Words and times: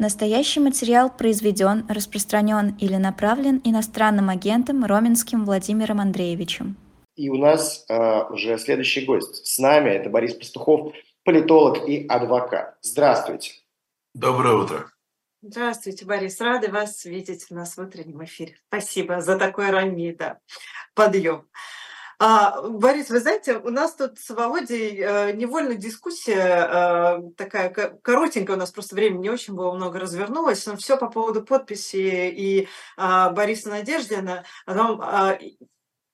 Настоящий 0.00 0.60
материал 0.60 1.14
произведен, 1.14 1.84
распространен 1.86 2.74
или 2.80 2.96
направлен 2.96 3.60
иностранным 3.64 4.30
агентом 4.30 4.82
Роменским 4.82 5.44
Владимиром 5.44 6.00
Андреевичем. 6.00 6.78
И 7.16 7.28
у 7.28 7.36
нас 7.36 7.84
э, 7.86 8.22
уже 8.30 8.56
следующий 8.56 9.04
гость. 9.04 9.46
С 9.46 9.58
нами 9.58 9.90
это 9.90 10.08
Борис 10.08 10.32
Пастухов, 10.32 10.94
политолог 11.22 11.86
и 11.86 12.06
адвокат. 12.06 12.78
Здравствуйте. 12.80 13.52
Доброе 14.14 14.54
утро. 14.54 14.90
Здравствуйте, 15.42 16.06
Борис. 16.06 16.40
Рады 16.40 16.70
вас 16.70 17.04
видеть 17.04 17.48
у 17.50 17.54
нас 17.54 17.76
в 17.76 17.82
утреннем 17.82 18.24
эфире. 18.24 18.56
Спасибо 18.68 19.20
за 19.20 19.38
такой 19.38 19.68
ранний 19.68 20.14
да, 20.14 20.38
подъем. 20.94 21.46
А, 22.22 22.60
Борис, 22.68 23.08
вы 23.08 23.18
знаете, 23.18 23.56
у 23.56 23.70
нас 23.70 23.94
тут 23.94 24.18
с 24.18 24.28
Володей 24.28 25.00
э, 25.00 25.32
невольно 25.32 25.74
дискуссия 25.74 26.36
э, 26.36 27.30
такая 27.34 27.70
коротенькая, 27.70 28.56
у 28.56 28.58
нас 28.58 28.70
просто 28.70 28.94
времени 28.94 29.22
не 29.22 29.30
очень 29.30 29.54
было 29.54 29.72
много 29.72 29.98
развернулось, 29.98 30.66
но 30.66 30.76
все 30.76 30.98
по 30.98 31.08
поводу 31.08 31.42
подписи 31.42 32.28
и 32.28 32.68
э, 32.98 33.30
Бориса 33.30 33.70
Надеждина. 33.70 34.44
Э, 34.66 35.38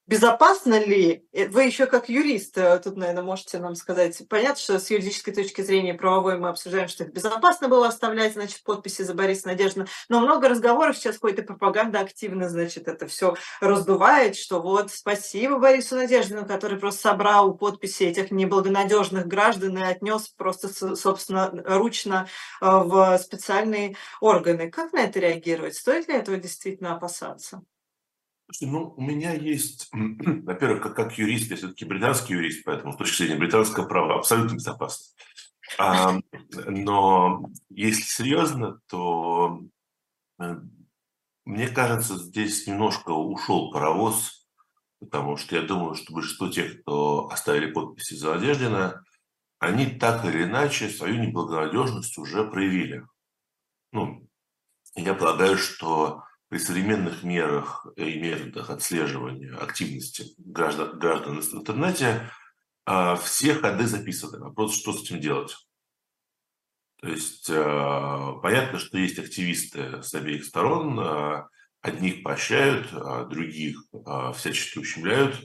Безопасно 0.08 0.78
ли, 0.78 1.26
э, 1.32 1.48
вы 1.48 1.64
еще 1.64 1.86
как 1.86 2.08
юрист 2.08 2.56
э, 2.58 2.78
тут, 2.78 2.96
наверное, 2.96 3.24
можете 3.24 3.58
нам 3.58 3.74
сказать, 3.74 4.22
понятно, 4.28 4.56
что 4.56 4.78
с 4.78 4.88
юридической 4.88 5.32
точки 5.32 5.62
зрения 5.62 5.94
правовой 5.94 6.38
мы 6.38 6.48
обсуждаем, 6.48 6.86
что 6.86 7.02
их 7.02 7.12
безопасно 7.12 7.68
было 7.68 7.88
оставлять, 7.88 8.34
значит, 8.34 8.62
подписи 8.62 9.02
за 9.02 9.14
Бориса 9.14 9.48
Надеждина, 9.48 9.88
но 10.08 10.20
много 10.20 10.48
разговоров 10.48 10.96
сейчас 10.96 11.18
ходит, 11.18 11.40
и 11.40 11.42
пропаганда 11.42 11.98
активно, 11.98 12.48
значит, 12.48 12.86
это 12.86 13.08
все 13.08 13.34
раздувает, 13.60 14.36
что 14.36 14.62
вот 14.62 14.92
спасибо 14.92 15.58
Борису 15.58 15.96
Надеждину, 15.96 16.46
который 16.46 16.78
просто 16.78 17.00
собрал 17.00 17.54
подписи 17.54 18.04
этих 18.04 18.30
неблагонадежных 18.30 19.26
граждан 19.26 19.76
и 19.76 19.82
отнес 19.82 20.28
просто, 20.28 20.68
собственно, 20.94 21.50
ручно 21.64 22.28
э, 22.60 22.66
в 22.66 23.18
специальные 23.18 23.96
органы. 24.20 24.70
Как 24.70 24.92
на 24.92 25.00
это 25.00 25.18
реагировать? 25.18 25.74
Стоит 25.74 26.06
ли 26.06 26.14
этого 26.14 26.36
действительно 26.36 26.94
опасаться? 26.94 27.62
Ну, 28.60 28.94
у 28.96 29.00
меня 29.00 29.34
есть, 29.34 29.88
во-первых, 29.92 30.82
как, 30.82 30.96
как 30.96 31.18
юрист, 31.18 31.50
я 31.50 31.56
все-таки 31.56 31.84
британский 31.84 32.34
юрист, 32.34 32.64
поэтому 32.64 32.92
с 32.92 32.96
точки 32.96 33.22
зрения 33.22 33.38
британского 33.38 33.86
права 33.86 34.16
абсолютно 34.16 34.54
безопасно. 34.54 35.04
А, 35.78 36.18
но 36.66 37.50
если 37.68 38.02
серьезно, 38.02 38.80
то 38.86 39.62
э, 40.38 40.56
мне 41.44 41.68
кажется, 41.68 42.16
здесь 42.16 42.66
немножко 42.66 43.10
ушел 43.10 43.72
паровоз, 43.72 44.46
потому 45.00 45.36
что 45.36 45.56
я 45.56 45.62
думаю, 45.62 45.94
что 45.94 46.14
большинство 46.14 46.48
тех, 46.48 46.82
кто 46.82 47.28
оставили 47.28 47.72
подписи 47.72 48.14
за 48.14 48.34
Одеждина, 48.34 49.04
они 49.58 49.86
так 49.86 50.24
или 50.24 50.44
иначе 50.44 50.88
свою 50.88 51.18
неблагонадежность 51.20 52.16
уже 52.18 52.44
проявили. 52.44 53.04
Ну, 53.92 54.28
я 54.94 55.14
полагаю, 55.14 55.56
что 55.56 56.25
при 56.48 56.58
современных 56.58 57.22
мерах 57.22 57.86
и 57.96 58.18
методах 58.18 58.70
отслеживания 58.70 59.54
активности 59.56 60.34
граждан, 60.38 60.98
граждан 60.98 61.40
в 61.40 61.54
интернете 61.54 62.30
а, 62.84 63.16
все 63.16 63.54
ходы 63.54 63.86
записаны. 63.86 64.38
Вопрос, 64.38 64.76
что 64.76 64.92
с 64.92 65.02
этим 65.02 65.20
делать. 65.20 65.56
То 67.00 67.08
есть 67.08 67.50
а, 67.50 68.34
понятно, 68.42 68.78
что 68.78 68.96
есть 68.96 69.18
активисты 69.18 70.02
с 70.02 70.14
обеих 70.14 70.44
сторон, 70.44 70.98
а, 71.00 71.48
одних 71.80 72.22
поощряют, 72.22 72.90
других 73.28 73.80
всячески 74.34 74.78
ущемляют, 74.80 75.40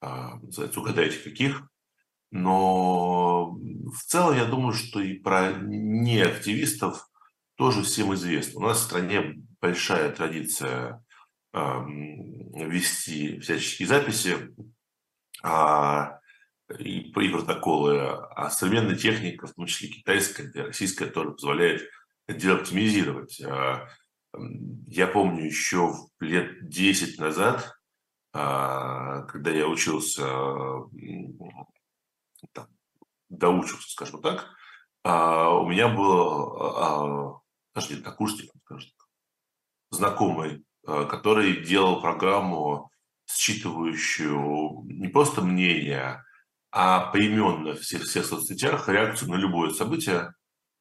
угадайте 0.00 1.18
каких. 1.18 1.68
Но 2.30 3.50
в 3.50 4.04
целом 4.06 4.36
я 4.36 4.44
думаю, 4.44 4.72
что 4.72 5.00
и 5.00 5.14
про 5.14 5.52
неактивистов 5.52 7.08
тоже 7.56 7.82
всем 7.82 8.14
известно. 8.14 8.60
У 8.60 8.62
нас 8.62 8.78
в 8.78 8.84
стране 8.84 9.42
большая 9.64 10.12
традиция 10.12 11.02
э, 11.54 11.58
вести 11.58 13.40
всяческие 13.40 13.88
записи 13.88 14.54
а, 15.42 16.20
и, 16.78 17.10
протоколы, 17.10 17.98
а 17.98 18.50
современная 18.50 18.94
техника, 18.94 19.46
в 19.46 19.54
том 19.54 19.64
числе 19.64 19.88
китайская, 19.88 20.50
и 20.50 20.58
российская, 20.58 21.06
тоже 21.06 21.30
позволяет 21.30 21.88
это 22.26 22.38
дело 22.38 22.58
оптимизировать. 22.58 23.40
А, 23.40 23.88
я 24.86 25.06
помню 25.06 25.46
еще 25.46 25.94
лет 26.20 26.68
10 26.68 27.18
назад, 27.18 27.74
а, 28.34 29.22
когда 29.22 29.50
я 29.50 29.66
учился, 29.66 30.26
там, 32.52 32.68
доучился, 33.30 33.90
скажем 33.90 34.20
так, 34.20 34.46
у 35.06 35.66
меня 35.66 35.88
был 35.88 37.42
даже 37.74 37.94
однокурсник, 37.94 38.50
скажем 38.64 38.90
так, 38.96 39.03
знакомый, 39.94 40.64
э, 40.86 41.06
который 41.08 41.64
делал 41.64 42.00
программу, 42.00 42.90
считывающую 43.30 44.84
не 44.84 45.08
просто 45.08 45.40
мнение, 45.40 46.22
а 46.70 47.10
поименно 47.12 47.72
в 47.74 47.80
всех, 47.80 48.02
всех 48.02 48.26
соцсетях 48.26 48.88
реакцию 48.88 49.30
на 49.30 49.36
любое 49.36 49.70
событие, 49.70 50.34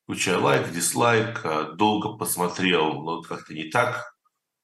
включая 0.04 0.40
лайк, 0.40 0.72
дизлайк, 0.72 1.42
э, 1.44 1.74
долго 1.76 2.18
посмотрел, 2.18 3.04
но 3.04 3.22
как-то 3.22 3.54
не 3.54 3.66
так. 3.66 4.14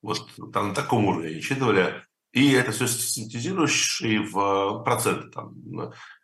Вот 0.02 0.30
там 0.54 0.70
на 0.70 0.76
таком 0.76 1.06
уровне 1.06 1.40
считывали. 1.40 2.04
И 2.32 2.52
это 2.52 2.72
все 2.72 2.88
синтезирующие 2.88 4.22
в 4.22 4.84
проценты. 4.84 5.30
Там. 5.30 5.54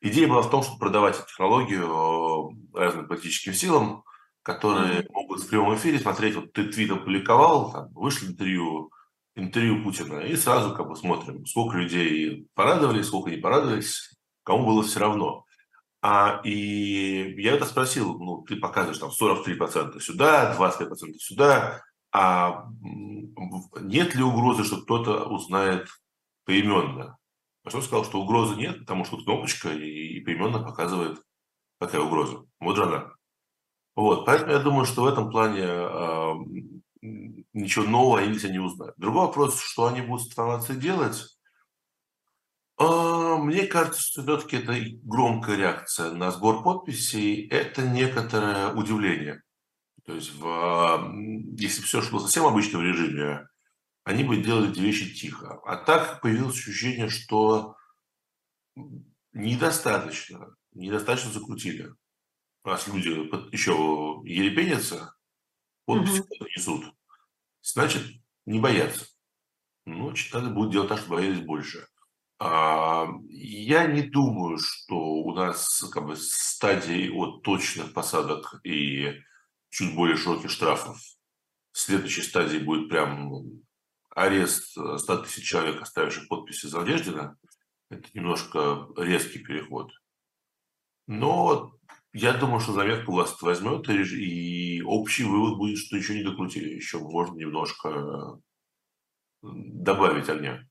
Идея 0.02 0.28
была 0.28 0.44
в 0.44 0.50
том, 0.52 0.62
чтобы 0.62 0.80
продавать 0.80 1.18
технологию 1.26 2.52
разным 2.74 3.08
политическим 3.08 3.54
силам, 3.54 4.04
которые 4.44 5.00
mm-hmm. 5.00 5.14
Могут 5.36 5.44
в 5.44 5.50
прямом 5.50 5.76
эфире 5.76 6.00
смотреть, 6.00 6.36
вот 6.36 6.54
ты 6.54 6.66
твит 6.66 6.92
опубликовал, 6.92 7.72
там, 7.72 7.94
вышло 7.94 8.28
интервью, 8.28 8.92
интервью 9.36 9.84
Путина, 9.84 10.20
и 10.20 10.36
сразу 10.36 10.74
как 10.74 10.88
бы 10.88 10.96
смотрим, 10.96 11.46
сколько 11.46 11.78
людей 11.78 12.48
порадовались, 12.56 13.08
сколько 13.08 13.30
не 13.30 13.38
порадовались, 13.38 14.16
кому 14.44 14.66
было 14.66 14.84
все 14.84 15.00
равно. 15.00 15.46
А, 16.02 16.42
и 16.44 17.42
я 17.42 17.54
это 17.54 17.66
спросил, 17.66 18.18
ну, 18.20 18.44
ты 18.44 18.56
показываешь 18.56 19.00
там 19.00 19.10
43% 19.10 20.00
сюда, 20.00 20.56
25% 20.58 21.14
сюда, 21.18 21.82
а 22.14 22.66
нет 23.82 24.16
ли 24.16 24.24
угрозы, 24.24 24.64
что 24.64 24.82
кто-то 24.82 25.26
узнает 25.26 25.90
поименно? 26.46 27.18
А 27.66 27.70
что 27.70 27.82
сказал, 27.82 28.06
что 28.06 28.22
угрозы 28.22 28.56
нет, 28.56 28.80
потому 28.80 29.04
что 29.04 29.18
кнопочка 29.18 29.70
и, 29.70 30.18
и 30.18 30.22
поименно 30.22 30.60
показывает, 30.60 31.20
какая 31.80 32.02
угроза. 32.02 32.46
Вот 32.60 32.76
же 32.76 32.84
она. 32.84 33.16
Вот, 33.96 34.26
поэтому 34.26 34.52
я 34.52 34.60
думаю, 34.60 34.86
что 34.86 35.04
в 35.04 35.08
этом 35.08 35.32
плане 35.32 35.64
э, 35.64 36.34
ничего 37.54 37.86
нового 37.86 38.20
они 38.20 38.38
себя 38.38 38.52
не 38.52 38.60
узнают. 38.60 38.96
Другой 38.98 39.28
вопрос, 39.28 39.60
что 39.60 39.88
они 39.88 40.02
будут 40.02 40.30
стараться 40.32 40.76
делать. 40.76 41.38
Э, 42.78 43.38
мне 43.38 43.66
кажется, 43.68 44.02
что 44.02 44.22
все-таки 44.22 44.58
это 44.58 44.76
громкая 45.04 45.56
реакция 45.56 46.12
на 46.12 46.32
сбор 46.32 46.62
подписей, 46.62 47.48
это 47.48 47.84
некоторое 47.84 48.74
удивление. 48.74 49.42
То 50.06 50.14
есть, 50.14 50.36
в, 50.36 51.14
если 51.58 51.82
все 51.82 52.02
шло 52.02 52.20
совсем 52.20 52.46
обычном 52.46 52.82
режиме, 52.84 53.48
они 54.04 54.24
бы 54.26 54.38
делали 54.38 54.72
эти 54.72 54.80
вещи 54.80 55.16
тихо. 55.16 55.60
А 55.66 55.78
так 55.78 56.22
появилось 56.22 56.56
ощущение, 56.56 57.08
что 57.08 57.76
недостаточно, 59.32 60.54
недостаточно 60.74 61.32
закрутили 61.32 61.92
раз 62.66 62.88
люди 62.88 63.10
еще 63.54 64.22
ерепенятся, 64.26 65.16
подписи 65.86 66.22
угу. 66.22 66.46
несут, 66.56 66.94
значит, 67.62 68.04
не 68.46 68.60
боятся. 68.60 69.08
Ну, 69.86 70.14
надо 70.34 70.50
будет 70.50 70.72
делать 70.72 70.90
так, 70.90 71.00
чтобы 71.00 71.18
боялись 71.18 71.42
больше. 71.42 71.88
А, 72.40 73.08
я 73.30 73.86
не 73.86 74.02
думаю, 74.02 74.58
что 74.58 74.96
у 74.96 75.34
нас 75.36 75.84
как 75.92 76.06
бы 76.06 76.16
стадии 76.16 77.10
от 77.10 77.44
точных 77.44 77.94
посадок 77.94 78.60
и 78.64 79.22
чуть 79.70 79.96
более 79.96 80.18
широких 80.18 80.50
штрафов. 80.50 81.00
Следующей 81.72 82.24
стадии 82.24 82.58
будет 82.58 82.90
прям 82.90 83.44
арест 84.10 84.72
100 84.72 85.18
тысяч 85.24 85.48
человек, 85.48 85.82
оставивших 85.82 86.28
подписи 86.28 86.68
за 86.68 86.80
Надеждина. 86.80 87.38
Это 87.90 88.10
немножко 88.14 88.88
резкий 88.98 89.40
переход. 89.40 89.92
Но 91.08 91.75
я 92.16 92.32
думаю, 92.34 92.62
что 92.62 92.72
заметку 92.72 93.12
власть 93.12 93.42
возьмет, 93.42 93.90
и, 93.90 94.82
общий 94.84 95.26
вывод 95.26 95.58
будет, 95.58 95.78
что 95.78 95.98
еще 95.98 96.16
не 96.16 96.24
докрутили, 96.24 96.70
еще 96.70 97.00
можно 97.00 97.38
немножко 97.38 98.40
добавить 99.42 100.30
огня. 100.30 100.62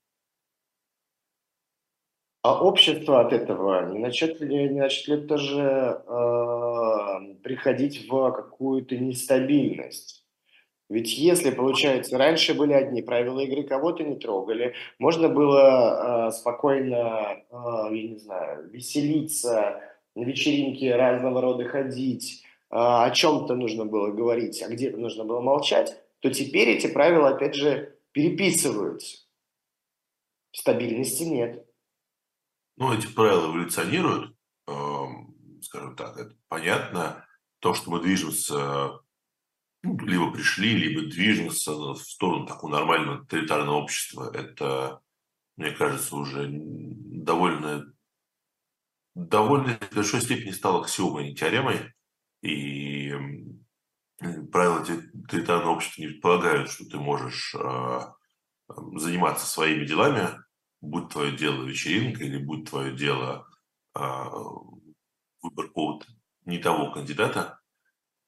А 2.42 2.62
общество 2.62 3.20
от 3.20 3.32
этого 3.32 3.92
не 3.92 3.98
начнет 3.98 4.40
ли, 4.40 4.68
не 4.68 4.80
начнет 4.80 5.20
ли 5.20 5.26
тоже 5.26 6.02
э, 6.06 7.34
приходить 7.42 8.08
в 8.08 8.32
какую-то 8.32 8.96
нестабильность? 8.96 10.24
Ведь 10.90 11.16
если, 11.16 11.50
получается, 11.50 12.18
раньше 12.18 12.54
были 12.54 12.72
одни 12.72 13.02
правила 13.02 13.40
игры, 13.40 13.64
кого-то 13.64 14.02
не 14.02 14.16
трогали, 14.16 14.74
можно 14.98 15.28
было 15.28 16.28
э, 16.28 16.30
спокойно, 16.32 17.42
э, 17.50 17.96
я 17.96 18.08
не 18.08 18.18
знаю, 18.18 18.70
веселиться, 18.70 19.80
на 20.14 20.24
вечеринки 20.24 20.84
разного 20.84 21.40
рода 21.40 21.68
ходить, 21.68 22.44
о 22.70 23.10
чем-то 23.10 23.54
нужно 23.54 23.84
было 23.84 24.10
говорить, 24.10 24.62
а 24.62 24.68
где-то 24.68 24.96
нужно 24.96 25.24
было 25.24 25.40
молчать, 25.40 25.96
то 26.20 26.30
теперь 26.30 26.70
эти 26.70 26.86
правила, 26.86 27.28
опять 27.30 27.54
же, 27.54 27.96
переписываются. 28.12 29.18
Стабильности 30.52 31.24
нет. 31.24 31.66
Ну, 32.76 32.92
эти 32.92 33.06
правила 33.06 33.46
эволюционируют, 33.46 34.36
скажем 35.62 35.96
так, 35.96 36.16
это 36.16 36.34
понятно. 36.48 37.26
То, 37.60 37.74
что 37.74 37.90
мы 37.90 38.00
движемся, 38.00 39.00
ну, 39.82 39.98
либо 40.00 40.32
пришли, 40.32 40.76
либо 40.76 41.02
движемся 41.02 41.72
в 41.72 41.96
сторону 41.96 42.46
такого 42.46 42.72
нормального 42.72 43.18
тоталитарного 43.20 43.76
общества, 43.76 44.30
это, 44.34 45.00
мне 45.56 45.70
кажется, 45.70 46.16
уже 46.16 46.48
довольно, 46.50 47.93
довольно 49.14 49.78
в 49.90 49.94
большой 49.94 50.20
степени 50.20 50.50
стало 50.50 50.82
аксиомой, 50.82 51.28
не 51.28 51.34
теоремой. 51.34 51.92
И 52.42 53.12
правила 54.52 54.84
тоталитарного 54.84 55.74
общества 55.74 56.02
не 56.02 56.08
предполагают, 56.08 56.70
что 56.70 56.84
ты 56.86 56.98
можешь 56.98 57.54
а, 57.54 58.14
заниматься 58.68 59.46
своими 59.46 59.84
делами, 59.84 60.28
будь 60.80 61.08
твое 61.10 61.36
дело 61.36 61.64
вечеринка 61.64 62.24
или 62.24 62.38
будь 62.38 62.68
твое 62.68 62.94
дело 62.94 63.46
а, 63.94 64.30
выбор 65.42 65.68
какого-то 65.68 66.06
не 66.44 66.58
того 66.58 66.92
кандидата. 66.92 67.60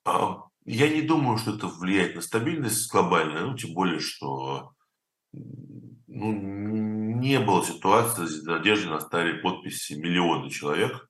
А, 0.04 0.44
я 0.64 0.88
не 0.88 1.02
думаю, 1.02 1.38
что 1.38 1.54
это 1.54 1.66
влияет 1.68 2.14
на 2.16 2.20
стабильность 2.20 2.90
глобальную, 2.90 3.50
ну, 3.50 3.56
тем 3.56 3.74
более, 3.74 4.00
что 4.00 4.72
ну, 5.32 6.32
не 7.20 7.40
было 7.40 7.64
ситуации, 7.64 8.26
где 8.26 8.50
надежде 8.50 8.88
наставили 8.88 9.40
подписи 9.40 9.94
миллионы 9.94 10.50
человек. 10.50 11.08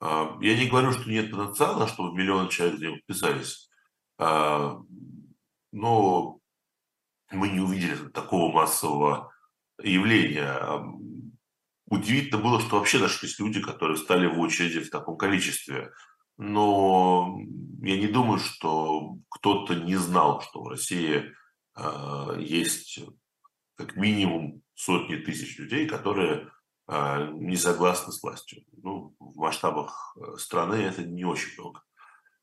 А, 0.00 0.36
я 0.40 0.56
не 0.56 0.68
говорю, 0.68 0.92
что 0.92 1.10
нет 1.10 1.30
потенциала, 1.30 1.88
чтобы 1.88 2.16
миллионы 2.16 2.48
человек 2.48 2.76
где 2.76 2.90
подписались, 2.90 3.70
но 4.18 6.40
мы 7.30 7.48
не 7.48 7.60
увидели 7.60 8.08
такого 8.08 8.52
массового 8.52 9.32
явления. 9.82 10.80
Удивительно 11.88 12.42
было, 12.42 12.60
что 12.60 12.78
вообще 12.78 12.98
нашлись 12.98 13.38
люди, 13.38 13.60
которые 13.60 13.96
стали 13.96 14.26
в 14.26 14.38
очереди 14.40 14.80
в 14.80 14.90
таком 14.90 15.16
количестве. 15.16 15.92
Но 16.38 17.38
я 17.82 17.98
не 17.98 18.08
думаю, 18.08 18.38
что 18.38 19.16
кто-то 19.28 19.74
не 19.74 19.96
знал, 19.96 20.40
что 20.40 20.62
в 20.62 20.68
России 20.68 21.32
есть 22.38 23.00
как 23.76 23.96
минимум 23.96 24.62
сотни 24.76 25.16
тысяч 25.16 25.58
людей, 25.58 25.88
которые 25.88 26.48
э, 26.86 27.30
не 27.32 27.56
согласны 27.56 28.12
с 28.12 28.22
властью. 28.22 28.62
Ну, 28.76 29.16
в 29.18 29.36
масштабах 29.38 30.16
э, 30.16 30.36
страны 30.38 30.74
это 30.74 31.02
не 31.02 31.24
очень 31.24 31.54
много. 31.58 31.82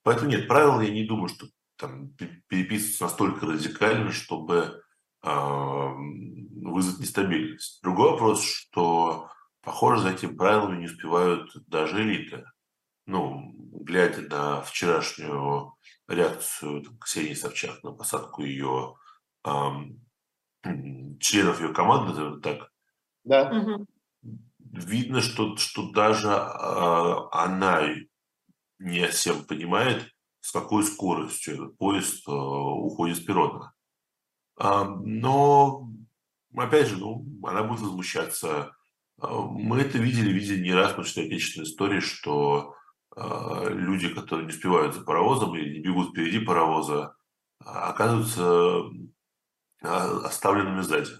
Поэтому 0.01 0.30
нет, 0.30 0.50
правил 0.50 0.81
я 0.81 0.91
не 0.91 1.06
думаю, 1.06 1.30
что 1.30 1.47
там 1.77 2.09
переписываться 2.50 3.06
настолько 3.06 3.45
радикально, 3.45 4.12
чтобы 4.12 4.83
вызвать 5.24 7.00
нестабильность. 7.00 7.81
Другой 7.81 8.12
вопрос, 8.12 8.44
что, 8.44 9.30
похоже, 9.62 10.01
за 10.01 10.09
этими 10.09 10.35
правилами 10.35 10.80
не 10.80 10.85
успевают 10.88 11.50
даже 11.68 12.01
элиты. 12.01 12.45
Ну, 13.06 13.53
глядя 13.56 14.21
на 14.21 14.62
вчерашнюю 14.62 15.75
реакцию 16.07 16.83
там, 16.83 16.97
Ксении 16.97 17.33
Собчак 17.33 17.83
на 17.83 17.91
посадку 17.91 18.44
ее 18.44 18.95
членов 21.19 21.62
ее 21.62 21.74
команды, 21.74 22.39
так, 22.42 22.71
да. 23.24 23.80
видно, 24.60 25.21
что, 25.21 25.56
что 25.57 25.92
даже 25.92 26.30
э, 26.30 27.15
она 27.31 27.89
не 28.80 29.07
всем 29.07 29.44
понимает, 29.44 30.10
с 30.42 30.51
какой 30.51 30.83
скоростью 30.83 31.54
этот 31.54 31.77
поезд 31.77 32.27
э, 32.27 32.31
уходит 32.31 33.18
с 33.18 33.21
перрона. 33.21 33.74
А, 34.57 34.83
но, 34.86 35.89
опять 36.56 36.88
же, 36.88 36.98
ну, 36.98 37.25
она 37.44 37.63
будет 37.63 37.81
возмущаться. 37.81 38.75
А, 39.19 39.42
мы 39.42 39.80
это 39.80 39.98
видели, 39.98 40.31
видели 40.31 40.62
не 40.62 40.74
раз, 40.74 40.89
потому 40.89 41.06
что 41.06 41.21
отечественной 41.21 41.66
истории, 41.66 42.00
что 42.01 42.75
а, 43.16 43.69
люди, 43.69 44.09
которые 44.09 44.45
не 44.45 44.54
успевают 44.54 44.95
за 44.95 45.01
паровозом 45.01 45.56
или 45.56 45.77
не 45.77 45.80
бегут 45.80 46.12
впереди 46.12 46.39
паровоза, 46.39 47.16
оказываются 47.59 48.83
оставленными 49.83 50.81
сзади. 50.81 51.12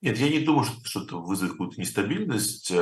Нет, 0.00 0.16
я 0.16 0.30
не 0.30 0.40
думаю, 0.40 0.64
что 0.84 1.02
это 1.02 1.16
вызовет 1.16 1.52
какую-то 1.52 1.80
нестабильность. 1.80 2.72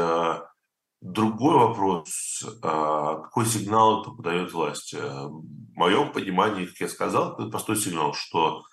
Другой 1.01 1.55
вопрос, 1.55 2.45
какой 2.61 3.47
сигнал 3.47 4.03
это 4.03 4.11
подает 4.11 4.53
власть? 4.53 4.95
В 4.95 5.43
моем 5.75 6.13
понимании, 6.13 6.67
как 6.67 6.81
я 6.81 6.89
сказал, 6.89 7.35
это 7.35 7.51
простой 7.51 7.77
сигнал, 7.77 8.15
что 8.15 8.65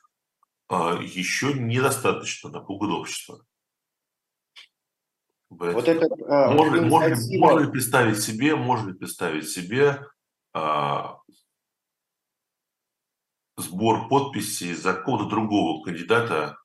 еще 0.69 1.53
недостаточно 1.53 2.49
напуган 2.49 2.91
общество. 2.91 3.45
Вот 5.49 5.87
это, 5.87 6.07
можно, 6.51 6.81
можно, 6.81 7.15
можно 7.37 7.59
ли 7.59 7.71
представить 7.71 8.19
себе, 8.19 8.55
можно 8.55 8.89
ли 8.89 8.95
представить 8.95 9.47
себе 9.47 10.05
а, 10.53 11.19
сбор 13.57 14.07
подписей 14.09 14.73
за 14.73 14.93
какого-то 14.93 15.29
другого 15.29 15.83
кандидата, 15.83 16.57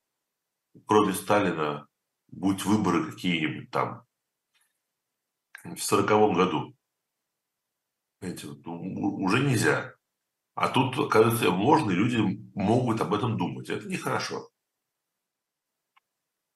кроме 0.86 1.12
Сталина, 1.12 1.88
будь 2.28 2.64
выборы 2.64 3.10
какие-нибудь 3.10 3.70
там 3.70 4.04
в 5.64 5.78
сороковом 5.78 6.34
году. 6.34 6.74
Знаете, 8.20 8.48
уже 8.48 9.40
нельзя. 9.40 9.94
А 10.54 10.68
тут, 10.68 10.98
оказывается, 10.98 11.50
можно, 11.50 11.90
и 11.90 11.94
люди 11.94 12.42
могут 12.54 13.00
об 13.00 13.14
этом 13.14 13.36
думать. 13.38 13.70
Это 13.70 13.86
нехорошо. 13.86 14.50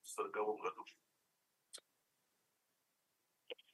В 0.02 0.08
40 0.08 0.32
году. 0.32 0.84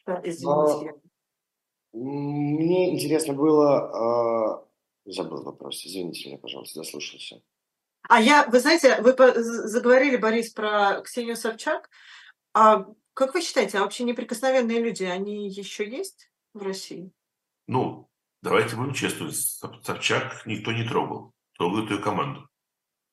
Да, 0.07 0.21
извините. 0.23 0.91
А, 0.91 1.97
мне 1.97 2.95
интересно 2.95 3.35
было... 3.35 4.70
А... 5.07 5.11
Забыл 5.11 5.43
вопрос. 5.43 5.85
Извините 5.85 6.29
меня, 6.29 6.39
пожалуйста, 6.39 6.83
заслушался. 6.83 7.43
А 8.09 8.21
я, 8.21 8.47
вы 8.47 8.61
знаете, 8.61 9.01
вы 9.01 9.15
заговорили, 9.37 10.17
Борис, 10.17 10.51
про 10.51 11.01
Ксению 11.03 11.37
Собчак. 11.37 11.91
А 12.55 12.87
как 13.15 13.35
вы 13.35 13.43
считаете, 13.43 13.79
а 13.79 13.83
вообще 13.83 14.05
неприкосновенные 14.05 14.81
люди, 14.81 15.05
они 15.05 15.49
еще 15.49 15.89
есть 15.89 16.31
в 16.55 16.63
России? 16.63 17.13
Ну, 17.67 18.11
Давайте 18.43 18.77
будем 18.77 18.95
честны, 18.95 19.31
Собчак 19.33 20.47
никто 20.47 20.73
не 20.73 20.85
трогал. 20.85 21.35
Трогают 21.59 21.91
ее 21.91 21.99
команду. 21.99 22.49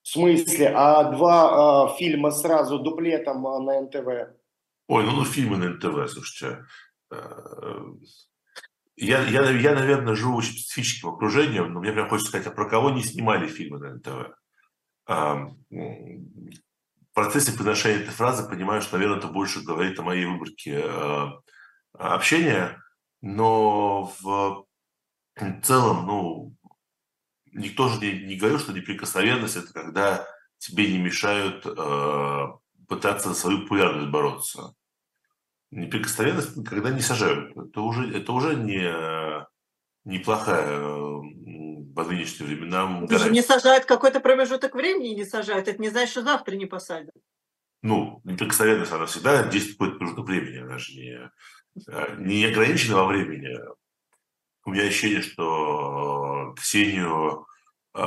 В 0.01 0.07
смысле? 0.07 0.71
А 0.73 1.11
два 1.11 1.89
э, 1.91 1.97
фильма 1.97 2.31
сразу 2.31 2.79
дуплетом 2.79 3.45
а, 3.45 3.59
на 3.59 3.81
НТВ? 3.81 4.07
Ой, 4.87 5.03
ну, 5.03 5.11
ну 5.11 5.25
фильмы 5.25 5.57
на 5.57 5.69
НТВ, 5.71 6.09
слушайте. 6.09 6.63
Я, 8.97 9.21
я, 9.27 9.49
я, 9.51 9.75
наверное, 9.75 10.15
живу 10.15 10.35
очень 10.37 10.53
специфическим 10.53 11.09
окружением, 11.09 11.71
но 11.71 11.79
мне 11.79 11.91
прям 11.91 12.09
хочется 12.09 12.29
сказать, 12.29 12.47
а 12.47 12.51
про 12.51 12.67
кого 12.67 12.89
не 12.89 13.03
снимали 13.03 13.47
фильмы 13.47 13.77
на 13.77 13.93
НТВ? 13.95 14.33
В 17.11 17.13
процессе 17.13 17.51
произношения 17.51 17.99
этой 18.01 18.11
фразы 18.11 18.49
понимаю, 18.49 18.81
что, 18.81 18.97
наверное, 18.97 19.19
это 19.19 19.27
больше 19.27 19.63
говорит 19.63 19.99
о 19.99 20.03
моей 20.03 20.25
выборке 20.25 20.81
э, 20.83 21.27
общения, 21.93 22.81
но 23.21 24.13
в 24.19 24.65
целом, 25.63 26.05
ну, 26.07 26.55
никто 27.53 27.89
же 27.89 27.99
не, 28.01 28.23
не 28.23 28.35
говорил, 28.35 28.59
что 28.59 28.73
неприкосновенность– 28.73 29.55
это 29.57 29.73
когда 29.73 30.27
тебе 30.57 30.91
не 30.91 30.97
мешают 30.97 31.65
э, 31.65 32.47
пытаться 32.87 33.29
за 33.29 33.35
свою 33.35 33.61
популярность 33.61 34.09
бороться. 34.09 34.73
Неприкосновенность, 35.71 36.63
когда 36.65 36.91
не 36.91 37.01
сажают. 37.01 37.55
Это 37.57 37.81
уже, 37.81 38.15
это 38.15 38.31
уже 38.31 38.55
не, 38.55 38.89
неплохая 40.05 40.79
по 41.95 42.03
нынешним 42.03 42.47
временам 42.47 43.05
Даже 43.07 43.31
не 43.31 43.41
сажают 43.41 43.85
какой-то 43.85 44.19
промежуток 44.19 44.75
времени, 44.75 45.15
не 45.15 45.25
сажают. 45.25 45.67
Это 45.67 45.81
не 45.81 45.89
значит, 45.89 46.11
что 46.11 46.21
завтра 46.21 46.55
не 46.55 46.65
посадят. 46.65 47.15
Ну, 47.81 48.21
неприкосновенность, 48.23 48.91
она 48.91 49.05
всегда 49.05 49.43
действует 49.43 49.77
какой-то 49.77 49.97
промежуток 49.97 50.25
времени. 50.25 50.57
Она 50.57 50.77
же 50.77 50.93
не, 50.93 51.31
э, 51.87 52.15
не 52.19 52.45
ограничена 52.45 52.97
во 52.97 53.05
времени 53.07 53.57
у 54.67 54.71
меня 54.71 54.83
ощущение, 54.83 55.21
что 55.21 56.51
э, 56.51 56.59
Ксению, 56.59 57.47
э, 57.95 58.01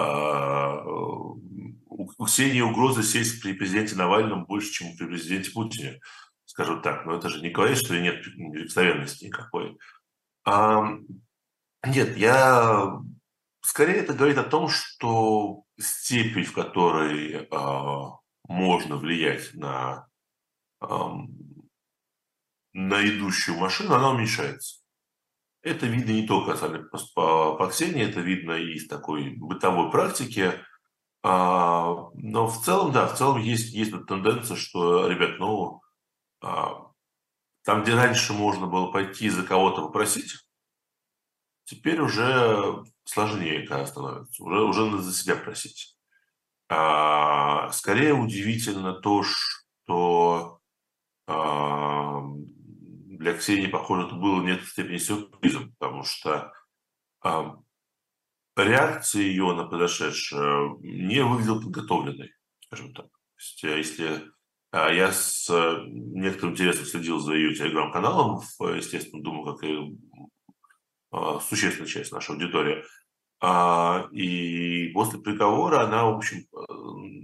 у 1.89 2.25
Ксении 2.27 2.61
угроза 2.61 3.03
сесть 3.03 3.43
при 3.43 3.55
президенте 3.55 3.97
Навальном 3.97 4.45
больше, 4.45 4.71
чем 4.71 4.95
при 4.97 5.07
президенте 5.07 5.51
Путине, 5.53 6.01
скажу 6.61 6.81
так. 6.81 7.07
Но 7.07 7.17
это 7.17 7.29
же 7.29 7.41
не 7.41 7.51
говорит, 7.51 7.79
что 7.79 7.99
нет 7.99 8.25
неприкосновенности 8.37 9.27
никакой. 9.27 9.79
А, 10.45 10.99
нет, 11.87 12.17
я... 12.17 13.01
Скорее 13.63 13.97
это 13.97 14.15
говорит 14.15 14.39
о 14.39 14.45
том, 14.45 14.69
что 14.69 15.65
степень, 15.79 16.45
в 16.45 16.55
которой 16.55 17.33
э, 17.33 18.11
можно 18.49 18.97
влиять 18.97 19.53
на, 19.55 20.07
э, 20.83 20.87
на 22.73 23.07
идущую 23.07 23.59
машину, 23.59 23.95
она 23.95 24.11
уменьшается. 24.11 24.81
Это 25.63 25.87
видно 25.87 26.13
не 26.13 26.27
только 26.27 26.57
по, 27.15 27.55
по, 27.57 27.67
Ксении, 27.69 28.03
это 28.03 28.21
видно 28.21 28.53
и 28.53 28.73
из 28.73 28.89
такой 28.89 29.37
бытовой 29.37 29.91
практики. 29.91 30.53
А, 31.23 32.09
но 32.15 32.47
в 32.49 32.65
целом, 32.65 32.93
да, 32.93 33.07
в 33.07 33.17
целом 33.17 33.39
есть, 33.43 33.75
есть 33.75 33.93
тенденция, 34.07 34.57
что, 34.57 35.07
ребят, 35.07 35.39
ну, 35.39 35.77
а, 35.77 35.90
там, 36.41 37.83
где 37.83 37.95
раньше 37.95 38.33
можно 38.33 38.67
было 38.67 38.91
пойти 38.91 39.29
за 39.29 39.43
кого-то 39.43 39.83
попросить, 39.83 40.35
теперь 41.65 42.01
уже 42.01 42.83
сложнее, 43.05 43.67
когда 43.67 43.87
становится. 43.87 44.43
Уже, 44.43 44.63
уже 44.63 44.87
надо 44.87 45.03
за 45.03 45.13
себя 45.13 45.37
просить. 45.37 45.97
А, 46.69 47.71
скорее 47.73 48.15
удивительно 48.15 48.95
то, 48.95 49.23
что 49.23 50.61
а, 51.27 52.23
для 53.21 53.35
Ксении, 53.35 53.67
похоже, 53.67 54.07
это 54.07 54.15
было 54.15 54.41
в 54.41 54.45
некоторой 54.45 54.69
степени 54.69 54.99
сюрпризом, 54.99 55.75
потому 55.79 56.05
что 56.05 56.53
а, 57.23 57.57
реакция 58.57 59.23
ее 59.23 59.53
на 59.55 59.65
произошедшее 59.65 60.77
не 60.81 61.23
выглядела 61.23 61.61
подготовленной, 61.61 62.33
скажем 62.67 62.95
так. 62.95 63.07
То 63.07 63.39
есть, 63.39 63.65
э, 63.65 63.79
если 63.79 64.07
а, 64.07 64.31
я 64.73 65.11
с 65.11 65.51
э, 65.51 65.85
некоторым 65.87 66.53
интересом 66.53 66.87
следил 66.87 67.19
за 67.19 67.35
ее 67.35 67.55
телеграм-каналом, 67.55 68.41
естественно, 68.77 69.23
думаю, 69.23 69.53
как 69.53 69.65
и 69.65 69.99
а, 71.11 71.41
существенная 71.41 71.89
часть 71.89 72.13
нашей 72.13 72.33
аудитории. 72.33 72.85
А, 73.41 74.07
и 74.13 74.89
после 74.89 75.19
приговора 75.19 75.81
она, 75.81 76.05
в 76.05 76.17
общем, 76.17 76.39
э, 76.53 76.73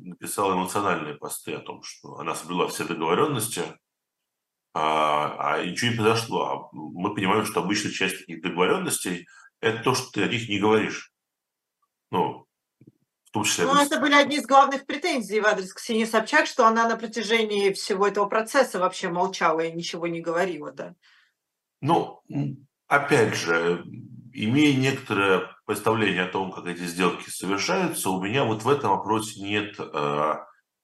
написала 0.08 0.54
эмоциональные 0.54 1.14
посты 1.14 1.52
о 1.52 1.60
том, 1.60 1.82
что 1.84 2.18
она 2.18 2.34
соблюла 2.34 2.68
все 2.68 2.84
договоренности, 2.84 3.62
а 4.78 5.64
ничего 5.64 5.90
не 5.92 5.96
произошло. 5.96 6.68
Мы 6.72 7.14
понимаем, 7.14 7.46
что 7.46 7.60
обычная 7.60 7.92
часть 7.92 8.18
таких 8.18 8.42
договоренностей– 8.42 9.26
это 9.60 9.82
то, 9.82 9.94
что 9.94 10.10
ты 10.10 10.22
о 10.22 10.28
них 10.28 10.50
не 10.50 10.58
говоришь. 10.58 11.12
Ну, 12.10 12.45
Ну, 13.72 13.80
это 13.80 14.00
были 14.00 14.14
одни 14.14 14.36
из 14.36 14.46
главных 14.46 14.86
претензий 14.86 15.40
в 15.40 15.46
адрес 15.46 15.72
Ксении 15.72 16.04
Собчак, 16.04 16.46
что 16.46 16.66
она 16.66 16.88
на 16.88 16.96
протяжении 16.96 17.72
всего 17.72 18.06
этого 18.06 18.26
процесса 18.26 18.78
вообще 18.78 19.08
молчала 19.08 19.60
и 19.60 19.72
ничего 19.72 20.06
не 20.06 20.20
говорила, 20.20 20.72
да. 20.72 20.94
Ну, 21.80 22.22
опять 22.86 23.34
же, 23.34 23.84
имея 24.32 24.76
некоторое 24.76 25.56
представление 25.66 26.24
о 26.24 26.30
том, 26.30 26.52
как 26.52 26.66
эти 26.66 26.84
сделки 26.84 27.28
совершаются, 27.28 28.10
у 28.10 28.22
меня 28.22 28.44
вот 28.44 28.62
в 28.62 28.68
этом 28.68 28.90
вопросе 28.90 29.40
нет 29.42 29.74
э, 29.78 30.34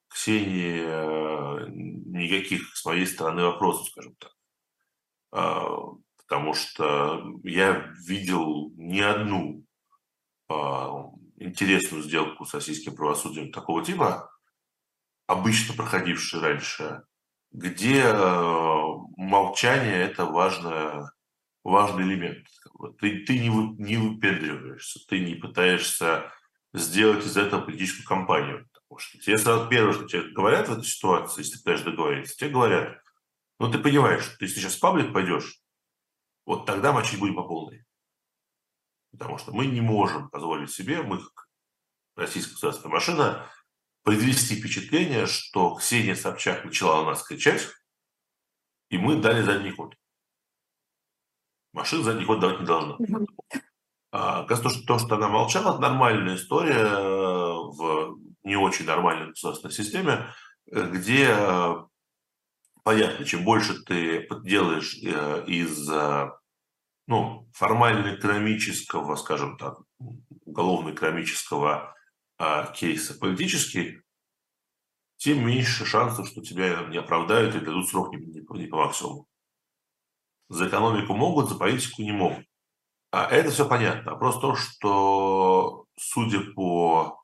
Ксении 0.09 0.83
э, 0.85 1.67
никаких 1.69 2.77
с 2.77 2.85
моей 2.85 3.07
стороны 3.07 3.45
вопросов, 3.45 3.89
скажем 3.89 4.15
так. 4.17 4.33
Э, 5.33 5.67
потому 6.19 6.55
что 6.55 7.23
я 7.45 7.91
видел 8.07 8.73
не 8.77 9.01
одну 9.01 9.65
э, 10.49 10.55
интересную 11.43 12.03
сделку 12.03 12.45
с 12.45 12.55
российским 12.55 12.95
правосудием 12.95 13.53
такого 13.53 13.85
типа, 13.85 14.31
обычно 15.27 15.75
проходившую 15.75 16.43
раньше, 16.43 17.03
где 17.51 18.03
э, 18.03 18.83
молчание– 19.17 20.03
это 20.03 20.25
важное, 20.25 21.13
важный 21.65 22.05
элемент. 22.05 22.47
Ты, 22.99 23.25
ты 23.25 23.39
не, 23.39 23.49
не 23.49 23.97
выпендриваешься, 23.97 25.01
ты 25.07 25.21
не 25.21 25.35
пытаешься 25.35 26.33
сделать 26.73 27.27
из 27.27 27.37
этого 27.37 27.61
политическую 27.63 28.07
кампанию. 28.07 28.69
Потому 28.73 28.99
что 28.99 29.19
тебе 29.19 29.39
сразу 29.39 29.69
первое, 29.69 29.93
что 29.93 30.07
тебе 30.07 30.23
говорят 30.33 30.69
в 30.69 30.73
этой 30.73 30.85
ситуации, 30.85 31.41
если 31.41 31.53
ты 31.53 31.59
пытаешься 31.59 31.85
договориться, 31.87 32.37
тебе 32.37 32.51
говорят, 32.51 32.99
ну 33.59 33.71
ты 33.71 33.79
понимаешь, 33.79 34.25
что 34.25 34.37
если 34.41 34.61
сейчас 34.61 34.77
в 34.77 34.81
паблик 34.81 35.13
пойдешь, 35.13 35.61
вот 36.47 36.67
тогда 36.67 36.93
мочить 36.93 37.19
будем 37.19 37.37
по 37.37 37.45
полной. 37.45 37.85
Потому 39.13 39.39
что 39.39 39.53
мы 39.53 39.67
не 39.67 39.81
можем 39.81 40.29
позволить 40.31 40.71
себе, 40.71 41.03
мы, 41.03 41.21
российская 42.17 42.53
государственная 42.53 42.95
машина, 42.95 43.47
произвести 44.03 44.57
впечатление, 44.57 45.27
что 45.27 45.75
Ксения 45.77 46.15
Собчак 46.15 46.65
начала 46.65 47.03
на 47.03 47.11
нас 47.11 47.23
кричать, 47.23 47.69
и 48.89 48.99
мы 48.99 49.17
дали 49.17 49.43
задний 49.43 49.71
ход. 49.71 49.95
Машина 51.73 52.03
задний 52.03 52.25
ход 52.25 52.41
давать 52.41 52.61
не 52.61 52.67
должна. 52.67 52.97
А, 54.15 54.45
то, 54.45 54.57
что, 54.69 54.85
то, 54.85 54.99
что 54.99 55.15
она 55.15 55.29
молчала, 55.29 55.79
нормальная 55.79 56.37
история 56.37 56.85
э, 56.85 57.01
в 57.01 58.19
не 58.43 58.57
очень 58.57 58.85
нормальной 58.85 59.29
государственной 59.29 59.73
системе, 59.73 60.27
э, 60.71 60.87
где 60.91 61.29
э, 61.31 61.75
понятно, 62.83 63.25
чем 63.25 63.45
больше 63.45 63.83
ты 63.85 64.29
делаешь 64.45 64.95
из 64.95 65.89
ну, 67.07 67.49
формально-экономического, 67.53 69.17
скажем 69.17 69.57
так, 69.59 69.79
уголовно-экономического 70.45 71.95
а, 72.39 72.67
кейса 72.73 73.19
политический, 73.19 74.01
тем 75.17 75.47
меньше 75.47 75.85
шансов, 75.85 76.29
что 76.29 76.43
тебя 76.43 76.85
не 76.89 76.99
оправдают 76.99 77.55
и 77.55 77.61
дадут 77.61 77.89
срок 77.89 78.13
не, 78.13 78.25
не, 78.27 78.41
не 78.41 78.67
по 78.67 78.77
максимуму. 78.77 79.29
За 80.49 80.69
экономику 80.69 81.15
могут, 81.15 81.49
за 81.49 81.55
политику 81.55 82.03
не 82.03 82.13
могут. 82.13 82.45
А 83.11 83.27
это 83.31 83.51
все 83.51 83.69
понятно. 83.69 84.13
Вопрос 84.13 84.37
в 84.37 84.41
том, 84.41 84.57
что, 84.57 85.87
судя 85.97 86.41
по 86.53 87.23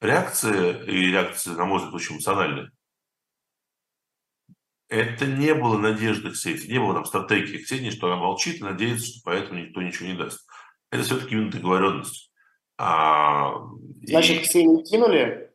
реакции, 0.00 0.84
и 0.86 1.10
реакции, 1.10 1.50
на 1.50 1.64
мой 1.64 1.78
взгляд, 1.78 1.94
очень 1.94 2.14
эмоциональной, 2.16 2.70
это 4.90 5.26
не 5.26 5.54
было 5.54 5.78
надежды 5.78 6.30
Ксении, 6.30 6.66
не 6.66 6.80
было 6.80 6.94
там 6.94 7.04
стратегии 7.04 7.58
Ксении, 7.58 7.90
что 7.90 8.08
она 8.08 8.16
молчит 8.16 8.60
и 8.60 8.64
надеется, 8.64 9.06
что 9.06 9.20
поэтому 9.24 9.60
никто 9.60 9.80
ничего 9.80 10.08
не 10.08 10.16
даст. 10.16 10.46
Это 10.90 11.04
все-таки 11.04 11.34
именно 11.34 11.52
договоренность. 11.52 12.32
А, 12.76 13.54
Значит, 14.02 14.38
и... 14.38 14.44
Ксению 14.44 14.82
кинули? 14.84 15.50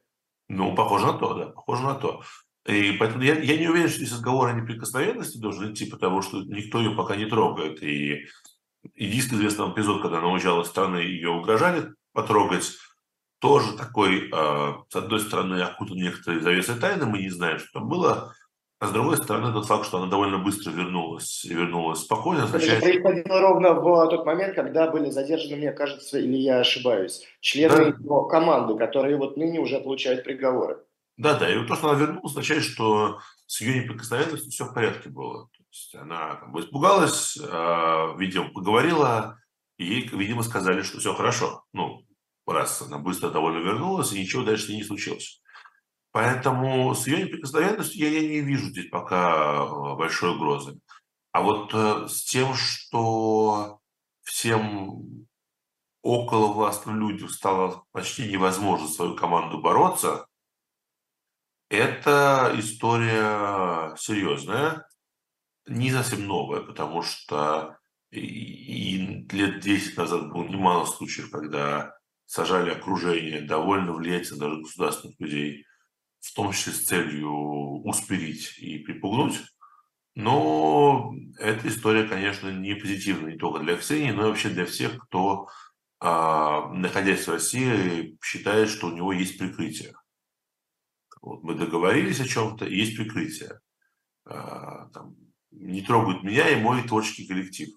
Ну, 0.48 0.74
похоже 0.74 1.08
на 1.08 1.14
то, 1.14 1.34
да, 1.34 1.46
похоже 1.48 1.84
на 1.84 1.96
то. 1.96 2.22
И 2.66 2.94
поэтому 2.94 3.24
я, 3.24 3.38
я 3.38 3.58
не 3.58 3.68
уверен, 3.68 3.90
что 3.90 3.98
здесь 3.98 4.14
разговор 4.14 4.50
о 4.50 4.54
неприкосновенности 4.54 5.38
должен 5.38 5.74
идти, 5.74 5.86
потому 5.86 6.22
что 6.22 6.42
никто 6.44 6.80
ее 6.80 6.96
пока 6.96 7.16
не 7.16 7.26
трогает. 7.26 7.84
И 7.84 8.28
единственный 8.96 9.40
известный 9.40 9.70
эпизод, 9.70 10.02
когда 10.02 10.20
она 10.20 10.30
уезжала 10.30 10.64
из 10.64 10.68
страны, 10.68 10.98
ее 10.98 11.30
угрожали 11.30 11.94
потрогать, 12.14 12.78
тоже 13.40 13.76
такой, 13.76 14.30
э, 14.32 14.74
с 14.90 14.96
одной 14.96 15.20
стороны, 15.20 15.62
окутан 15.62 15.98
некоторые 15.98 16.42
завесы 16.42 16.80
тайны, 16.80 17.06
мы 17.06 17.20
не 17.20 17.30
знаем, 17.30 17.60
что 17.60 17.80
там 17.80 17.90
было, 17.90 18.34
а 18.80 18.88
с 18.88 18.92
другой 18.92 19.18
стороны, 19.18 19.54
тот 19.54 19.66
факт, 19.66 19.86
что 19.86 20.00
она 20.00 20.08
довольно 20.08 20.38
быстро 20.38 20.72
вернулась 20.72 21.46
и 21.46 21.54
вернулась 21.54 22.00
спокойно, 22.00 22.44
означает... 22.44 22.84
Это 22.84 23.02
происходило 23.02 23.40
ровно 23.40 23.74
в 23.74 24.10
тот 24.10 24.26
момент, 24.26 24.54
когда 24.54 24.92
были 24.92 25.10
задержаны, 25.10 25.56
мне 25.56 25.72
кажется, 25.72 26.20
или 26.20 26.36
я 26.36 26.60
ошибаюсь, 26.60 27.26
члены 27.40 27.94
да. 27.94 27.98
его 28.04 28.28
команды, 28.28 28.78
которые 28.78 29.16
вот 29.18 29.38
ныне 29.38 29.60
уже 29.60 29.80
получают 29.80 30.26
приговоры. 30.26 30.78
Да, 31.18 31.40
да, 31.40 31.50
и 31.50 31.58
вот 31.58 31.68
то, 31.68 31.76
что 31.76 31.90
она 31.90 32.00
вернулась, 32.00 32.32
означает, 32.32 32.64
что 32.64 33.20
с 33.46 33.62
ее 33.62 33.82
неприкосновенностью 33.82 34.52
все 34.52 34.66
в 34.66 34.74
порядке 34.74 35.08
было. 35.08 35.48
То 35.56 35.64
есть 35.72 35.96
она 35.96 36.42
бы 36.48 36.60
испугалась, 36.60 37.38
э, 37.38 38.18
видимо, 38.18 38.50
поговорила, 38.50 39.40
и 39.78 39.86
ей, 39.86 40.10
видимо, 40.10 40.44
сказали, 40.44 40.82
что 40.82 41.00
все 41.00 41.14
хорошо. 41.14 41.64
Ну, 41.72 42.02
раз 42.46 42.82
она 42.82 42.98
быстро 42.98 43.30
довольно 43.30 43.60
вернулась, 43.60 44.12
и 44.12 44.20
ничего 44.20 44.44
дальше 44.44 44.74
не 44.74 44.84
случилось. 44.84 45.42
Поэтому 46.16 46.96
с 46.96 47.08
ее 47.08 47.24
неприкосновенностью 47.24 48.00
я, 48.00 48.22
я 48.22 48.22
не 48.22 48.40
вижу 48.40 48.68
здесь 48.68 48.90
пока 48.90 49.66
э, 49.66 49.96
большой 49.98 50.34
угрозы. 50.34 50.80
А 51.34 51.42
вот 51.42 51.74
э, 51.74 52.08
с 52.08 52.24
тем, 52.24 52.54
что 52.54 53.82
всем 54.22 55.28
около 56.04 56.54
властным 56.54 57.02
людям 57.02 57.28
стало 57.28 57.84
почти 57.92 58.32
невозможно 58.32 58.88
свою 58.88 59.18
команду 59.18 59.60
бороться, 59.60 60.26
это 61.68 62.56
история 62.60 63.94
серьезная, 63.98 64.88
не 65.68 65.92
совсем 65.92 66.26
новая, 66.28 66.62
потому 66.62 67.02
что 67.02 67.76
и 68.12 69.26
лет 69.34 69.60
10 69.60 69.98
назад 69.98 70.32
было 70.32 70.46
немало 70.46 70.86
случаев, 70.86 71.30
когда 71.30 71.94
сажали 72.26 72.70
окружение 72.70 73.42
довольно 73.42 73.92
влиятельных 73.92 74.40
даже 74.40 74.62
государственных 74.62 75.20
людей 75.20 75.66
в 76.26 76.34
том 76.34 76.52
числе 76.52 76.74
с 76.74 76.86
целью 76.86 77.32
успирить 77.84 78.58
и 78.58 78.80
припугнуть. 78.80 79.42
Но 80.16 81.14
эта 81.38 81.68
история, 81.68 82.08
конечно, 82.08 82.50
не 82.50 82.74
позитивная 82.74 83.34
не 83.34 83.38
только 83.38 83.60
для 83.60 83.78
Ксении, 83.78 84.12
но 84.12 84.26
и 84.26 84.30
вообще 84.30 84.50
для 84.50 84.66
всех, 84.66 84.98
кто, 85.06 85.50
а, 86.00 86.70
находясь 86.74 87.28
в 87.28 87.32
России, 87.32 88.18
считает, 88.24 88.70
что 88.70 88.88
у 88.88 88.92
него 88.92 89.14
есть 89.14 89.38
прикрытие. 89.38 89.94
Вот 91.22 91.44
мы 91.44 91.54
договорились 91.54 92.20
о 92.20 92.28
чем-то, 92.28 92.66
есть 92.66 92.96
прикрытие. 92.96 93.60
А, 94.26 94.88
там, 94.90 95.16
не 95.52 95.82
трогают 95.82 96.24
меня 96.24 96.50
и 96.50 96.62
мой 96.62 96.82
творческий 96.84 97.28
коллектив. 97.28 97.70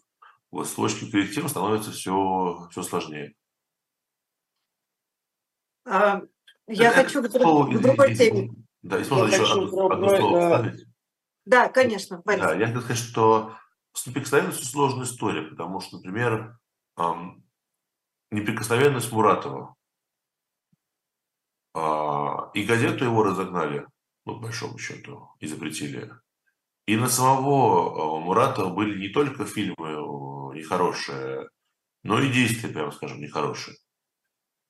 Вот 0.50 0.68
с 0.68 0.72
творческим 0.72 1.10
коллективом 1.10 1.50
становится 1.50 1.92
все, 1.92 2.68
все 2.70 2.82
сложнее. 2.82 3.34
А, 5.84 6.22
я 6.68 6.90
это, 6.90 7.02
хочу 7.02 7.22
к, 7.22 7.30
слово, 7.30 7.72
к 7.72 7.80
другой 7.80 8.14
теме. 8.14 8.50
Да, 8.82 8.98
если 8.98 9.14
можно 9.14 9.34
еще 9.34 9.64
одно, 9.64 9.90
одно 9.90 10.16
слово 10.16 10.40
вставить. 10.40 10.86
Да, 11.44 11.68
конечно, 11.68 12.22
Борис. 12.24 12.42
Да, 12.42 12.54
я 12.54 12.66
хочу 12.66 12.80
сказать, 12.82 13.02
что 13.02 13.56
с 13.94 14.06
неприкосновенностью 14.06 14.66
сложная 14.66 15.04
история, 15.04 15.42
потому 15.42 15.80
что, 15.80 15.96
например, 15.96 16.58
эм, 16.98 17.44
неприкосновенность 18.30 19.10
Муратова. 19.10 19.74
Э, 21.74 22.50
и 22.54 22.64
газету 22.64 23.04
его 23.04 23.22
разогнали, 23.22 23.86
ну, 24.26 24.34
по 24.34 24.40
большому 24.40 24.78
счету, 24.78 25.30
и 25.40 25.46
запретили. 25.46 26.12
И 26.86 26.96
на 26.96 27.08
самого 27.08 28.20
Муратова 28.20 28.74
были 28.74 28.98
не 28.98 29.08
только 29.08 29.44
фильмы 29.44 30.54
нехорошие, 30.54 31.48
но 32.02 32.20
и 32.20 32.30
действия, 32.30 32.68
прямо 32.68 32.90
скажем, 32.90 33.20
нехорошие. 33.20 33.76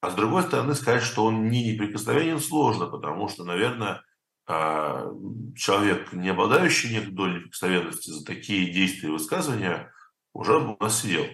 А 0.00 0.10
с 0.10 0.14
другой 0.14 0.42
стороны, 0.44 0.74
сказать, 0.74 1.02
что 1.02 1.24
он 1.24 1.48
не 1.48 1.72
неприкосновенен, 1.72 2.38
сложно, 2.38 2.86
потому 2.86 3.28
что, 3.28 3.44
наверное, 3.44 4.04
а, 4.46 5.10
человек, 5.56 6.12
не 6.12 6.28
обладающий 6.28 6.92
некой 6.92 7.12
долей 7.12 7.38
неприкосновенности 7.38 8.10
за 8.10 8.24
такие 8.24 8.72
действия 8.72 9.08
и 9.08 9.12
высказывания, 9.12 9.92
уже 10.32 10.56
у 10.56 10.76
нас 10.80 11.02
сидел. 11.02 11.24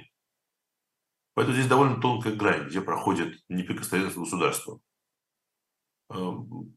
Поэтому 1.34 1.56
здесь 1.56 1.68
довольно 1.68 2.00
тонкая 2.00 2.34
грань, 2.34 2.66
где 2.68 2.80
проходит 2.80 3.38
неприкосновенность 3.48 4.16
государства. 4.16 4.80
Эм, 6.10 6.76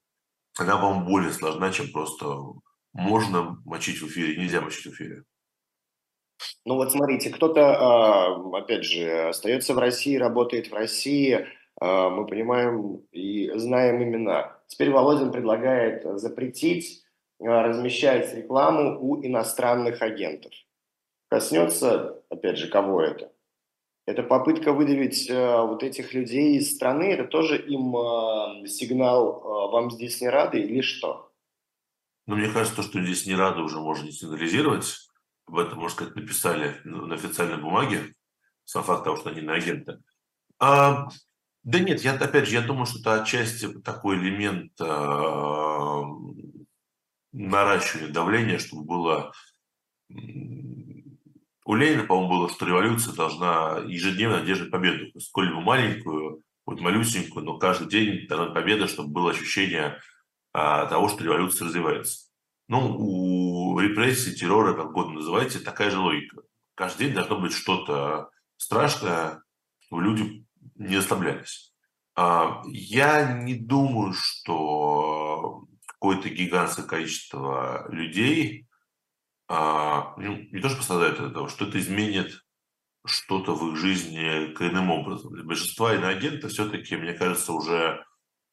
она, 0.58 0.78
по-моему, 0.78 1.06
более 1.06 1.32
сложна, 1.32 1.72
чем 1.72 1.92
просто 1.92 2.26
можно 2.94 3.62
мочить 3.66 4.02
в 4.02 4.08
эфире, 4.08 4.38
нельзя 4.38 4.62
мочить 4.62 4.86
в 4.86 4.94
эфире. 4.94 5.24
Ну 6.66 6.76
вот 6.76 6.92
смотрите, 6.92 7.30
кто-то, 7.30 7.78
а, 7.78 8.58
опять 8.58 8.84
же, 8.84 9.30
остается 9.30 9.74
в 9.74 9.80
России, 9.80 10.16
работает 10.18 10.70
в 10.70 10.74
России, 10.74 11.34
а, 11.34 11.48
мы 11.80 12.26
понимаем 12.26 13.04
и 13.12 13.52
знаем 13.56 14.02
имена. 14.04 14.58
Теперь 14.68 14.90
Володин 14.92 15.32
предлагает 15.32 16.04
запретить 16.20 17.04
а, 17.40 17.64
размещать 17.64 18.34
рекламу 18.34 18.98
у 19.00 19.24
иностранных 19.24 20.02
агентов. 20.02 20.52
Коснется, 21.30 22.24
опять 22.30 22.58
же, 22.58 22.68
кого 22.68 23.02
это? 23.02 23.32
Это 24.06 24.24
попытка 24.24 24.72
выдавить 24.72 25.30
э, 25.30 25.62
вот 25.62 25.84
этих 25.84 26.14
людей 26.14 26.58
из 26.58 26.74
страны, 26.74 27.12
это 27.12 27.26
тоже 27.26 27.58
им 27.62 27.96
э, 27.96 28.66
сигнал 28.68 29.36
э, 29.36 29.72
«вам 29.72 29.92
здесь 29.92 30.22
не 30.22 30.30
рады» 30.30 30.62
или 30.62 30.80
что? 30.80 31.30
Ну, 32.26 32.38
мне 32.38 32.50
кажется, 32.50 32.78
то, 32.78 32.84
что 32.84 33.04
здесь 33.04 33.28
не 33.28 33.36
рады, 33.36 33.62
уже 33.62 33.80
можно 33.80 34.06
не 34.06 34.14
сигнализировать. 34.14 35.10
Об 35.46 35.60
этом, 35.60 35.80
можно 35.80 35.96
сказать, 35.96 36.16
написали 36.16 36.78
на 36.86 37.16
официальной 37.16 37.58
бумаге, 37.58 38.16
сам 38.64 38.84
факт 38.84 39.04
того, 39.04 39.18
что 39.18 39.30
они 39.30 39.42
на 39.42 39.56
агенты. 39.56 40.00
А, 40.58 41.10
да 41.64 41.80
нет, 41.80 42.02
я, 42.02 42.14
опять 42.14 42.48
же, 42.48 42.56
я 42.56 42.62
думаю, 42.62 42.86
что 42.86 43.00
это 43.00 43.22
отчасти 43.22 43.68
такой 43.82 44.18
элемент 44.18 44.72
а, 44.80 46.04
наращивания 47.32 48.12
давления, 48.12 48.58
чтобы 48.58 48.84
было 48.84 49.34
у 51.68 51.76
Ленина, 51.76 52.04
по-моему, 52.04 52.30
было, 52.30 52.50
что 52.50 52.66
революция 52.66 53.14
должна 53.14 53.84
ежедневно 53.88 54.40
одерживать 54.40 54.72
победу. 54.72 55.20
Сколь-либо 55.20 55.60
маленькую, 55.60 56.42
хоть 56.66 56.80
малюсенькую, 56.80 57.44
но 57.44 57.58
каждый 57.58 57.90
день 57.90 58.26
должна 58.28 58.54
победа, 58.54 58.88
чтобы 58.88 59.10
было 59.10 59.32
ощущение 59.32 60.00
а, 60.54 60.86
того, 60.86 61.10
что 61.10 61.26
революция 61.26 61.68
развивается. 61.68 62.30
Ну, 62.70 62.96
у 62.98 63.78
репрессий, 63.80 64.34
террора, 64.34 64.76
как 64.76 64.92
угодно 64.92 65.16
называйте, 65.16 65.60
такая 65.60 65.92
же 65.92 66.00
логика. 66.00 66.42
Каждый 66.74 67.08
день 67.08 67.16
должно 67.16 67.40
быть 67.42 67.52
что-то 67.52 68.30
страшное, 68.56 69.44
чтобы 69.80 70.04
люди 70.04 70.47
не 70.78 70.96
ослаблялись. 70.96 71.74
А, 72.16 72.62
я 72.68 73.34
не 73.34 73.56
думаю, 73.56 74.14
что 74.14 75.66
какое-то 75.86 76.30
гигантское 76.30 76.86
количество 76.86 77.88
людей 77.92 78.68
а, 79.48 80.14
ну, 80.18 80.38
не 80.52 80.60
то, 80.60 80.70
что 80.70 80.78
пострадают 80.78 81.20
от 81.20 81.32
этого, 81.32 81.50
что 81.50 81.66
это 81.66 81.80
изменит 81.80 82.44
что-то 83.06 83.56
в 83.56 83.72
их 83.72 83.78
жизни 83.78 84.54
коренным 84.54 84.92
образом. 84.92 85.34
Для 85.34 85.44
большинства 85.44 85.96
иноагентов 85.96 86.52
все-таки, 86.52 86.98
мне 86.98 87.14
кажется, 87.14 87.54
уже 87.54 88.04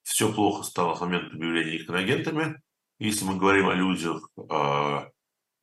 все 0.02 0.32
плохо 0.32 0.62
стало 0.62 0.94
с 0.94 1.00
момента 1.00 1.34
объявления 1.34 1.76
их 1.76 1.88
иноагентами. 1.88 2.60
Если 2.98 3.24
мы 3.24 3.36
говорим 3.36 3.68
о 3.68 3.74
людях 3.74 4.28
э, 4.36 5.10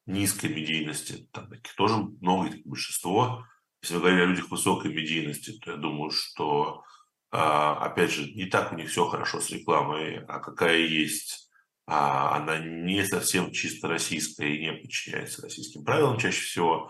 низкой 0.06 0.50
медийности, 0.54 1.30
там 1.32 1.50
таких 1.50 1.74
тоже 1.76 1.96
много, 1.96 2.50
их 2.50 2.66
большинство. 2.66 3.46
Если 3.82 3.96
мы 3.96 4.02
говорим 4.02 4.22
о 4.22 4.26
людях 4.26 4.52
высокой 4.52 4.94
медийности, 4.94 5.58
то 5.60 5.72
я 5.72 5.78
думаю, 5.78 6.12
что, 6.12 6.84
э, 7.32 7.38
опять 7.38 8.12
же, 8.12 8.32
не 8.34 8.46
так 8.46 8.72
у 8.72 8.76
них 8.76 8.90
все 8.90 9.08
хорошо 9.08 9.40
с 9.40 9.50
рекламой, 9.50 10.24
а 10.26 10.40
какая 10.40 10.78
есть 10.78 11.52
а 11.94 12.38
она 12.38 12.58
не 12.60 13.06
совсем 13.06 13.52
чисто 13.52 13.90
российская 13.90 14.48
и 14.48 14.62
не 14.62 14.72
подчиняется 14.72 15.42
российским 15.42 15.84
правилам 15.84 16.18
чаще 16.18 16.42
всего. 16.42 16.90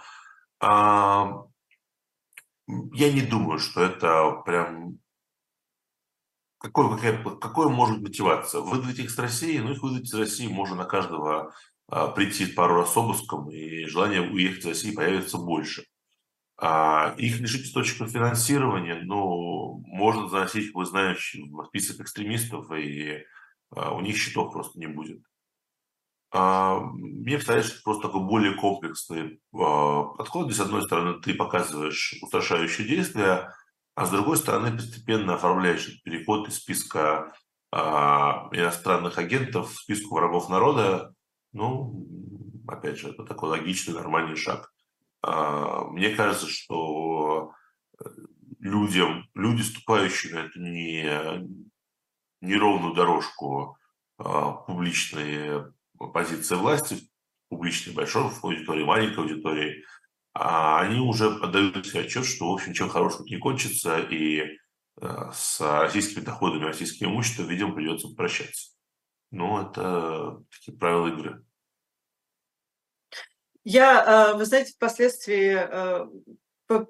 А, 0.60 1.44
я 2.68 3.12
не 3.12 3.22
думаю, 3.22 3.58
что 3.58 3.82
это 3.82 4.44
прям 4.46 5.00
какой, 6.60 6.96
какая, 6.96 7.24
какой 7.24 7.70
может 7.70 8.02
мотивация? 8.02 8.62
Выдать 8.62 9.00
их 9.00 9.10
с 9.10 9.18
России, 9.18 9.58
ну 9.58 9.72
их 9.72 9.82
выдать 9.82 10.04
из 10.04 10.14
России 10.14 10.48
можно 10.48 10.76
на 10.76 10.86
каждого 10.86 11.52
а, 11.88 12.10
прийти 12.10 12.46
пару 12.46 12.76
раз 12.76 12.94
с 12.94 12.98
обыском, 12.98 13.50
и 13.50 13.86
желание 13.86 14.22
уехать 14.22 14.60
из 14.60 14.68
России 14.68 14.94
появится 14.94 15.40
больше. 15.40 15.86
А, 16.64 17.16
их 17.18 17.40
лишить 17.40 17.66
источников 17.66 18.12
финансирования, 18.12 19.02
ну, 19.04 19.84
можно 19.88 20.30
заносить, 20.30 20.76
вы 20.76 20.86
знаете, 20.86 21.20
в 21.50 21.66
список 21.66 22.02
экстремистов 22.02 22.72
и 22.72 23.26
а, 23.72 23.96
у 23.96 24.02
них 24.02 24.16
счетов 24.16 24.54
просто 24.54 24.78
не 24.78 24.86
будет. 24.86 25.24
А, 26.30 26.80
мне 26.80 27.38
представляется, 27.38 27.74
что 27.74 27.84
просто 27.84 28.04
такой 28.04 28.22
более 28.22 28.54
комплексный 28.54 29.42
а, 29.56 30.04
подход, 30.04 30.46
где 30.46 30.56
с 30.56 30.60
одной 30.60 30.84
стороны 30.84 31.20
ты 31.20 31.34
показываешь 31.34 32.20
устрашающие 32.22 32.88
действия, 32.88 33.56
а 33.96 34.06
с 34.06 34.12
другой 34.12 34.38
стороны 34.38 34.72
постепенно 34.72 35.34
оформляешь 35.34 36.00
переход 36.04 36.48
из 36.48 36.58
списка 36.58 37.34
иностранных 37.74 39.18
агентов 39.18 39.72
в 39.72 39.78
списку 39.78 40.16
врагов 40.16 40.50
народа. 40.50 41.14
Ну, 41.54 42.06
опять 42.68 43.00
же, 43.00 43.10
это 43.10 43.24
такой 43.24 43.50
логичный, 43.50 43.94
нормальный 43.94 44.36
шаг. 44.36 44.70
Мне 45.24 46.16
кажется, 46.16 46.48
что 46.48 47.54
людям, 48.62 49.28
люди, 49.34 49.62
ступающие 49.62 50.34
на 50.34 50.40
эту 50.46 50.60
не, 50.62 51.50
неровную 52.42 52.94
дорожку 52.94 53.78
а, 54.18 54.52
публичной 54.52 55.72
позиции 56.14 56.56
власти, 56.56 57.10
публичной 57.50 57.94
большой 57.94 58.32
аудитории, 58.42 58.84
маленькой 58.84 59.24
аудитории, 59.24 59.84
а 60.34 60.80
они 60.82 61.00
уже 61.00 61.28
отдают 61.28 61.86
себе 61.86 62.02
отчет, 62.02 62.26
что, 62.26 62.50
в 62.50 62.54
общем, 62.54 62.74
чем 62.74 62.90
хорошего 62.90 63.26
не 63.26 63.38
кончится, 63.38 64.00
и 64.00 64.58
а, 65.02 65.32
с 65.34 65.60
российскими 65.60 66.24
доходами, 66.24 66.66
российским 66.66 67.08
имуществом, 67.08 67.48
видимо, 67.48 67.74
придется 67.74 68.10
прощаться. 68.10 68.72
Ну, 69.32 69.62
это 69.62 70.44
такие 70.52 70.78
правила 70.78 71.08
игры. 71.08 71.44
Я, 73.64 74.04
а, 74.32 74.34
вы 74.34 74.46
знаете, 74.46 74.74
впоследствии 74.74 75.56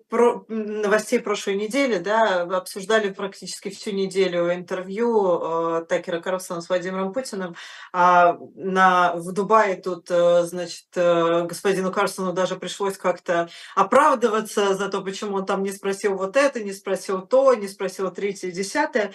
про 0.10 0.46
новостей 0.48 1.20
прошлой 1.20 1.56
недели, 1.56 1.98
да, 1.98 2.42
обсуждали 2.42 3.12
практически 3.12 3.70
всю 3.70 3.92
неделю 3.92 4.54
интервью 4.54 5.80
э, 5.80 5.86
Такера 5.88 6.20
Карлсона 6.22 6.62
с 6.62 6.70
Владимиром 6.70 7.14
Путиным. 7.14 7.56
А 7.94 8.38
на, 8.56 9.16
в 9.16 9.32
Дубае 9.32 9.76
тут, 9.76 10.10
э, 10.12 10.44
значит, 10.44 10.86
э, 10.96 11.46
господину 11.46 11.92
Карлсону 11.92 12.34
даже 12.34 12.56
пришлось 12.58 12.98
как-то 12.98 13.50
оправдываться 13.76 14.76
за 14.76 14.90
то, 14.90 15.02
почему 15.02 15.38
он 15.38 15.46
там 15.46 15.64
не 15.64 15.72
спросил 15.72 16.16
вот 16.16 16.38
это, 16.38 16.64
не 16.64 16.74
спросил 16.74 17.22
то, 17.22 17.54
не 17.56 17.68
спросил 17.68 18.12
третье, 18.12 18.52
десятое. 18.52 19.14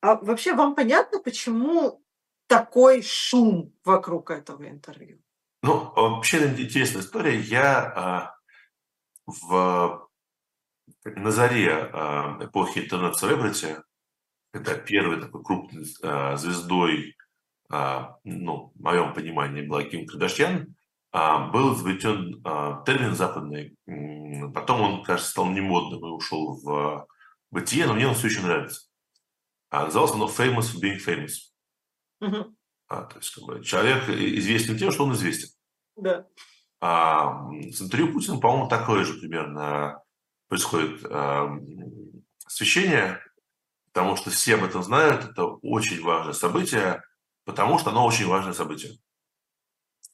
А 0.00 0.16
вообще 0.16 0.54
вам 0.54 0.74
понятно, 0.74 1.20
почему 1.20 2.02
такой 2.46 3.02
шум 3.02 3.72
вокруг 3.84 4.30
этого 4.30 4.68
интервью? 4.68 5.20
Ну, 5.62 5.92
вообще 5.94 6.46
интересная 6.46 7.02
история. 7.02 7.38
Я 7.38 7.92
а, 7.94 8.34
в, 9.26 10.08
на 11.04 11.30
заре 11.30 11.68
э, 11.68 12.44
эпохи 12.44 12.80
интернет-селебрити, 12.80 13.76
когда 14.52 14.74
первой 14.74 15.20
такой 15.20 15.42
крупной 15.42 15.84
э, 16.02 16.36
звездой, 16.36 17.16
э, 17.72 18.00
ну, 18.24 18.72
в 18.74 18.80
моем 18.80 19.14
понимании, 19.14 19.62
была 19.62 19.84
Ким 19.84 20.06
Кардашьян, 20.06 20.74
был 21.12 21.74
изобретен 21.74 22.40
термин 22.84 23.16
западный. 23.16 23.76
Потом 24.54 24.80
он, 24.80 25.02
кажется, 25.02 25.32
стал 25.32 25.46
немодным 25.46 25.98
и 26.06 26.10
ушел 26.10 26.60
в 26.62 27.08
бытие, 27.50 27.86
но 27.86 27.94
мне 27.94 28.06
он 28.06 28.14
все 28.14 28.28
еще 28.28 28.42
нравится. 28.42 28.82
Назывался 29.72 30.14
оно 30.14 30.26
«Famous 30.26 30.72
for 30.72 30.80
being 30.80 31.04
famous». 31.04 31.32
Угу. 32.20 32.54
А, 32.90 33.04
то 33.04 33.18
есть 33.18 33.32
как 33.32 33.44
бы, 33.44 33.64
человек 33.64 34.08
известен 34.08 34.76
тем, 34.76 34.90
что 34.90 35.04
он 35.04 35.12
известен. 35.12 35.48
Да. 35.96 36.26
А 36.80 37.48
с 37.70 37.80
интервью 37.80 38.12
Путина, 38.12 38.38
по-моему, 38.38 38.68
такое 38.68 39.04
же 39.04 39.14
примерно 39.14 40.02
происходит 40.48 41.04
а, 41.04 41.48
освещение, 42.44 43.20
потому 43.92 44.16
что 44.16 44.30
все 44.30 44.56
об 44.56 44.64
этом 44.64 44.82
знают, 44.82 45.24
это 45.24 45.44
очень 45.46 46.02
важное 46.02 46.32
событие, 46.32 47.00
потому 47.44 47.78
что 47.78 47.90
оно 47.90 48.04
очень 48.04 48.26
важное 48.26 48.54
событие. 48.54 48.98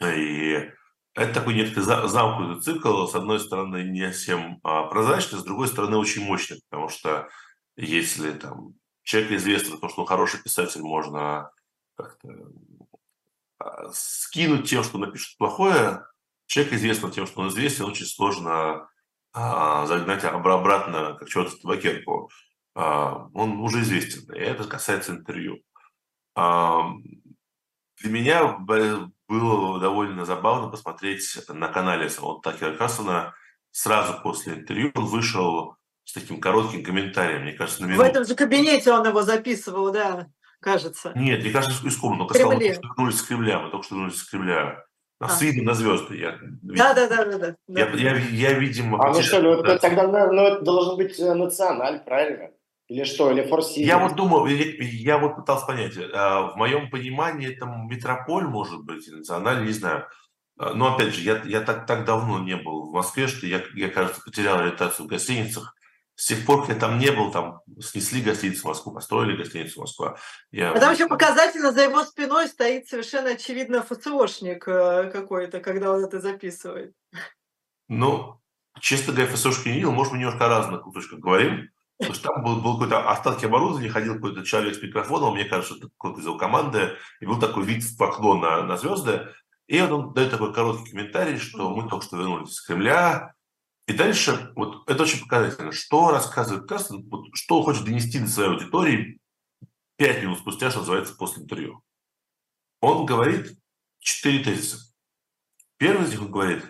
И 0.02 0.70
Это 1.14 1.32
такой 1.32 1.54
некий 1.54 1.80
замкнутый 1.80 2.62
цикл, 2.62 3.06
с 3.06 3.14
одной 3.14 3.40
стороны, 3.40 3.84
не 3.84 4.12
совсем 4.12 4.60
а, 4.62 4.82
прозрачный, 4.82 5.38
с 5.38 5.44
другой 5.44 5.68
стороны, 5.68 5.96
очень 5.96 6.26
мощный, 6.26 6.60
потому 6.68 6.90
что 6.90 7.26
если 7.76 8.32
там 8.32 8.74
человек 9.02 9.32
известен, 9.32 9.78
то, 9.78 9.88
что 9.88 10.02
он 10.02 10.06
хороший 10.06 10.42
писатель, 10.42 10.82
можно 10.82 11.50
как-то 11.96 12.28
а, 13.58 13.90
скинуть 13.92 14.68
тем, 14.68 14.84
что 14.84 14.98
напишет 14.98 15.36
плохое. 15.38 16.04
Человек 16.46 16.74
известен 16.74 17.10
тем, 17.10 17.26
что 17.26 17.40
он 17.40 17.48
известен, 17.48 17.86
очень 17.86 18.06
сложно 18.06 18.88
а, 19.32 19.86
загнать 19.86 20.24
обратно, 20.24 21.16
как 21.18 21.28
чего-то 21.28 21.56
табакерку. 21.56 22.30
А, 22.74 23.28
он 23.34 23.60
уже 23.60 23.80
известен, 23.82 24.32
и 24.34 24.38
это 24.38 24.64
касается 24.64 25.12
интервью. 25.12 25.58
А, 26.34 26.92
для 27.98 28.10
меня 28.10 28.46
было 28.58 29.80
довольно 29.80 30.24
забавно 30.24 30.68
посмотреть 30.68 31.38
на 31.48 31.68
канале 31.68 32.10
самого 32.10 32.40
Такера 32.42 32.76
Кассона 32.76 33.34
сразу 33.70 34.20
после 34.22 34.54
интервью. 34.54 34.92
Он 34.94 35.06
вышел 35.06 35.76
с 36.04 36.12
таким 36.12 36.40
коротким 36.40 36.84
комментарием, 36.84 37.42
мне 37.42 37.52
кажется, 37.52 37.82
на 37.82 37.86
минуту. 37.86 38.04
В 38.04 38.06
этом 38.06 38.24
же 38.24 38.34
кабинете 38.34 38.92
он 38.92 39.06
его 39.06 39.22
записывал, 39.22 39.90
да, 39.92 40.28
кажется. 40.60 41.12
Нет, 41.14 41.42
мне 41.42 41.50
кажется, 41.50 41.86
из 41.86 41.96
комнаты. 41.96 42.34
Только 42.34 42.56
сказал, 42.56 42.58
мы 42.58 42.60
только 42.60 42.74
что 42.74 42.94
вернулись 42.94 43.18
с 43.18 43.22
Кремля, 43.22 43.58
мы 43.60 43.70
только 43.70 43.86
что 43.86 43.94
вернулись 43.94 44.18
с 44.18 44.28
Кремля. 44.28 44.86
А. 45.18 45.28
С 45.30 45.40
видом 45.40 45.64
на 45.64 45.74
звезды. 45.74 46.18
Я, 46.18 46.38
да, 46.62 46.92
да, 46.92 47.08
да, 47.08 47.24
да, 47.24 47.38
да. 47.38 47.56
Я, 47.68 47.88
я, 47.94 48.16
я, 48.16 48.52
видимо... 48.52 49.02
А 49.02 49.12
ну 49.14 49.22
что, 49.22 49.40
ну, 49.40 49.52
это, 49.52 49.78
тогда 49.78 50.06
ну, 50.06 50.42
это 50.42 50.60
должен 50.60 50.96
быть 50.98 51.18
э, 51.18 51.32
националь, 51.32 52.04
правильно? 52.04 52.50
Или 52.88 53.04
что, 53.04 53.30
или 53.30 53.42
форсит? 53.42 53.78
Я 53.78 53.98
вот 53.98 54.14
думал, 54.14 54.46
я 54.46 55.16
вот 55.16 55.36
пытался 55.36 55.66
понять, 55.66 55.96
э, 55.96 56.02
в 56.02 56.52
моем 56.56 56.90
понимании 56.90 57.50
это 57.50 57.64
метрополь, 57.64 58.44
может 58.44 58.84
быть, 58.84 59.08
националь, 59.10 59.64
не 59.64 59.72
знаю. 59.72 60.06
Э, 60.60 60.72
но 60.74 60.94
опять 60.94 61.14
же, 61.14 61.22
я, 61.22 61.40
я 61.44 61.62
так, 61.62 61.86
так 61.86 62.04
давно 62.04 62.38
не 62.40 62.56
был 62.56 62.90
в 62.90 62.92
Москве, 62.92 63.26
что 63.26 63.46
я, 63.46 63.62
я, 63.74 63.88
кажется, 63.88 64.20
потерял 64.22 64.58
ориентацию 64.58 65.06
в 65.06 65.08
гостиницах. 65.08 65.74
С 66.16 66.26
тех 66.28 66.46
пор, 66.46 66.62
как 66.62 66.70
я 66.70 66.74
там 66.76 66.98
не 66.98 67.10
был, 67.12 67.30
там 67.30 67.60
снесли 67.78 68.22
гостиницу 68.22 68.62
в 68.62 68.64
Москву, 68.64 68.92
построили 68.92 69.36
гостиницу 69.36 69.74
в 69.74 69.82
Москву. 69.82 70.16
Я... 70.50 70.72
А 70.72 70.80
там 70.80 70.94
еще 70.94 71.08
показательно 71.08 71.72
за 71.72 71.82
его 71.82 72.02
спиной 72.04 72.48
стоит 72.48 72.88
совершенно 72.88 73.30
очевидно 73.30 73.82
ФСОшник 73.82 74.66
э, 74.66 75.10
какой-то, 75.12 75.60
когда 75.60 75.92
он 75.92 76.04
это 76.04 76.18
записывает. 76.20 76.94
Ну, 77.88 78.40
честно 78.80 79.12
говоря, 79.12 79.30
ФСОшки 79.30 79.68
не 79.68 79.74
видел, 79.74 79.92
может, 79.92 80.14
мы 80.14 80.18
немножко 80.18 80.46
о 80.46 80.48
разных 80.48 80.82
кусочках 80.82 81.18
говорим. 81.18 81.68
Потому 81.98 82.14
что 82.14 82.28
там 82.28 82.42
был, 82.42 82.60
был 82.60 82.74
какой-то 82.74 83.10
остатки 83.10 83.46
оборудования, 83.46 83.88
ходил 83.88 84.14
какой-то 84.14 84.44
человек 84.44 84.74
с 84.74 84.82
микрофоном, 84.82 85.34
мне 85.34 85.44
кажется, 85.44 85.76
это 85.76 85.88
кто-то 85.98 86.20
из 86.20 86.26
его 86.26 86.36
команды, 86.36 86.96
и 87.20 87.26
был 87.26 87.38
такой 87.38 87.64
вид 87.64 87.84
в 87.84 88.02
окно 88.02 88.34
на, 88.34 88.62
на 88.62 88.76
звезды. 88.76 89.28
И 89.66 89.80
он 89.80 90.12
дает 90.12 90.30
такой 90.30 90.52
короткий 90.52 90.90
комментарий, 90.90 91.38
что 91.38 91.74
мы 91.74 91.88
только 91.88 92.04
что 92.04 92.16
вернулись 92.16 92.50
из 92.50 92.60
Кремля. 92.60 93.34
И 93.86 93.92
дальше, 93.92 94.52
вот 94.56 94.88
это 94.90 95.04
очень 95.04 95.20
показательно, 95.20 95.70
что 95.70 96.10
рассказывает 96.10 96.68
Кастин, 96.68 97.08
вот, 97.08 97.28
что 97.34 97.58
он 97.58 97.64
хочет 97.64 97.84
донести 97.84 98.18
до 98.18 98.26
своей 98.26 98.50
аудитории 98.50 99.20
пять 99.96 100.22
минут 100.22 100.38
спустя, 100.40 100.70
что 100.70 100.80
называется, 100.80 101.14
после 101.14 101.44
интервью. 101.44 101.82
Он 102.80 103.06
говорит 103.06 103.58
четыре 104.00 104.42
тезиса. 104.42 104.92
Первый 105.78 106.04
из 106.04 106.10
них 106.10 106.22
он 106.22 106.30
говорит, 106.30 106.64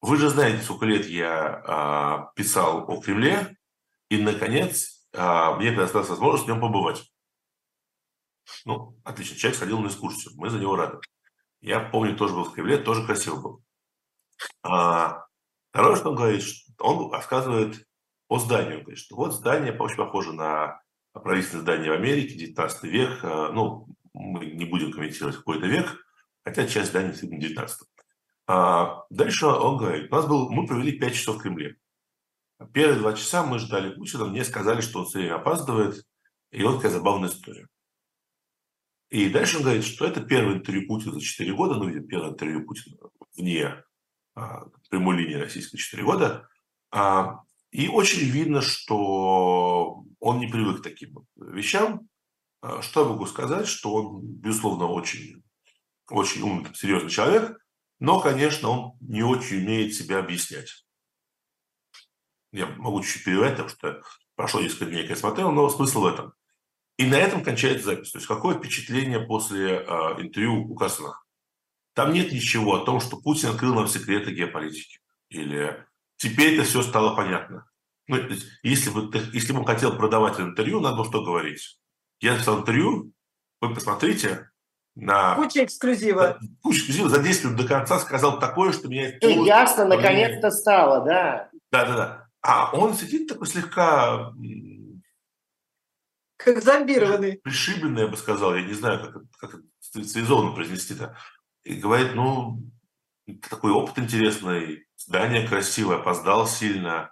вы 0.00 0.16
же 0.16 0.30
знаете, 0.30 0.62
сколько 0.62 0.86
лет 0.86 1.06
я 1.06 1.62
а, 1.66 2.32
писал 2.34 2.90
о 2.90 3.00
Кремле, 3.00 3.56
и, 4.08 4.20
наконец, 4.20 5.06
а, 5.12 5.54
мне 5.56 5.70
предоставилась 5.70 6.10
возможность 6.10 6.44
в 6.44 6.48
нем 6.48 6.60
побывать. 6.60 7.12
Ну, 8.64 8.98
отлично, 9.04 9.36
человек 9.36 9.56
сходил 9.56 9.78
на 9.80 9.88
экскурсию, 9.88 10.32
мы 10.36 10.50
за 10.50 10.58
него 10.58 10.76
рады. 10.76 10.98
Я 11.60 11.80
помню, 11.80 12.16
тоже 12.16 12.34
был 12.34 12.44
в 12.44 12.52
Кремле, 12.52 12.78
тоже 12.78 13.06
красиво 13.06 13.36
был. 13.36 13.64
А, 14.62 15.26
второе, 15.72 15.96
что 15.96 16.10
он 16.10 16.16
говорит, 16.16 16.44
он 16.78 17.12
рассказывает 17.12 17.86
о 18.28 18.38
здании. 18.38 18.76
Он 18.76 18.82
говорит, 18.82 18.98
что 18.98 19.16
вот 19.16 19.34
здание 19.34 19.72
очень 19.72 19.96
похоже 19.96 20.32
на 20.32 20.80
правительственное 21.12 21.62
здание 21.62 21.90
в 21.90 21.94
Америке, 21.94 22.34
19 22.34 22.84
век. 22.84 23.20
А, 23.22 23.50
ну, 23.52 23.88
мы 24.12 24.46
не 24.46 24.64
будем 24.64 24.92
комментировать 24.92 25.36
какой-то 25.36 25.66
век, 25.66 26.04
хотя 26.44 26.66
часть 26.66 26.90
здания 26.90 27.08
действительно 27.08 27.40
19 27.40 27.88
а 28.48 29.04
Дальше 29.10 29.46
он 29.46 29.78
говорит, 29.78 30.12
у 30.12 30.14
нас 30.14 30.26
был, 30.26 30.50
мы 30.50 30.66
провели 30.66 30.92
5 30.98 31.14
часов 31.14 31.36
в 31.36 31.40
Кремле. 31.40 31.76
Первые 32.72 32.98
два 32.98 33.14
часа 33.14 33.44
мы 33.44 33.58
ждали 33.58 33.94
Путина, 33.94 34.26
мне 34.26 34.44
сказали, 34.44 34.80
что 34.80 35.00
он 35.00 35.06
все 35.06 35.18
время 35.18 35.36
опаздывает, 35.36 36.04
и 36.50 36.62
вот 36.62 36.76
такая 36.76 36.92
забавная 36.92 37.28
история. 37.28 37.66
И 39.10 39.28
дальше 39.28 39.58
он 39.58 39.62
говорит, 39.64 39.84
что 39.84 40.06
это 40.06 40.20
первое 40.20 40.56
интервью 40.56 40.86
Путина 40.86 41.14
за 41.14 41.20
4 41.20 41.54
года, 41.54 41.74
ну, 41.74 41.86
видимо, 41.86 42.06
первое 42.06 42.30
интервью 42.30 42.66
Путина 42.66 42.96
вне 43.36 43.82
прямой 44.90 45.16
линии 45.16 45.34
российской 45.34 45.78
4 45.78 46.02
года. 46.02 46.48
А, 46.90 47.40
и 47.70 47.88
очень 47.88 48.28
видно, 48.28 48.60
что 48.60 50.04
он 50.20 50.38
не 50.38 50.46
привык 50.46 50.80
к 50.80 50.82
таким 50.82 51.26
вещам. 51.36 52.08
А, 52.60 52.82
что 52.82 53.02
я 53.02 53.08
могу 53.08 53.26
сказать, 53.26 53.66
что 53.66 53.94
он, 53.94 54.20
безусловно, 54.22 54.86
очень, 54.86 55.42
очень 56.08 56.42
умный, 56.42 56.74
серьезный 56.74 57.10
человек, 57.10 57.58
но, 57.98 58.20
конечно, 58.20 58.68
он 58.68 58.92
не 59.00 59.22
очень 59.22 59.58
умеет 59.58 59.94
себя 59.94 60.18
объяснять. 60.18 60.84
Я 62.52 62.66
могу 62.66 63.02
чуть-чуть 63.02 63.24
переврать, 63.24 63.52
потому 63.52 63.70
что 63.70 64.02
прошло 64.34 64.60
несколько 64.60 64.86
дней, 64.86 65.02
как 65.02 65.10
я 65.10 65.16
смотрел, 65.16 65.52
но 65.52 65.70
смысл 65.70 66.02
в 66.02 66.06
этом. 66.06 66.34
И 66.98 67.06
на 67.06 67.14
этом 67.14 67.42
кончается 67.42 67.86
запись. 67.86 68.12
То 68.12 68.18
есть 68.18 68.28
какое 68.28 68.58
впечатление 68.58 69.20
после 69.20 69.78
интервью 70.18 70.66
у 70.70 70.74
Кассана? 70.74 71.22
Там 71.94 72.12
нет 72.12 72.32
ничего 72.32 72.74
о 72.74 72.84
том, 72.84 73.00
что 73.00 73.18
Путин 73.18 73.50
открыл 73.50 73.74
нам 73.74 73.88
секреты 73.88 74.32
геополитики. 74.32 74.98
Или 75.28 75.84
теперь 76.16 76.54
это 76.54 76.64
все 76.64 76.82
стало 76.82 77.14
понятно. 77.14 77.66
Ну, 78.08 78.18
если 78.62 78.90
бы, 78.90 79.10
если 79.32 79.52
бы 79.52 79.60
он 79.60 79.66
хотел 79.66 79.96
продавать 79.96 80.40
интервью, 80.40 80.80
надо 80.80 80.96
было 80.96 81.06
что 81.06 81.24
говорить. 81.24 81.78
Я 82.20 82.32
написал 82.32 82.60
интервью, 82.60 83.12
вы 83.60 83.74
посмотрите, 83.74 84.50
на... 84.94 85.34
Куча 85.36 85.64
эксклюзива. 85.64 86.38
Куча 86.62 86.80
эксклюзива. 86.80 87.08
За 87.08 87.22
10 87.22 87.44
минут 87.44 87.56
до 87.58 87.68
конца 87.68 87.98
сказал 87.98 88.38
такое, 88.38 88.72
что 88.72 88.88
меня... 88.88 89.16
И 89.18 89.44
ясно, 89.44 89.86
наконец-то 89.86 90.50
стало, 90.50 91.04
да. 91.04 91.50
Да-да-да. 91.70 92.28
А 92.42 92.70
он 92.74 92.94
сидит 92.94 93.28
такой 93.28 93.46
слегка... 93.46 94.32
Как 96.36 96.60
зомбированный. 96.60 97.38
Пришибленный, 97.38 98.02
я 98.02 98.08
бы 98.08 98.16
сказал. 98.16 98.54
Я 98.56 98.62
не 98.62 98.74
знаю, 98.74 99.00
как, 99.00 99.22
как 99.38 99.60
это 99.60 99.64
цивилизованно 99.80 100.54
произнести-то. 100.54 101.16
И 101.64 101.74
говорит, 101.74 102.14
ну, 102.14 102.58
такой 103.48 103.70
опыт 103.70 103.98
интересный, 103.98 104.86
здание 104.96 105.46
красивое, 105.46 105.96
опоздал 105.96 106.46
сильно. 106.46 107.10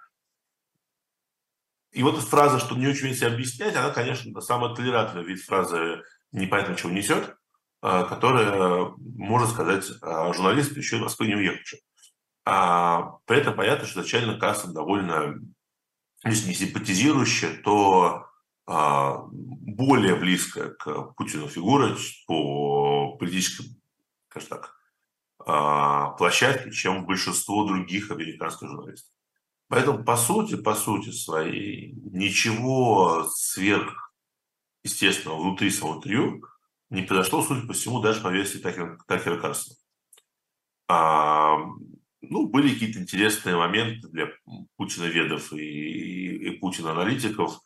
И 1.93 2.03
вот 2.03 2.19
фраза, 2.21 2.59
что 2.59 2.77
не 2.77 2.87
очень 2.87 3.15
себя 3.15 3.29
объяснять, 3.29 3.75
она, 3.75 3.91
конечно, 3.91 4.41
самая 4.41 4.75
толерантная 4.75 5.23
вид 5.23 5.41
фразы 5.41 6.03
«непонятно, 6.33 6.77
чего 6.77 6.93
несет», 6.93 7.37
а, 7.83 8.05
которая 8.05 8.93
может 8.99 9.51
сказать 9.51 9.87
журналист, 9.87 10.77
еще 10.77 10.97
из 10.97 11.03
Москвы 11.03 11.27
не 11.27 11.35
уехавший. 11.35 11.81
А 12.45 13.19
при 13.27 13.39
этом 13.39 13.57
понятно, 13.57 13.87
что 13.87 14.01
изначально 14.01 14.39
Кассов 14.39 14.73
довольно, 14.73 15.35
если 16.25 16.49
не 16.49 16.55
симпатизирующая, 16.55 17.61
то 17.63 18.27
а, 18.67 19.25
более 19.31 20.15
близкая 20.15 20.71
к 20.71 21.15
Путину 21.15 21.49
фигура 21.49 21.97
по 22.27 23.17
политической, 23.17 23.80
скажем 24.31 24.49
так, 24.49 24.77
а, 25.47 26.11
площадке, 26.13 26.71
чем 26.71 27.07
большинство 27.07 27.65
других 27.65 28.11
американских 28.11 28.69
журналистов. 28.69 29.13
Поэтому, 29.69 30.05
по 30.05 30.17
сути, 30.17 30.57
по 30.57 30.75
сути 30.75 31.11
своей, 31.11 31.93
ничего 31.93 33.29
сверх 33.33 34.13
естественного 34.83 35.41
внутри 35.41 35.71
самого 35.71 35.99
интервью 35.99 36.45
не 36.91 37.03
произошло, 37.03 37.43
судя 37.43 37.67
по 37.67 37.73
всему, 37.73 38.01
даже 38.01 38.21
по 38.21 38.29
версии 38.29 38.59
Такера, 38.59 38.99
Такера 39.07 39.39
Карсона. 39.39 39.77
А, 40.89 41.57
ну, 42.21 42.49
были 42.49 42.73
какие-то 42.73 42.99
интересные 42.99 43.57
моменты 43.57 44.09
для 44.09 44.29
Путина-ведов 44.77 45.53
и, 45.53 45.59
и, 45.59 46.49
и 46.49 46.59
Путина-аналитиков. 46.59 47.61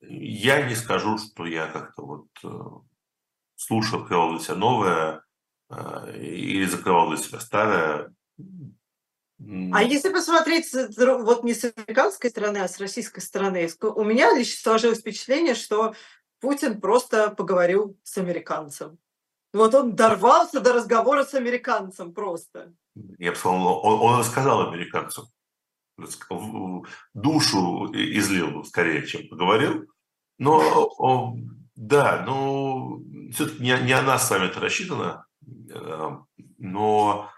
Я 0.00 0.66
не 0.66 0.74
скажу, 0.74 1.18
что 1.18 1.44
я 1.46 1.66
как-то 1.66 2.02
вот 2.02 2.28
э, 2.42 2.48
слушал, 3.56 4.06
себя 4.06 4.54
новое 4.56 5.23
или 6.14 6.66
закрывал 6.66 7.08
для 7.08 7.18
себя 7.18 7.40
старое. 7.40 8.12
А 9.72 9.82
если 9.82 10.10
посмотреть 10.10 10.72
вот 10.72 11.44
не 11.44 11.54
с 11.54 11.64
американской 11.64 12.30
стороны, 12.30 12.58
а 12.58 12.68
с 12.68 12.78
российской 12.80 13.20
стороны, 13.20 13.68
у 13.80 14.04
меня 14.04 14.32
лично 14.32 14.62
сложилось 14.62 15.00
впечатление, 15.00 15.54
что 15.54 15.94
Путин 16.40 16.80
просто 16.80 17.30
поговорил 17.30 17.98
с 18.02 18.16
американцем. 18.18 18.98
Вот 19.52 19.74
он 19.74 19.94
дорвался 19.94 20.60
до 20.60 20.72
разговора 20.72 21.24
с 21.24 21.34
американцем 21.34 22.12
просто. 22.12 22.74
Я 23.18 23.32
бы 23.32 23.36
сказал, 23.36 23.80
он, 23.84 24.00
он 24.00 24.18
рассказал 24.18 24.68
американцам. 24.68 25.26
Душу 27.14 27.86
излил 27.92 28.64
скорее, 28.64 29.06
чем 29.06 29.28
поговорил. 29.28 29.86
Но, 30.38 31.36
да, 31.76 32.24
ну, 32.26 33.02
все-таки 33.32 33.62
не, 33.62 33.78
не 33.82 33.92
о 33.92 34.02
нас 34.02 34.26
с 34.26 34.30
вами 34.30 34.46
это 34.46 34.60
рассчитано. 34.60 35.26
Э, 35.70 36.16
но 36.58 37.30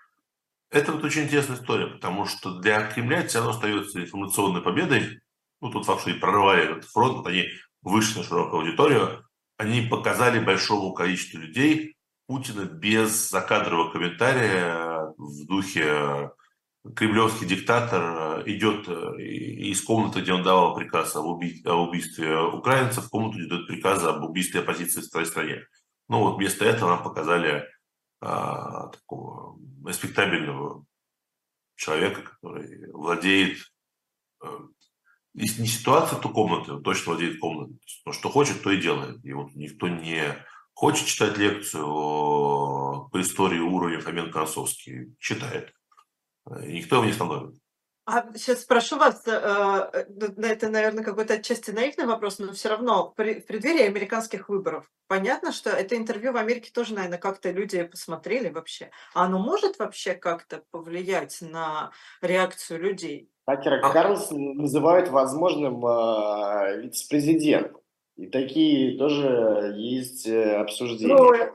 Это 0.70 0.92
вот 0.92 1.04
очень 1.04 1.24
интересная 1.24 1.56
история, 1.56 1.86
потому 1.86 2.26
что 2.26 2.58
для 2.58 2.86
Кремля 2.90 3.26
все 3.26 3.38
равно 3.38 3.52
остается 3.52 4.02
информационной 4.02 4.62
победой. 4.62 5.20
Ну, 5.60 5.70
тут 5.70 5.86
факт, 5.86 6.04
прорывали 6.20 6.64
этот 6.64 6.84
фронт, 6.84 7.26
они 7.26 7.46
вышли 7.82 8.18
на 8.18 8.24
широкую 8.24 8.62
аудиторию, 8.62 9.24
они 9.58 9.82
показали 9.82 10.44
большому 10.44 10.92
количеству 10.92 11.38
людей 11.38 11.96
Путина 12.26 12.64
без 12.64 13.30
закадрового 13.30 13.90
комментария 13.92 15.14
в 15.16 15.46
духе 15.46 16.30
кремлевский 16.94 17.46
диктатор 17.46 18.42
идет 18.48 18.88
из 19.18 19.80
комнаты, 19.82 20.20
где 20.20 20.32
он 20.32 20.42
давал 20.42 20.74
приказ 20.74 21.14
об, 21.16 21.26
убийстве, 21.26 21.70
об 21.70 21.88
убийстве 21.88 22.38
украинцев, 22.38 23.04
в 23.04 23.10
комнату, 23.10 23.38
дает 23.48 23.66
приказ 23.66 24.04
об 24.04 24.24
убийстве 24.24 24.60
оппозиции 24.60 25.00
в 25.00 25.04
своей 25.04 25.26
стране. 25.26 25.62
Ну 26.08 26.20
вот 26.20 26.36
вместо 26.36 26.64
этого 26.64 26.90
нам 26.90 27.02
показали 27.02 27.64
а, 28.28 28.88
такого 28.88 29.56
респектабельного 29.86 30.84
человека, 31.76 32.22
который 32.22 32.90
владеет 32.90 33.58
э, 34.42 34.48
не 35.34 35.46
ситуация, 35.46 36.18
то 36.18 36.28
комната, 36.30 36.74
он 36.74 36.82
точно 36.82 37.12
владеет 37.12 37.38
комнатой. 37.38 37.78
Но 38.04 38.12
что 38.12 38.28
хочет, 38.28 38.62
то 38.62 38.72
и 38.72 38.80
делает. 38.80 39.24
И 39.24 39.32
вот 39.32 39.54
никто 39.54 39.86
не 39.86 40.34
хочет 40.72 41.06
читать 41.06 41.38
лекцию 41.38 41.84
по 41.84 43.20
истории 43.20 43.60
уровня 43.60 44.00
Фоменко-Осовский, 44.00 45.14
читает. 45.20 45.72
И 46.64 46.72
никто 46.72 46.96
его 46.96 47.04
не 47.04 47.12
становит. 47.12 47.54
А 48.06 48.24
сейчас 48.36 48.62
спрошу 48.62 48.98
вас, 48.98 49.20
э, 49.26 49.32
э, 49.32 50.04
это, 50.38 50.68
наверное, 50.68 51.02
какой-то 51.02 51.34
отчасти 51.34 51.72
наивный 51.72 52.06
вопрос, 52.06 52.38
но 52.38 52.52
все 52.52 52.68
равно 52.68 53.10
в 53.10 53.14
преддверии 53.14 53.82
американских 53.82 54.48
выборов 54.48 54.88
понятно, 55.08 55.50
что 55.50 55.70
это 55.70 55.96
интервью 55.96 56.32
в 56.32 56.36
Америке 56.36 56.70
тоже, 56.72 56.94
наверное, 56.94 57.18
как-то 57.18 57.50
люди 57.50 57.82
посмотрели 57.82 58.48
вообще. 58.48 58.90
А 59.12 59.24
оно 59.24 59.40
может 59.40 59.80
вообще 59.80 60.14
как-то 60.14 60.62
повлиять 60.70 61.38
на 61.40 61.90
реакцию 62.22 62.80
людей? 62.80 63.28
Такера 63.44 63.84
а... 63.84 63.90
Карлсон 63.90 64.54
называют 64.54 65.08
возможным 65.08 65.84
э, 65.84 66.82
вице-президентом. 66.82 67.80
И 68.16 68.28
такие 68.28 68.96
тоже 68.98 69.74
есть 69.76 70.28
э, 70.28 70.56
обсуждения. 70.56 71.52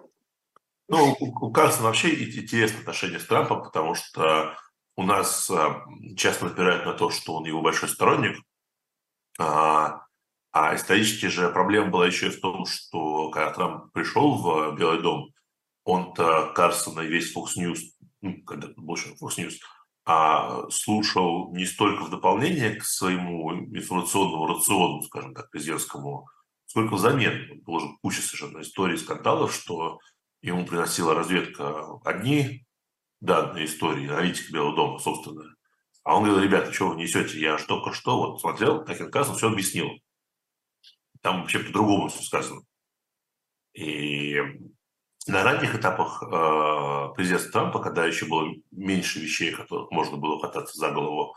Ну, 0.90 1.16
у, 1.18 1.48
у 1.48 1.52
Карлсона 1.54 1.88
вообще 1.88 2.10
интересные 2.26 2.82
отношения 2.82 3.20
с 3.20 3.26
Трампом, 3.26 3.64
потому 3.64 3.96
что 3.96 4.54
у 4.96 5.04
нас 5.04 5.50
а, 5.50 5.86
часто 6.18 6.46
напирают 6.46 6.86
на 6.86 6.94
то, 6.94 7.10
что 7.10 7.36
он 7.36 7.46
его 7.46 7.62
большой 7.62 7.90
сторонник, 7.90 8.38
а, 9.40 10.06
а 10.52 10.76
исторически 10.76 11.28
же 11.28 11.50
проблема 11.50 11.90
была 11.90 12.08
еще 12.08 12.28
и 12.28 12.32
в 12.32 12.42
том, 12.42 12.66
что 12.66 13.30
когда 13.30 13.54
Трамп 13.54 13.94
пришел 13.94 14.36
в 14.36 14.76
Белый 14.78 15.02
дом, 15.02 15.30
он-то 15.84 16.52
Карсона 16.54 17.02
и 17.02 17.08
весь 17.08 17.36
Fox 17.36 17.58
News, 17.58 17.80
ну, 18.22 18.42
когда 18.44 18.68
больше 18.76 19.16
Fox 19.22 19.38
News, 19.38 19.54
а 20.06 20.70
слушал 20.70 21.54
не 21.54 21.66
столько 21.66 22.04
в 22.04 22.10
дополнение 22.10 22.76
к 22.76 22.84
своему 22.84 23.54
информационному 23.54 24.48
рациону, 24.48 25.02
скажем 25.04 25.34
так, 25.34 25.50
президентскому, 25.52 26.28
сколько 26.66 26.96
взамен. 26.96 27.62
Было 27.64 27.80
же 27.80 27.88
куча 28.02 28.22
совершенно 28.22 28.62
историй, 28.62 28.98
скандалов, 28.98 29.54
что 29.54 30.00
ему 30.42 30.66
приносила 30.66 31.14
разведка 31.14 31.86
одни 32.04 32.66
данные 33.22 33.66
истории, 33.66 34.10
аналитика 34.10 34.52
Белого 34.52 34.76
дома, 34.76 35.00
собственно. 35.00 35.56
А 36.04 36.18
он 36.18 36.24
говорил, 36.24 36.44
ребята, 36.44 36.74
что 36.74 36.90
вы 36.90 36.96
несете? 36.96 37.40
Я 37.40 37.58
ж 37.58 37.64
только 37.64 37.94
что 37.94 38.18
вот 38.18 38.42
смотрел, 38.42 38.84
так 38.84 38.98
Карлсон 39.12 39.36
все 39.36 39.50
объяснил. 39.50 39.90
Там 41.22 41.42
вообще 41.42 41.60
по-другому 41.60 42.10
все 42.10 42.24
сказано. 42.24 42.62
И 43.74 44.36
на 45.28 45.44
ранних 45.44 45.76
этапах 45.76 46.24
э, 46.24 47.14
президентства 47.16 47.52
Трампа, 47.52 47.80
когда 47.80 48.06
еще 48.06 48.26
было 48.26 48.52
меньше 48.72 49.20
вещей, 49.20 49.52
которых 49.52 49.92
можно 49.92 50.18
было 50.18 50.40
хвататься 50.40 50.78
за 50.78 50.90
голову 50.92 51.36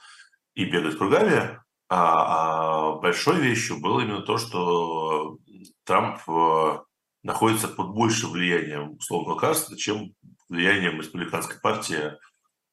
и 0.54 0.64
бегать 0.64 0.96
кругами, 0.96 1.60
а, 1.88 2.92
а 2.92 2.92
большой 2.96 3.40
вещью 3.40 3.80
было 3.80 4.00
именно 4.00 4.22
то, 4.22 4.38
что 4.38 5.36
Трамп 5.84 6.18
э, 6.26 6.78
находится 7.24 7.68
под 7.68 7.88
большим 7.88 8.30
влиянием 8.30 8.92
условного 8.92 9.36
Карстена, 9.36 9.76
чем 9.76 10.14
влиянием 10.48 11.00
республиканской 11.00 11.58
партии 11.60 12.12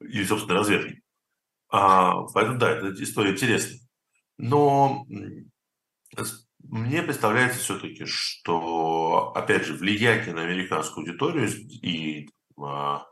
или, 0.01 0.23
собственно, 0.25 0.59
разведки. 0.59 1.01
А, 1.69 2.23
поэтому, 2.33 2.59
да, 2.59 2.69
эта 2.69 3.01
история 3.01 3.31
интересна. 3.31 3.79
Но 4.37 5.05
мне 6.59 7.01
представляется 7.01 7.59
все-таки, 7.59 8.05
что, 8.05 9.31
опять 9.35 9.65
же, 9.65 9.73
влияние 9.73 10.33
на 10.33 10.43
американскую 10.43 11.07
аудиторию 11.07 11.49
и 11.49 12.29
а, 12.61 13.05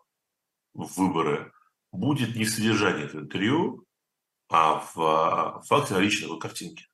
в 0.74 0.98
выборы 0.98 1.54
будет 1.92 2.36
не 2.36 2.44
в 2.44 2.50
содержании 2.50 3.06
этого 3.06 3.22
интервью, 3.22 3.86
а 4.50 4.80
в 4.80 4.98
а, 4.98 5.62
факте 5.62 5.94
наличия 5.94 6.24
такой 6.24 6.40
картинки. 6.40 6.88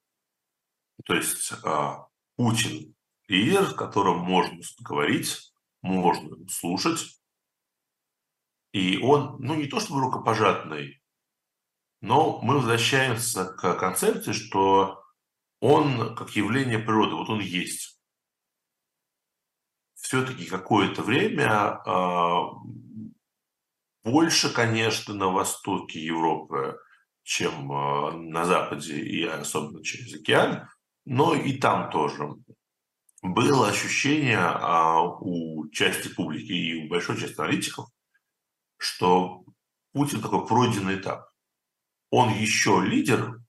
То 1.06 1.16
есть 1.16 1.52
а, 1.64 2.08
Путин 2.36 2.95
лидер, 3.28 3.70
с 3.70 3.74
которым 3.74 4.20
можно 4.20 4.60
говорить, 4.80 5.54
можно 5.82 6.38
слушать, 6.50 7.20
и 8.72 8.98
он, 8.98 9.38
ну 9.40 9.56
не 9.56 9.68
то 9.68 9.80
чтобы 9.80 10.02
рукопожатный, 10.02 11.02
но 12.02 12.42
мы 12.42 12.56
возвращаемся 12.56 13.46
к 13.46 13.76
концепции, 13.76 14.34
что 14.34 15.02
он 15.60 16.16
как 16.16 16.32
явление 16.32 16.80
природы, 16.80 17.16
вот 17.16 17.30
он 17.30 17.40
есть. 17.40 18.00
Все-таки 19.96 20.46
какое-то 20.46 21.02
время 21.02 21.82
э, 21.86 22.40
больше, 24.04 24.54
конечно, 24.54 25.14
на 25.16 25.30
востоке 25.30 26.00
Европы, 26.00 26.78
чем 27.24 27.72
э, 27.72 28.12
на 28.18 28.46
западе 28.46 29.00
и 29.00 29.24
особенно 29.24 29.84
через 29.84 30.14
океан, 30.14 30.70
но 31.06 31.34
и 31.34 31.58
там 31.58 31.90
тоже 31.90 32.36
было 33.34 33.68
ощущение 33.68 34.38
э, 34.38 35.18
у 35.22 35.68
части 35.70 36.08
публики 36.08 36.52
и 36.52 36.86
у 36.86 36.90
большой 36.90 37.18
части 37.18 37.40
аналитиков, 37.40 37.90
что 38.78 39.44
Путин 39.94 40.22
такой 40.22 40.46
пройденный 40.46 40.96
этап. 40.96 41.30
Он 42.12 42.30
еще 42.34 42.82
лидер, 42.84 43.40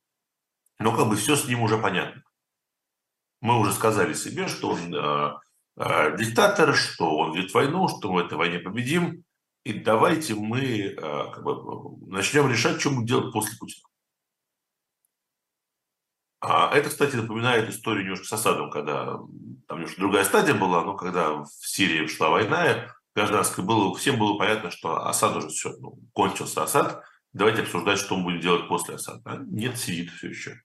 но 0.79 0.97
как 0.97 1.09
бы 1.09 1.17
все 1.17 1.37
с 1.37 1.47
ним 1.47 1.63
уже 1.63 1.79
понятно. 1.79 2.23
Мы 3.41 3.59
уже 3.59 3.73
сказали 3.73 4.15
себе, 4.15 4.49
что 4.49 4.71
он 4.71 4.95
э, 4.95 5.35
э, 5.77 6.17
диктатор, 6.17 6.75
что 6.75 7.17
он 7.17 7.37
ведет 7.37 7.53
войну, 7.53 7.89
что 7.89 8.13
мы 8.13 8.23
в 8.23 8.27
этой 8.27 8.39
войне 8.39 8.59
победим, 8.59 9.25
и 9.65 9.73
давайте 9.73 10.37
мы 10.37 10.91
как 10.91 11.43
бы, 11.43 11.99
начнем 12.07 12.49
решать, 12.49 12.81
что 12.81 12.91
мы 12.91 13.05
делать 13.05 13.33
после 13.33 13.59
Путина. 13.59 13.89
А 16.41 16.75
это, 16.75 16.91
кстати, 16.91 17.17
напоминает 17.17 17.69
историю 17.71 18.05
немножко 18.05 18.27
с 18.27 18.33
Асадом, 18.33 18.71
когда 18.71 19.19
там 19.67 19.79
немножко 19.79 20.01
другая 20.01 20.25
стадия 20.25 20.55
была, 20.55 20.85
но 20.85 20.95
когда 20.95 21.35
в 21.35 21.49
Сирии 21.49 22.07
шла 22.07 22.31
война 22.31 22.89
гражданская, 23.15 23.65
было, 23.65 23.95
всем 23.97 24.19
было 24.19 24.37
понятно, 24.37 24.71
что 24.71 25.07
Асад 25.07 25.37
уже 25.37 25.49
все, 25.49 25.75
ну, 25.79 25.99
кончился 26.13 26.63
Асад, 26.63 27.03
давайте 27.33 27.63
обсуждать, 27.63 27.99
что 27.99 28.15
он 28.15 28.25
будет 28.25 28.43
делать 28.43 28.69
после 28.69 28.97
Асада. 28.97 29.23
А 29.25 29.37
нет, 29.39 29.79
сидит 29.79 30.11
все 30.11 30.29
еще. 30.29 30.61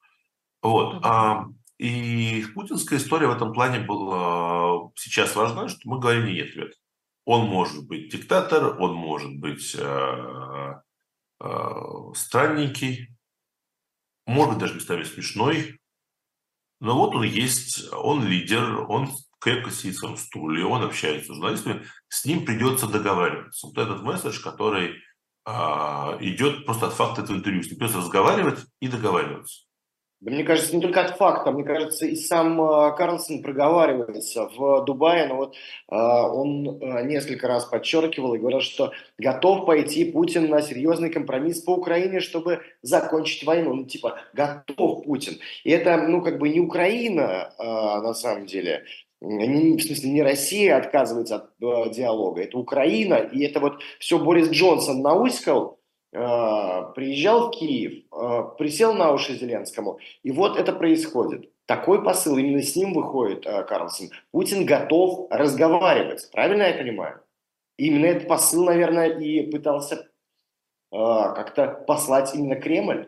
Вот. 0.62 1.00
А, 1.04 1.46
и 1.78 2.46
путинская 2.54 3.00
история 3.00 3.28
в 3.28 3.36
этом 3.36 3.54
плане 3.54 3.80
была 3.80 4.92
сейчас 4.96 5.36
важна, 5.36 5.70
что 5.70 5.80
мы 5.86 6.00
говорим, 6.00 6.26
нет, 6.26 6.54
ребят, 6.54 6.74
он 7.26 7.48
может 7.48 7.88
быть 7.88 8.12
диктатор, 8.12 8.80
он 8.80 8.94
может 8.94 9.40
быть 9.40 9.76
э, 9.78 10.74
э, 11.40 11.74
странненький, 12.14 13.16
может 14.32 14.54
быть 14.54 14.60
даже 14.60 14.76
местами 14.76 15.04
смешной, 15.04 15.80
но 16.80 16.98
вот 16.98 17.14
он 17.16 17.24
есть, 17.24 17.92
он 17.94 18.26
лидер, 18.26 18.86
он 18.90 19.10
крепко 19.40 19.72
сидит 19.72 19.96
в 19.96 20.00
своем 20.00 20.18
стуле, 20.18 20.66
он 20.66 20.84
общается 20.84 21.34
с 21.34 21.36
журналистами, 21.36 21.86
с 22.08 22.26
ним 22.26 22.46
придется 22.46 22.88
договариваться. 22.88 23.68
Вот 23.68 23.78
этот 23.78 24.02
месседж, 24.02 24.42
который 24.42 24.96
а, 25.46 26.18
идет 26.20 26.66
просто 26.66 26.88
от 26.88 26.94
факта 26.94 27.22
этого 27.22 27.38
интервью. 27.38 27.64
С 27.64 27.68
ним 27.68 27.78
придется 27.78 28.00
разговаривать 28.00 28.60
и 28.80 28.88
договариваться. 28.88 29.66
Да 30.22 30.32
мне 30.32 30.44
кажется, 30.44 30.76
не 30.76 30.82
только 30.84 31.02
от 31.02 31.18
факта, 31.18 31.52
мне 31.52 31.64
кажется, 31.64 32.06
и 32.06 32.16
сам 32.16 32.62
э, 32.62 32.96
Карлсон 32.96 33.42
проговаривается 33.42 34.48
в 34.56 34.86
Дубае, 34.86 35.26
но 35.26 35.36
вот 35.36 35.56
э, 35.56 35.96
он 35.96 36.80
э, 36.80 37.04
несколько 37.06 37.48
раз 37.48 37.66
подчеркивал 37.66 38.36
и 38.36 38.38
говорил, 38.38 38.62
что 38.62 38.92
готов 39.18 39.66
пойти 39.66 40.06
Путин 40.06 40.48
на 40.48 40.62
серьезный 40.62 41.10
компромисс 41.10 41.62
по 41.62 41.72
Украине, 41.72 42.20
чтобы 42.20 42.62
закончить 42.84 43.44
войну. 43.46 43.74
Ну, 43.74 43.86
типа, 43.86 44.20
готов 44.34 45.06
Путин. 45.06 45.40
И 45.64 45.72
это, 45.72 45.98
ну, 45.98 46.22
как 46.22 46.38
бы 46.38 46.50
не 46.50 46.60
Украина, 46.60 47.56
на 47.58 48.14
самом 48.14 48.46
деле, 48.46 48.84
не, 49.22 49.76
в 49.76 49.82
смысле, 49.82 50.12
не 50.12 50.22
Россия 50.22 50.78
отказывается 50.78 51.36
от 51.38 51.94
диалога, 51.94 52.44
это 52.44 52.60
Украина, 52.60 53.16
и 53.16 53.44
это 53.44 53.60
вот 53.60 53.82
все 53.98 54.20
Борис 54.20 54.50
Джонсон 54.52 55.02
науськал, 55.02 55.81
приезжал 56.12 57.48
в 57.48 57.52
Киев, 57.52 58.04
э, 58.12 58.44
присел 58.58 58.94
на 58.94 59.12
уши 59.12 59.36
Зеленскому, 59.36 60.00
и 60.24 60.32
вот 60.32 60.58
это 60.58 60.74
происходит. 60.74 61.50
Такой 61.66 62.04
посыл, 62.04 62.38
именно 62.38 62.62
с 62.62 62.76
ним 62.76 62.94
выходит 62.94 63.46
э, 63.46 63.64
Карлсон. 63.64 64.10
Путин 64.32 64.66
готов 64.66 65.28
разговаривать, 65.30 66.30
правильно 66.32 66.64
я 66.64 66.74
понимаю? 66.74 67.22
Именно 67.78 68.06
этот 68.08 68.28
посыл, 68.28 68.66
наверное, 68.66 69.18
и 69.18 69.50
пытался 69.50 70.08
как-то 70.92 71.68
послать 71.88 72.36
именно 72.36 72.60
Кремль? 72.60 73.08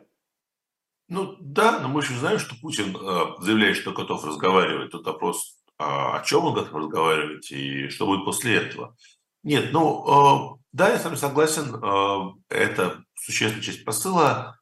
Ну 1.09 1.35
да, 1.39 1.79
но 1.79 1.89
мы 1.89 2.01
еще 2.01 2.13
знаем, 2.13 2.39
что 2.39 2.55
Путин 2.55 2.95
э, 2.95 3.41
заявляет, 3.41 3.75
что 3.75 3.91
готов 3.91 4.25
разговаривать. 4.25 4.91
Тут 4.91 5.05
вопрос, 5.05 5.57
а 5.77 6.17
о 6.17 6.23
чем 6.23 6.45
он 6.45 6.53
готов 6.53 6.73
разговаривать 6.73 7.51
и 7.51 7.89
что 7.89 8.05
будет 8.05 8.25
после 8.25 8.55
этого. 8.55 8.95
Нет, 9.43 9.69
ну 9.73 10.55
э, 10.55 10.62
да, 10.73 10.89
я 10.89 10.99
с 10.99 11.05
вами 11.05 11.15
согласен, 11.15 11.73
э, 11.73 12.33
это 12.49 13.03
существенная 13.15 13.63
часть 13.63 13.85
посыла. 13.85 14.59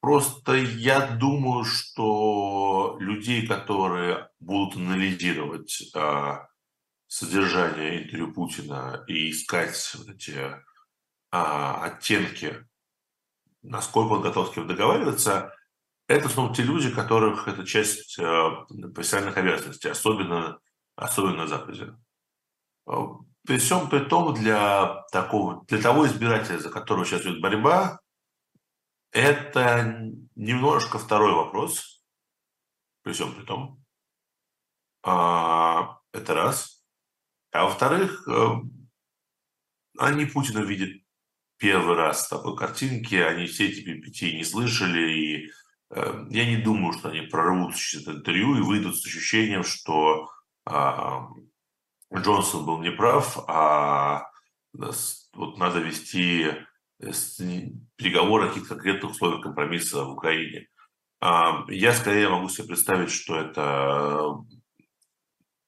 Просто 0.00 0.54
я 0.54 1.06
думаю, 1.08 1.64
что 1.64 2.96
людей, 3.00 3.46
которые 3.46 4.30
будут 4.40 4.76
анализировать 4.76 5.92
содержание 7.06 8.04
интервью 8.04 8.32
Путина 8.32 9.04
и 9.06 9.30
искать 9.30 9.92
вот 9.98 10.08
эти 10.08 10.56
а, 11.30 11.84
оттенки 11.84 12.66
насколько 13.62 14.12
он 14.12 14.22
готов 14.22 14.48
с 14.48 14.52
кем 14.52 14.66
договариваться, 14.66 15.54
это 16.08 16.28
снова 16.28 16.54
те 16.54 16.62
люди, 16.62 16.90
которых 16.90 17.46
это 17.46 17.64
часть 17.64 18.18
э, 18.18 18.50
профессиональных 18.94 19.36
обязанностей, 19.36 19.88
особенно, 19.88 20.58
особенно 20.96 21.36
на 21.36 21.46
Западе. 21.46 21.94
При 23.46 23.58
всем 23.58 23.88
при 23.88 24.00
том, 24.00 24.34
для, 24.34 25.02
такого, 25.12 25.64
для 25.66 25.80
того 25.80 26.06
избирателя, 26.06 26.58
за 26.58 26.70
которого 26.70 27.04
сейчас 27.04 27.22
идет 27.22 27.40
борьба, 27.40 28.00
это 29.12 30.12
немножко 30.36 30.98
второй 30.98 31.32
вопрос, 31.32 32.04
при 33.02 33.12
всем 33.12 33.34
при 33.34 33.44
том. 33.44 33.82
А, 35.02 35.98
это 36.12 36.34
раз. 36.34 36.84
А 37.52 37.64
во-вторых, 37.64 38.28
э, 38.28 38.48
они 39.98 40.26
Путина 40.26 40.60
видят 40.60 40.90
первый 41.56 41.96
раз 41.96 42.28
такой 42.28 42.56
картинки, 42.56 43.14
они 43.16 43.46
все 43.46 43.68
эти 43.68 43.82
перипетии 43.82 44.36
не 44.36 44.44
слышали, 44.44 45.10
и 45.10 45.50
э, 45.90 46.26
я 46.30 46.46
не 46.46 46.58
думаю, 46.58 46.92
что 46.92 47.08
они 47.08 47.22
прорвут 47.22 47.74
через 47.74 48.06
это 48.06 48.18
интервью 48.18 48.56
и 48.56 48.60
выйдут 48.60 48.96
с 48.96 49.06
ощущением, 49.06 49.64
что 49.64 50.30
э, 50.66 50.72
Джонсон 52.14 52.66
был 52.66 52.80
неправ, 52.80 53.38
а 53.46 54.30
вот 54.72 55.58
надо 55.58 55.80
вести 55.80 56.44
э, 57.00 57.12
переговоры 57.96 58.46
о 58.46 58.48
каких-то 58.48 58.74
конкретных 58.74 59.12
условиях 59.12 59.42
компромисса 59.42 60.04
в 60.04 60.12
Украине. 60.12 60.68
Э, 61.20 61.64
я 61.68 61.92
скорее 61.92 62.28
могу 62.28 62.48
себе 62.48 62.68
представить, 62.68 63.10
что 63.10 63.36
это 63.36 64.44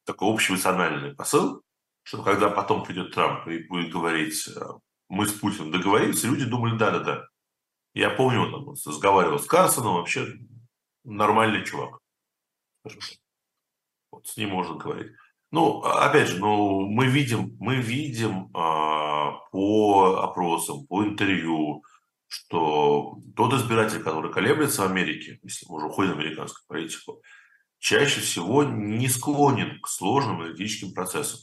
такой 0.04 0.32
общенациональный 0.32 1.14
посыл, 1.14 1.62
что 2.02 2.22
когда 2.22 2.48
потом 2.50 2.84
придет 2.84 3.14
Трамп 3.14 3.46
и 3.48 3.66
будет 3.66 3.92
говорить 3.92 4.48
э, 4.48 4.60
мы 5.08 5.26
с 5.26 5.32
Путиным 5.32 5.70
договорились, 5.70 6.24
люди 6.24 6.46
думали, 6.46 6.78
да-да-да. 6.78 7.28
Я 7.94 8.10
помню, 8.10 8.40
он 8.40 8.70
разговаривал 8.86 9.38
с 9.38 9.46
Карсоном, 9.46 9.96
вообще 9.96 10.38
нормальный 11.04 11.64
чувак. 11.64 12.00
Вот 14.10 14.26
с 14.26 14.36
ним 14.38 14.50
можно 14.50 14.76
говорить. 14.76 15.12
Ну, 15.52 15.82
опять 15.82 16.28
же, 16.28 16.38
ну, 16.38 16.86
мы 16.88 17.06
видим, 17.06 17.56
мы 17.60 17.76
видим 17.76 18.50
а, 18.54 19.32
по 19.50 20.22
опросам, 20.22 20.86
по 20.86 21.04
интервью, 21.04 21.84
что 22.26 23.18
тот 23.36 23.52
избиратель, 23.52 24.02
который 24.02 24.32
колеблется 24.32 24.82
в 24.82 24.90
Америке, 24.90 25.38
если 25.42 25.66
мы 25.68 25.76
уже 25.76 25.86
уходим 25.88 26.14
в 26.14 26.18
американскую 26.18 26.66
политику, 26.66 27.22
чаще 27.78 28.20
всего 28.22 28.64
не 28.64 29.08
склонен 29.08 29.78
к 29.82 29.88
сложным 29.88 30.40
аналитическим 30.40 30.94
процессам. 30.94 31.40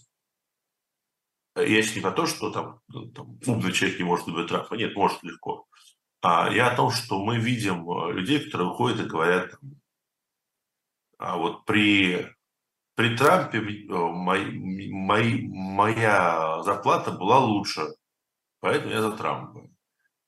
Я 1.56 1.82
не 1.82 2.02
про 2.02 2.12
то, 2.12 2.26
что 2.26 2.50
там, 2.50 2.80
там 3.14 3.38
умный 3.46 3.72
человек 3.74 4.00
не 4.00 4.06
может 4.06 4.28
убить 4.28 4.48
Трампа. 4.48 4.74
Нет, 4.74 4.96
может 4.96 5.22
легко. 5.22 5.68
А 6.22 6.52
я 6.52 6.72
о 6.72 6.76
том, 6.76 6.90
что 6.90 7.24
мы 7.24 7.38
видим 7.38 7.88
э, 7.90 8.14
людей, 8.14 8.40
которые 8.40 8.70
выходят 8.70 9.02
и 9.02 9.10
говорят, 9.10 9.54
а 11.20 11.38
вот 11.38 11.66
при, 11.66 12.28
при 13.00 13.16
Трампе 13.16 13.62
мой, 13.62 14.52
мой, 14.52 15.48
моя 15.48 16.62
зарплата 16.64 17.12
была 17.12 17.40
лучше, 17.40 17.88
поэтому 18.60 18.92
я 18.92 19.02
за 19.02 19.14
Трампа. 19.14 19.70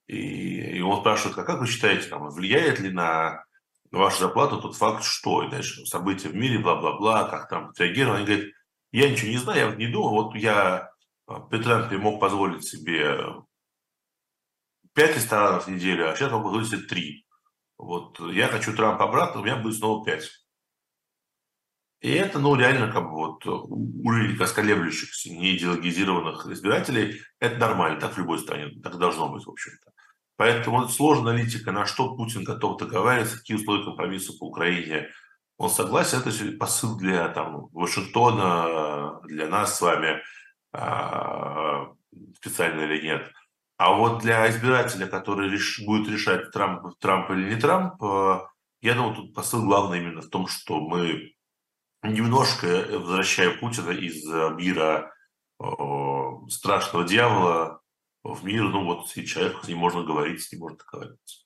И, 0.08 0.78
и 0.78 0.80
он 0.80 1.02
спрашивает, 1.02 1.38
а 1.38 1.44
как 1.44 1.60
вы 1.60 1.68
считаете, 1.68 2.08
там, 2.08 2.30
влияет 2.30 2.80
ли 2.80 2.90
на 2.90 3.44
вашу 3.92 4.22
зарплату 4.22 4.62
тот 4.62 4.78
факт, 4.78 5.04
что 5.04 5.44
и 5.44 5.52
дальше 5.52 5.86
события 5.86 6.30
в 6.30 6.36
мире, 6.36 6.60
бла-бла-бла, 6.60 7.28
как 7.28 7.50
там 7.50 7.74
реагировали. 7.78 8.20
Они 8.20 8.26
говорят, 8.26 8.46
я 8.94 9.10
ничего 9.10 9.32
не 9.32 9.38
знаю, 9.38 9.72
я 9.72 9.76
не 9.76 9.88
думаю, 9.88 10.24
вот 10.24 10.36
я 10.36 10.92
а, 11.28 11.42
Петренко 11.42 11.98
мог 11.98 12.22
позволить 12.22 12.64
себе 12.64 13.20
5 14.94 15.16
ресторанов 15.18 15.68
в 15.68 15.72
неделю, 15.72 16.10
а 16.10 16.16
сейчас 16.16 16.32
могу 16.32 16.46
позволить 16.46 16.70
себе 16.70 16.88
3. 16.88 17.26
Вот 17.80 18.18
я 18.32 18.48
хочу 18.48 18.74
Трампа 18.74 19.04
обратно, 19.04 19.42
у 19.42 19.44
меня 19.44 19.58
будет 19.58 19.76
снова 19.76 20.06
5. 20.06 20.41
И 22.02 22.12
это, 22.12 22.40
ну, 22.40 22.56
реально, 22.56 22.92
как 22.92 23.04
бы 23.04 23.12
вот 23.12 23.46
уровень 23.46 24.38
расколеблющихся, 24.38 25.30
не 25.30 25.56
идеологизированных 25.56 26.48
избирателей, 26.48 27.22
это 27.40 27.60
нормально, 27.60 28.00
так 28.00 28.14
в 28.14 28.18
любой 28.18 28.40
стране, 28.40 28.72
так 28.82 28.98
должно 28.98 29.30
быть, 29.30 29.46
в 29.46 29.50
общем-то. 29.50 29.92
Поэтому 30.36 30.88
сложная 30.90 31.34
аналитика, 31.34 31.72
на 31.72 31.86
что 31.86 32.16
Путин 32.16 32.44
готов 32.44 32.80
договариваться, 32.80 33.38
какие 33.38 33.58
условия 33.58 33.86
компромисса 33.86 34.34
по 34.40 34.46
Украине, 34.46 35.10
он 35.58 35.70
согласен, 35.70 36.20
это 36.20 36.58
посыл 36.58 36.98
для 36.98 37.30
там, 37.30 37.68
Вашингтона, 37.72 39.22
для 39.28 39.48
нас 39.48 39.78
с 39.78 39.82
вами– 39.82 40.22
а, 40.74 41.88
специально 42.36 42.82
или 42.82 43.02
нет. 43.02 43.32
А 43.78 43.94
вот 43.94 44.22
для 44.22 44.50
избирателя, 44.50 45.08
который 45.08 45.50
реш, 45.50 45.82
будет 45.86 46.08
решать, 46.08 46.52
Трамп, 46.52 46.98
Трамп 47.00 47.32
или 47.32 47.54
не 47.54 47.60
Трамп, 47.60 48.02
э, 48.04 48.40
я 48.82 48.94
думаю, 48.94 49.16
тут 49.16 49.34
посыл 49.34 49.66
главный 49.66 50.00
именно 50.00 50.22
в 50.22 50.30
том, 50.30 50.48
что 50.48 50.80
мы 50.80 51.34
немножко 52.04 52.86
возвращаем 52.92 53.60
Путина 53.60 53.92
из 53.92 54.26
мира 54.56 55.14
страшного 56.50 57.08
дьявола 57.08 57.82
в 58.24 58.44
мир, 58.46 58.64
ну 58.64 58.86
вот 58.86 59.16
и 59.16 59.26
человек, 59.26 59.64
с 59.64 59.68
ним 59.68 59.80
можно 59.80 60.04
говорить, 60.04 60.42
с 60.42 60.52
ним 60.52 60.62
можно 60.62 60.78
договариваться. 60.78 61.46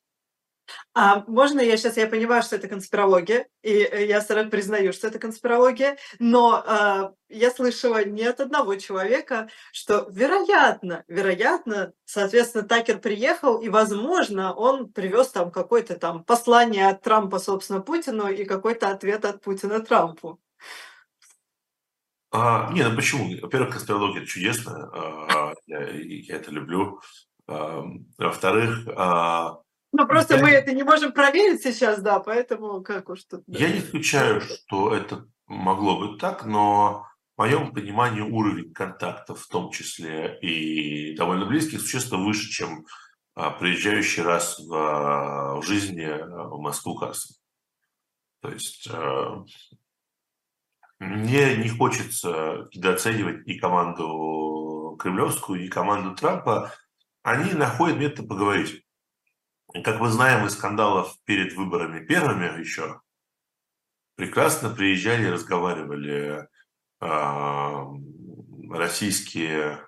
А 0.94 1.24
можно 1.28 1.60
я 1.60 1.78
сейчас, 1.78 1.98
я 1.98 2.08
понимаю, 2.08 2.41
что 2.41 2.56
это 2.56 2.68
конспирология, 2.68 3.48
и 3.62 3.84
э, 3.84 4.08
я 4.08 4.22
сразу 4.22 4.50
признаю, 4.50 4.94
что 4.94 5.08
это 5.08 5.20
конспирология, 5.20 5.98
но 6.20 6.63
э, 6.65 7.10
я 7.30 7.52
слышала 7.52 8.04
не 8.04 8.24
от 8.24 8.39
одного 8.39 8.76
человека, 8.76 9.50
что 9.72 10.08
вероятно, 10.10 11.04
вероятно, 11.08 11.94
соответственно, 12.06 12.68
Такер 12.68 13.00
приехал, 13.00 13.62
и, 13.62 13.70
возможно, 13.70 14.54
он 14.54 14.91
привез 14.91 15.30
там 15.30 15.52
какое-то 15.52 16.00
там 16.00 16.24
послание 16.24 16.88
от 16.88 17.02
Трампа, 17.02 17.39
собственно, 17.39 17.82
Путину, 17.82 18.28
и 18.28 18.46
какой-то 18.46 18.89
ответ 18.89 19.26
от 19.26 19.41
Путина 19.41 19.82
Трампу. 19.82 20.39
А, 22.32 22.72
нет, 22.74 22.89
ну 22.89 22.96
почему? 22.96 23.30
Во-первых, 23.41 23.72
конспирология 23.72 24.26
чудесная, 24.26 24.89
а, 24.94 25.54
я, 25.68 25.89
я 25.89 26.36
это 26.36 26.52
люблю. 26.52 27.00
А, 27.48 27.84
во-вторых, 28.18 28.88
а, 28.96 29.60
ну, 29.98 30.06
просто 30.08 30.36
я... 30.36 30.41
мы 30.41 30.50
это 30.50 30.74
не 30.74 30.84
можем 30.84 31.13
проверить 31.13 31.63
сейчас, 31.63 32.02
да, 32.02 32.20
поэтому 32.20 32.82
как 32.82 33.10
уж 33.10 33.24
тут... 33.24 33.44
Я 33.48 33.70
не 33.72 33.80
исключаю, 33.80 34.41
что 34.41 34.94
это 34.94 35.26
могло 35.48 35.98
быть 35.98 36.20
так, 36.20 36.46
но 36.46 37.08
в 37.36 37.41
моем 37.41 37.74
понимании 37.74 38.20
уровень 38.20 38.74
контактов, 38.74 39.41
в 39.41 39.48
том 39.48 39.72
числе 39.72 40.38
и 40.41 41.15
довольно 41.15 41.46
близких, 41.46 41.80
существенно 41.80 42.26
выше, 42.26 42.50
чем 42.50 42.86
а, 43.36 43.52
приезжающий 43.52 44.22
раз 44.22 44.60
в, 44.60 44.74
а, 44.74 45.56
в 45.62 45.63
жизни 45.63 46.04
а, 46.04 46.26
в 46.50 46.60
Москву 46.60 46.98
Карсон. 46.98 47.38
То 48.41 48.50
есть 48.50 48.89
мне 50.99 51.58
не 51.58 51.69
хочется 51.69 52.67
недооценивать 52.73 53.45
ни 53.45 53.58
команду 53.58 54.97
кремлевскую, 54.99 55.62
ни 55.62 55.67
команду 55.67 56.15
Трампа. 56.15 56.73
Они 57.23 57.53
находят 57.53 57.97
метод 57.97 58.27
поговорить. 58.27 58.86
Как 59.84 59.99
мы 59.99 60.10
знаем 60.10 60.45
из 60.45 60.53
скандалов 60.53 61.15
перед 61.25 61.54
выборами 61.54 62.06
первыми 62.06 62.60
еще, 62.60 63.02
прекрасно 64.15 64.69
приезжали 64.69 65.25
и 65.25 65.31
разговаривали 65.31 66.48
э, 67.02 67.85
российские, 68.71 69.85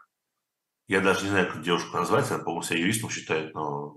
я 0.88 1.02
даже 1.02 1.24
не 1.24 1.30
знаю, 1.30 1.52
как 1.52 1.62
девушку 1.62 1.96
назвать, 1.96 2.30
она, 2.32 2.44
по-моему, 2.44 2.64
себя 2.64 2.80
юристом 2.80 3.10
считает, 3.10 3.54
но 3.54 3.96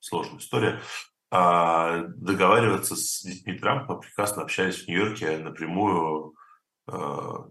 сложная 0.00 0.38
история, 0.38 0.82
договариваться 1.34 2.94
с 2.94 3.22
детьми 3.22 3.58
Трампа, 3.58 3.96
прекрасно 3.96 4.42
общались 4.42 4.84
в 4.84 4.88
Нью-Йорке 4.88 5.38
напрямую, 5.38 6.34
а, 6.86 7.48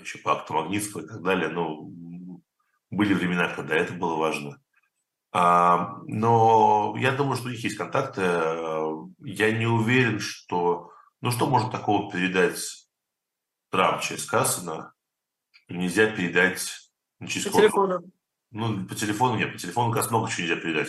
еще 0.00 0.18
по 0.18 0.32
акту 0.32 0.54
Магнитского 0.54 1.02
и 1.02 1.06
так 1.06 1.22
далее. 1.22 1.48
Ну, 1.48 2.42
были 2.90 3.12
времена, 3.12 3.48
когда 3.48 3.76
это 3.76 3.92
было 3.92 4.16
важно. 4.16 4.60
А, 5.32 5.98
но 6.06 6.94
я 6.98 7.12
думаю, 7.12 7.36
что 7.36 7.48
у 7.48 7.50
них 7.50 7.62
есть 7.62 7.76
контакты. 7.76 8.22
Я 8.22 9.52
не 9.52 9.66
уверен, 9.66 10.18
что... 10.18 10.90
Ну, 11.20 11.30
что 11.30 11.46
может 11.46 11.70
такого 11.70 12.10
передать 12.10 12.88
Трамп 13.70 14.00
через 14.00 14.24
Кассена, 14.24 14.94
что 15.50 15.74
нельзя 15.74 16.06
передать 16.10 16.90
через 17.28 17.44
По 17.44 17.58
телефону. 17.58 18.02
Ну, 18.50 18.86
по 18.86 18.94
телефону 18.94 19.36
нет, 19.36 19.52
по 19.52 19.58
телефону, 19.58 19.92
как 19.92 20.10
много 20.10 20.30
чего 20.30 20.48
нельзя 20.48 20.56
передать. 20.56 20.88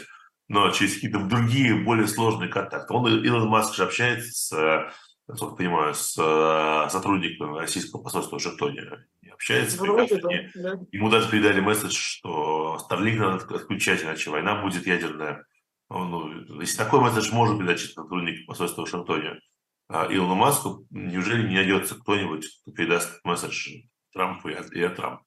Но 0.51 0.69
через 0.71 0.95
какие-то 0.95 1.19
другие, 1.19 1.75
более 1.75 2.07
сложные 2.07 2.49
контакты. 2.49 2.93
Он, 2.93 3.07
Илон 3.23 3.47
Маск 3.47 3.73
же 3.73 3.83
общается 3.83 4.31
с, 4.33 4.91
насколько 5.25 5.55
понимаю, 5.55 5.93
с 5.93 6.17
э, 6.17 6.89
сотрудником 6.89 7.55
российского 7.55 8.03
посольства 8.03 8.37
в 8.37 8.43
Вашингтоне. 8.43 8.83
И 9.21 9.29
общается. 9.29 9.77
Вроде 9.77 10.17
да. 10.17 10.77
Ему 10.91 11.09
даже 11.09 11.29
передали 11.29 11.61
месседж, 11.61 11.95
что 11.95 12.77
Starlink 12.81 13.15
надо 13.15 13.55
отключать, 13.55 14.03
иначе 14.03 14.29
война 14.29 14.61
будет 14.61 14.85
ядерная. 14.85 15.45
Ну, 15.89 16.59
если 16.59 16.75
такой 16.75 16.99
месседж 16.99 17.31
может 17.31 17.57
передать 17.57 17.79
сотрудник 17.79 18.45
посольства 18.45 18.81
в 18.81 18.91
Вашингтоне 18.91 19.39
а, 19.87 20.05
Илону 20.13 20.35
Маску, 20.35 20.85
неужели 20.89 21.47
не 21.47 21.55
найдется 21.55 21.95
кто-нибудь, 21.95 22.45
кто 22.61 22.73
передаст 22.73 23.23
месседж 23.23 23.83
Трампу 24.11 24.49
и 24.49 24.53
от, 24.53 24.69
и 24.73 24.83
от 24.83 24.97
Трампа? 24.97 25.23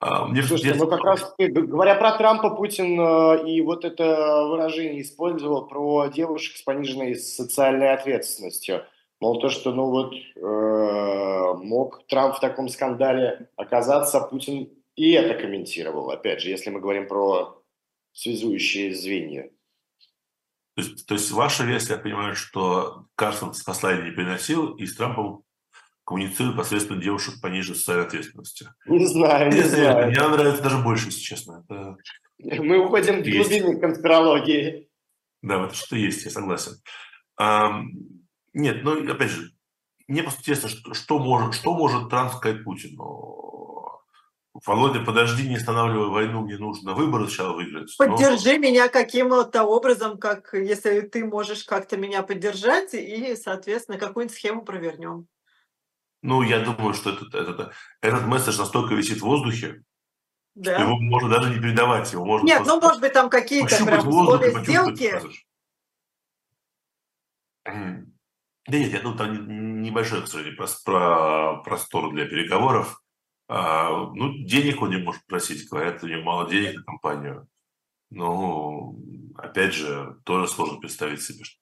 А, 0.00 0.26
мне 0.26 0.42
Слушайте, 0.42 0.78
ну 0.78 0.88
как 0.88 1.04
раз, 1.04 1.34
говоря 1.38 1.94
про 1.94 2.16
Трампа, 2.16 2.50
Путин 2.50 2.98
э, 2.98 3.46
и 3.46 3.60
вот 3.60 3.84
это 3.84 4.46
выражение 4.48 5.02
использовал 5.02 5.66
про 5.66 6.06
девушек 6.06 6.56
с 6.56 6.62
пониженной 6.62 7.16
социальной 7.16 7.92
ответственностью. 7.92 8.84
Мол, 9.20 9.38
то, 9.40 9.50
что, 9.50 9.72
ну 9.72 9.90
вот, 9.90 10.14
э, 10.14 11.54
мог 11.62 12.06
Трамп 12.06 12.36
в 12.36 12.40
таком 12.40 12.70
скандале 12.70 13.50
оказаться, 13.56 14.20
Путин 14.22 14.70
и 14.96 15.12
это 15.12 15.38
комментировал, 15.38 16.10
опять 16.10 16.40
же, 16.40 16.48
если 16.48 16.70
мы 16.70 16.80
говорим 16.80 17.06
про 17.06 17.62
связующие 18.12 18.94
звенья. 18.94 19.50
То 20.76 20.82
есть, 20.82 21.06
то 21.06 21.14
есть 21.14 21.30
ваша 21.30 21.64
версия, 21.64 21.94
я 21.94 21.98
понимаю, 21.98 22.34
что 22.34 23.04
Карсон 23.16 23.52
послание 23.66 24.06
не 24.06 24.12
приносил, 24.12 24.74
и 24.76 24.86
с 24.86 24.96
Трампом 24.96 25.44
коммуницирует 26.10 26.56
посредством 26.56 27.00
девушек 27.00 27.40
пониже 27.40 27.76
социальной 27.76 28.06
ответственности. 28.06 28.68
Не 28.86 29.06
знаю, 29.06 29.52
не 29.52 29.62
знаю. 29.62 30.08
Мне 30.08 30.28
нравится 30.28 30.60
даже 30.60 30.78
больше, 30.78 31.06
если 31.06 31.20
честно. 31.20 31.64
Это... 31.68 31.96
Мы 32.60 32.84
уходим 32.84 33.22
в 33.22 33.22
глубины 33.22 33.78
конспирологии. 33.78 34.88
Да, 35.40 35.66
это 35.66 35.74
что 35.74 35.94
есть, 35.94 36.24
я 36.24 36.32
согласен. 36.32 36.72
А, 37.38 37.82
нет, 38.52 38.82
ну, 38.82 39.08
опять 39.08 39.30
же, 39.30 39.52
мне 40.08 40.24
просто 40.24 40.40
интересно, 40.40 40.68
что, 40.68 40.94
что, 40.94 41.20
может, 41.20 41.54
что 41.54 41.74
может 41.74 42.10
Трамп 42.10 42.32
сказать 42.32 42.64
Путину? 42.64 44.02
Володя, 44.66 45.04
подожди, 45.04 45.48
не 45.48 45.56
останавливай 45.56 46.08
войну, 46.08 46.40
мне 46.40 46.58
нужно 46.58 46.92
выборы 46.92 47.28
сначала 47.28 47.54
выиграть. 47.54 47.96
Поддержи 47.96 48.54
но... 48.54 48.58
меня 48.58 48.88
каким-то 48.88 49.62
образом, 49.62 50.18
как 50.18 50.54
если 50.54 51.02
ты 51.02 51.24
можешь 51.24 51.62
как-то 51.62 51.96
меня 51.96 52.24
поддержать, 52.24 52.94
и, 52.94 53.36
соответственно, 53.36 53.96
какую-нибудь 53.96 54.36
схему 54.36 54.64
провернем. 54.64 55.28
Ну, 56.22 56.42
я 56.42 56.60
думаю, 56.60 56.94
что 56.94 57.10
этот, 57.10 57.34
этот, 57.34 57.72
этот 58.02 58.26
месседж 58.26 58.58
настолько 58.58 58.94
висит 58.94 59.18
в 59.18 59.24
воздухе, 59.24 59.82
да. 60.54 60.74
что 60.74 60.82
его 60.82 61.00
можно 61.00 61.30
даже 61.30 61.50
не 61.50 61.60
передавать. 61.60 62.12
Его 62.12 62.24
можно 62.24 62.46
Нет, 62.46 62.62
ну, 62.66 62.80
может 62.80 63.00
быть, 63.00 63.12
там 63.12 63.30
какие-то 63.30 63.84
прям 63.84 64.06
условия 64.06 64.62
сделки. 64.62 65.14
Да 67.64 68.78
нет, 68.78 68.92
я 68.92 69.00
думаю, 69.00 69.18
там 69.18 69.82
небольшой, 69.82 70.22
к 70.22 70.28
сожалению, 70.28 70.56
простор 71.62 72.12
для 72.12 72.26
переговоров. 72.26 73.02
А, 73.48 73.90
ну, 74.14 74.32
денег 74.44 74.80
он 74.80 74.90
не 74.90 74.98
может 74.98 75.26
просить, 75.26 75.68
говорят, 75.68 76.04
у 76.04 76.06
него 76.06 76.22
мало 76.22 76.48
денег 76.48 76.76
на 76.76 76.82
компанию. 76.84 77.48
Но, 78.10 78.94
опять 79.36 79.74
же, 79.74 80.20
тоже 80.24 80.46
сложно 80.46 80.78
представить 80.78 81.22
себе, 81.22 81.44
что 81.44 81.58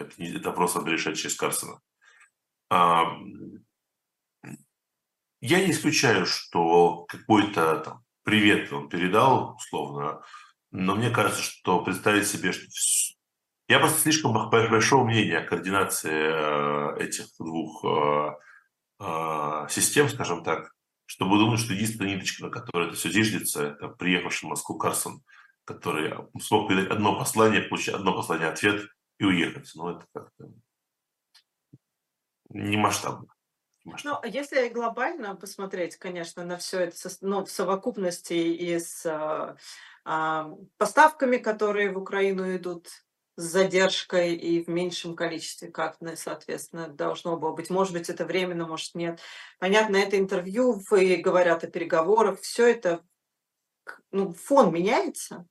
это, 0.00 0.10
не, 0.20 0.34
это 0.34 0.50
просто 0.50 0.80
надо 0.80 0.92
решать 0.92 1.16
через 1.16 1.36
Карсона. 1.36 1.78
А, 2.68 3.16
я 5.46 5.62
не 5.62 5.72
исключаю, 5.72 6.24
что 6.24 7.04
какой-то 7.04 7.80
там 7.80 8.02
привет 8.22 8.72
он 8.72 8.88
передал, 8.88 9.56
условно, 9.56 10.22
но 10.70 10.96
мне 10.96 11.10
кажется, 11.10 11.42
что 11.42 11.84
представить 11.84 12.26
себе, 12.26 12.52
что... 12.52 12.64
Я 13.68 13.78
просто 13.78 14.00
слишком 14.00 14.32
большого 14.48 15.04
мнения 15.04 15.38
о 15.38 15.46
координации 15.46 16.10
э, 16.10 17.04
этих 17.04 17.26
двух 17.38 17.84
э, 17.84 18.32
э, 19.00 19.66
систем, 19.68 20.08
скажем 20.08 20.42
так, 20.44 20.72
чтобы 21.04 21.38
думать, 21.38 21.60
что 21.60 21.74
единственная 21.74 22.14
ниточка, 22.14 22.44
на 22.44 22.50
которой 22.50 22.88
это 22.88 22.96
все 22.96 23.10
зиждется, 23.10 23.64
это 23.64 23.88
приехавший 23.88 24.46
в 24.46 24.50
Москву 24.50 24.78
Карсон, 24.78 25.22
который 25.66 26.14
смог 26.40 26.68
передать 26.68 26.90
одно 26.90 27.18
послание, 27.18 27.60
получить 27.62 27.94
одно 27.94 28.14
послание, 28.14 28.48
ответ 28.48 28.86
и 29.18 29.24
уехать. 29.24 29.70
Но 29.74 29.90
это 29.90 30.06
как-то 30.14 30.46
не 32.48 32.78
масштабно. 32.78 33.33
Ну, 33.84 34.18
а 34.22 34.26
если 34.26 34.68
глобально 34.68 35.36
посмотреть, 35.36 35.96
конечно, 35.96 36.44
на 36.44 36.56
все 36.56 36.80
это 36.80 36.96
ну, 37.20 37.44
в 37.44 37.50
совокупности 37.50 38.32
и 38.32 38.78
с 38.78 39.04
э, 39.04 39.56
э, 40.06 40.56
поставками, 40.78 41.36
которые 41.36 41.92
в 41.92 41.98
Украину 41.98 42.56
идут 42.56 42.88
с 43.36 43.42
задержкой 43.42 44.36
и 44.36 44.64
в 44.64 44.68
меньшем 44.68 45.14
количестве, 45.14 45.70
как, 45.70 45.98
соответственно, 46.16 46.88
должно 46.88 47.36
было 47.36 47.52
быть. 47.52 47.68
Может 47.68 47.92
быть, 47.92 48.08
это 48.08 48.24
временно, 48.24 48.66
может, 48.66 48.94
нет. 48.94 49.20
Понятно, 49.58 49.96
это 49.96 50.18
интервью, 50.18 50.80
вы 50.88 51.16
говорят 51.16 51.64
о 51.64 51.70
переговорах, 51.70 52.40
все 52.40 52.68
это, 52.68 53.04
ну, 54.12 54.32
фон 54.32 54.72
меняется? 54.72 55.46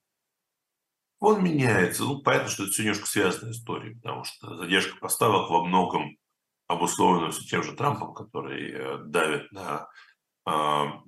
Фон 1.20 1.44
меняется. 1.44 2.04
Ну, 2.04 2.22
понятно, 2.22 2.50
что 2.50 2.64
это 2.64 2.72
все 2.72 2.84
немножко 2.84 3.06
связанная 3.06 3.52
история, 3.52 3.96
потому 3.96 4.24
что 4.24 4.56
задержка 4.56 4.98
поставок 4.98 5.50
во 5.50 5.64
многом 5.64 6.18
обусловлена 6.68 7.32
все 7.32 7.44
тем 7.44 7.64
же 7.64 7.74
Трампом, 7.74 8.14
который 8.14 8.72
э, 8.72 8.98
давит 9.06 9.52
на 9.52 9.88
а, 10.46 11.02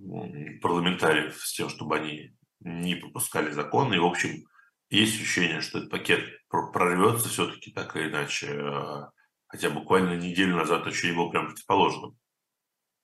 парламентариев 0.61 1.35
с 1.35 1.53
тем, 1.53 1.67
чтобы 1.69 1.97
они 1.97 2.33
не 2.61 2.95
пропускали 2.95 3.51
законы. 3.51 3.95
И, 3.95 3.99
в 3.99 4.05
общем, 4.05 4.45
есть 4.89 5.15
ощущение, 5.15 5.61
что 5.61 5.79
этот 5.79 5.91
пакет 5.91 6.23
прорвется 6.49 7.27
все-таки 7.27 7.71
так 7.71 7.95
или 7.95 8.09
иначе. 8.09 8.47
Э, 8.51 9.07
хотя 9.47 9.69
буквально 9.69 10.15
неделю 10.15 10.55
назад 10.55 10.87
еще 10.87 11.13
был 11.13 11.31
прям 11.31 11.47
противоположным. 11.47 12.17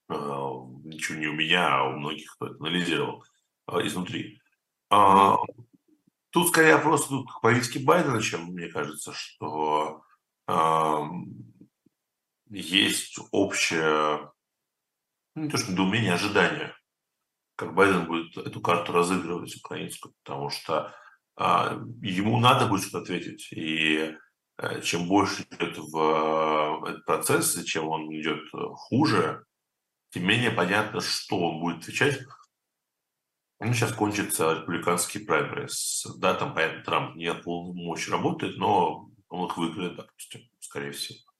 Э, 0.10 0.16
ничего 0.86 1.18
не 1.20 1.28
у 1.28 1.34
меня, 1.34 1.80
а 1.80 1.90
у 1.90 1.98
многих, 1.98 2.34
кто 2.36 2.48
это 2.48 2.56
анализировал 2.56 3.26
изнутри. 3.84 4.40
А, 4.90 5.38
тут 6.32 6.50
скорее 6.50 6.76
вопрос 6.76 7.08
к 7.08 7.42
политике 7.42 7.80
Байдена, 7.80 8.22
чем 8.22 8.46
мне 8.48 8.68
кажется, 8.68 9.14
что 9.14 10.04
есть 12.52 13.20
общее, 13.32 14.32
ну, 15.36 15.44
не 15.44 15.50
то 15.50 15.58
что 15.58 15.72
недоумение, 15.72 16.14
ожидание, 16.14 16.76
как 17.56 17.74
Байден 17.74 18.06
будет 18.06 18.38
эту 18.38 18.60
карту 18.62 18.92
разыгрывать 18.92 19.56
украинскую, 19.56 20.14
потому 20.24 20.50
что 20.50 20.94
а, 21.36 21.80
ему 22.02 22.40
надо 22.40 22.68
будет 22.68 22.94
ответить. 22.94 23.52
И 23.52 24.16
а, 24.58 24.82
чем 24.82 25.08
больше 25.08 25.44
идет 25.44 25.78
в 25.78 25.98
а, 25.98 26.90
этот 26.90 27.06
процесс, 27.06 27.56
и 27.58 27.66
чем 27.66 27.88
он 27.88 28.12
идет 28.14 28.44
хуже, 28.74 29.46
тем 30.10 30.28
менее 30.28 30.52
понятно, 30.52 31.02
что 31.02 31.40
он 31.40 31.62
будет 31.62 31.84
отвечать. 31.84 32.20
Ну, 33.60 33.74
сейчас 33.74 33.94
кончится 33.94 34.54
республиканский 34.54 35.24
праймерис. 35.24 36.06
Да, 36.18 36.34
там, 36.34 36.54
понятно, 36.54 36.84
Трамп 36.84 37.16
не 37.16 37.28
от 37.28 37.44
полномочий 37.44 38.12
работает, 38.12 38.58
но 38.58 39.10
он 39.30 39.48
их 39.48 39.56
выиграет, 39.56 39.96
допустим, 39.96 40.42
скорее 40.60 40.92
всего. 40.92 41.31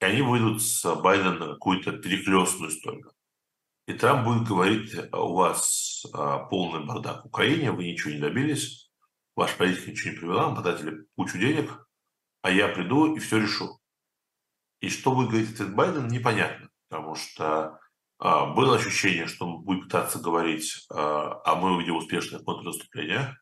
И 0.00 0.04
они 0.04 0.22
выйдут 0.22 0.62
с 0.62 0.94
Байдена 0.96 1.32
на 1.32 1.46
какую-то 1.54 1.92
перекрестную 1.92 2.70
историю. 2.70 3.12
И 3.86 3.94
Трамп 3.94 4.26
будет 4.26 4.46
говорить, 4.46 4.94
у 5.12 5.34
вас 5.34 6.04
а, 6.12 6.44
полный 6.44 6.84
бардак 6.84 7.24
в 7.24 7.28
Украине, 7.28 7.72
вы 7.72 7.86
ничего 7.86 8.12
не 8.12 8.18
добились, 8.18 8.90
ваша 9.34 9.56
политика 9.56 9.90
ничего 9.90 10.10
не 10.12 10.18
привела, 10.18 10.48
вы 10.48 10.56
потратили 10.56 11.06
кучу 11.16 11.38
денег, 11.38 11.88
а 12.42 12.50
я 12.50 12.68
приду 12.68 13.14
и 13.14 13.18
все 13.18 13.40
решу. 13.40 13.80
И 14.80 14.90
что 14.90 15.12
будет 15.12 15.30
говорить 15.30 15.54
этот 15.54 15.74
Байден, 15.74 16.06
непонятно, 16.08 16.68
потому 16.88 17.14
что 17.14 17.80
а, 18.18 18.52
было 18.52 18.76
ощущение, 18.76 19.26
что 19.26 19.46
он 19.46 19.62
будет 19.62 19.84
пытаться 19.84 20.18
говорить, 20.18 20.86
а, 20.90 21.40
а 21.44 21.54
мы 21.54 21.74
увидим 21.74 21.96
успешное 21.96 22.40
контрнаступление. 22.40 23.38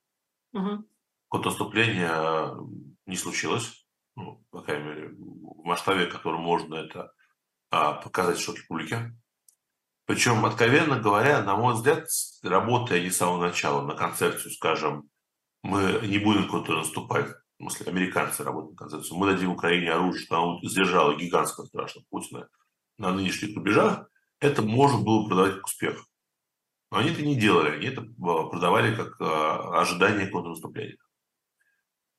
Угу. 0.52 0.84
Контрнаступление 1.28 2.52
не 3.04 3.16
случилось 3.16 3.86
ну, 4.17 4.45
по 4.51 4.62
крайней 4.62 4.85
мере, 4.85 5.09
в 5.11 5.64
масштабе, 5.64 6.07
который 6.07 6.41
можно 6.41 6.75
это 6.75 7.12
а, 7.71 7.93
показать 7.93 8.39
широкой 8.39 8.64
публике. 8.67 9.14
Причем, 10.07 10.45
откровенно 10.45 10.99
говоря, 10.99 11.43
на 11.43 11.57
мой 11.57 11.75
взгляд, 11.75 12.09
работая 12.43 13.01
не 13.01 13.11
с 13.11 13.17
самого 13.17 13.47
начала 13.47 13.83
на 13.83 13.95
концепцию, 13.95 14.53
скажем, 14.53 15.09
мы 15.62 16.01
не 16.07 16.19
будем 16.19 16.49
куда-то 16.49 16.77
наступать, 16.77 17.29
в 17.59 17.62
смысле, 17.62 17.87
американцы 17.87 18.45
работают 18.45 18.73
на 18.73 18.87
концепцию, 18.87 19.19
мы 19.19 19.33
дадим 19.33 19.51
Украине 19.51 19.93
оружие, 19.93 20.25
что 20.25 20.43
она 20.43 20.59
сдержала 20.62 21.17
гигантского 21.17 21.67
страшного 21.67 22.05
Путина 22.09 22.49
на 22.99 23.12
нынешних 23.12 23.57
рубежах, 23.57 24.09
это 24.41 24.62
можно 24.62 25.01
было 25.01 25.27
продавать 25.27 25.57
как 25.57 25.67
успех. 25.67 26.07
Но 26.91 26.99
они 26.99 27.11
это 27.11 27.23
не 27.23 27.35
делали, 27.35 27.71
они 27.71 27.87
это 27.87 28.03
а, 28.03 28.45
продавали 28.45 28.95
как 28.95 29.21
а, 29.21 29.81
ожидание 29.81 30.29
контрнаступления. 30.29 30.99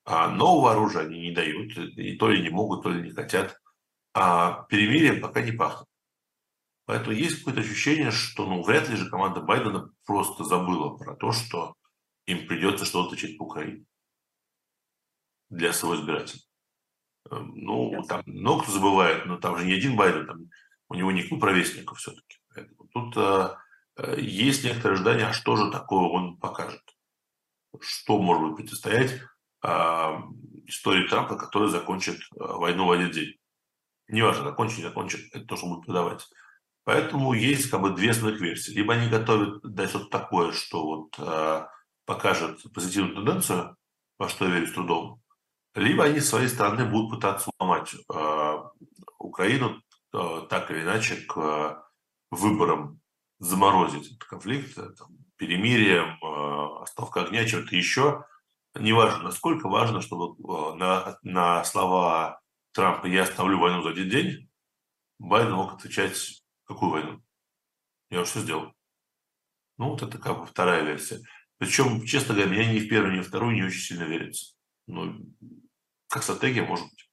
А 0.09 0.29
нового 0.29 0.71
оружия 0.71 1.01
они 1.01 1.19
не 1.19 1.31
дают, 1.31 1.77
и 1.77 2.15
то 2.15 2.29
ли 2.29 2.41
не 2.41 2.49
могут, 2.49 2.83
то 2.83 2.89
ли 2.89 3.01
не 3.01 3.11
хотят. 3.11 3.59
А 4.13 4.63
перемирием 4.69 5.19
пока 5.19 5.41
не 5.41 5.51
пахнет. 5.51 5.85
Поэтому 6.85 7.11
есть 7.11 7.39
какое-то 7.39 7.59
ощущение, 7.59 8.11
что 8.11 8.45
ну, 8.45 8.63
вряд 8.63 8.87
ли 8.87 8.95
же 8.95 9.09
команда 9.09 9.41
Байдена 9.41 9.91
просто 10.05 10.45
забыла 10.45 10.95
про 10.95 11.13
то, 11.17 11.33
что 11.33 11.75
им 12.25 12.47
придется 12.47 12.85
что-то 12.85 13.11
начать 13.11 13.37
по 13.37 13.43
Украине 13.43 13.83
для 15.49 15.73
своего 15.73 16.01
избирателя. 16.01 16.41
Э, 17.29 17.39
Ну, 17.39 17.91
Ясно. 17.91 18.07
там 18.07 18.23
много 18.27 18.63
кто 18.63 18.71
забывает, 18.71 19.25
но 19.25 19.37
там 19.37 19.57
же 19.57 19.65
не 19.65 19.73
один 19.73 19.97
Байден, 19.97 20.25
там, 20.25 20.49
у 20.87 20.93
него 20.93 21.11
не 21.11 21.23
клуб 21.23 21.43
ровесников 21.43 21.97
все-таки. 21.97 22.37
Поэтому 22.55 22.87
тут 22.93 23.17
э, 23.17 24.21
есть 24.21 24.63
некоторое 24.63 24.93
ожидание, 24.93 25.25
а 25.25 25.33
что 25.33 25.57
же 25.57 25.69
такое 25.69 26.07
он 26.07 26.37
покажет. 26.37 26.95
Что 27.81 28.21
может 28.21 28.43
быть 28.43 28.55
противостоять 28.55 29.21
истории 30.67 31.07
Трампа, 31.07 31.35
который 31.35 31.69
закончит 31.69 32.19
э, 32.19 32.25
войну 32.39 32.85
в 32.85 32.91
один 32.91 33.11
день. 33.11 33.35
Неважно, 34.07 34.45
закончит, 34.45 34.77
не 34.77 34.83
закончит, 34.83 35.35
это 35.35 35.45
то, 35.45 35.55
что 35.55 35.67
будет 35.67 35.85
подавать. 35.85 36.27
Поэтому 36.83 37.33
есть 37.33 37.69
как 37.69 37.81
бы 37.81 37.89
две 37.91 38.11
основных 38.11 38.39
версии. 38.39 38.71
Либо 38.71 38.93
они 38.93 39.09
готовят 39.09 39.61
дать 39.63 39.89
что-то 39.89 40.09
такое, 40.09 40.51
что 40.51 40.85
вот 40.85 41.15
э, 41.17 41.65
покажет 42.05 42.61
позитивную 42.73 43.15
тенденцию, 43.15 43.75
во 44.17 44.29
что 44.29 44.45
я 44.45 44.51
верю 44.51 44.67
с 44.67 44.71
трудом, 44.71 45.21
либо 45.75 46.05
они 46.05 46.19
с 46.19 46.29
своей 46.29 46.47
стороны 46.47 46.85
будут 46.85 47.11
пытаться 47.11 47.51
уломать 47.59 47.93
э, 47.93 48.57
Украину 49.19 49.81
э, 50.13 50.41
так 50.49 50.71
или 50.71 50.81
иначе 50.81 51.17
к 51.17 51.37
э, 51.37 51.75
выборам 52.31 52.99
заморозить 53.39 54.07
этот 54.07 54.23
конфликт, 54.23 54.77
э, 54.77 54.89
там, 54.97 55.09
перемирием, 55.35 56.17
э, 56.21 56.83
остановка 56.83 57.21
огня, 57.21 57.45
чем-то 57.45 57.75
еще. 57.75 58.25
Неважно, 58.79 59.23
насколько 59.23 59.69
важно, 59.69 60.01
чтобы 60.01 60.35
э, 60.37 60.73
на, 60.75 61.17
на 61.21 61.63
слова 61.63 62.39
Трампа 62.73 63.07
«я 63.07 63.23
остановлю 63.23 63.59
войну 63.59 63.81
за 63.81 63.89
один 63.89 64.09
день», 64.09 64.49
Байден 65.19 65.53
мог 65.53 65.73
отвечать 65.73 66.43
«какую 66.65 66.91
войну? 66.91 67.21
Я 68.09 68.21
уже 68.21 68.31
все 68.31 68.39
сделал». 68.41 68.73
Ну, 69.77 69.89
вот 69.89 70.01
это 70.01 70.17
как 70.17 70.39
бы 70.39 70.45
вторая 70.45 70.83
версия. 70.83 71.21
Причем, 71.57 72.05
честно 72.05 72.35
говоря, 72.35 72.51
меня 72.51 72.71
ни 72.71 72.79
в 72.79 72.89
первую, 72.89 73.15
ни 73.15 73.21
в 73.21 73.27
вторую 73.27 73.55
не 73.55 73.63
очень 73.63 73.79
сильно 73.79 74.03
верится. 74.03 74.53
Ну, 74.87 75.17
как 76.07 76.23
стратегия, 76.23 76.63
может 76.63 76.85
быть. 76.85 77.07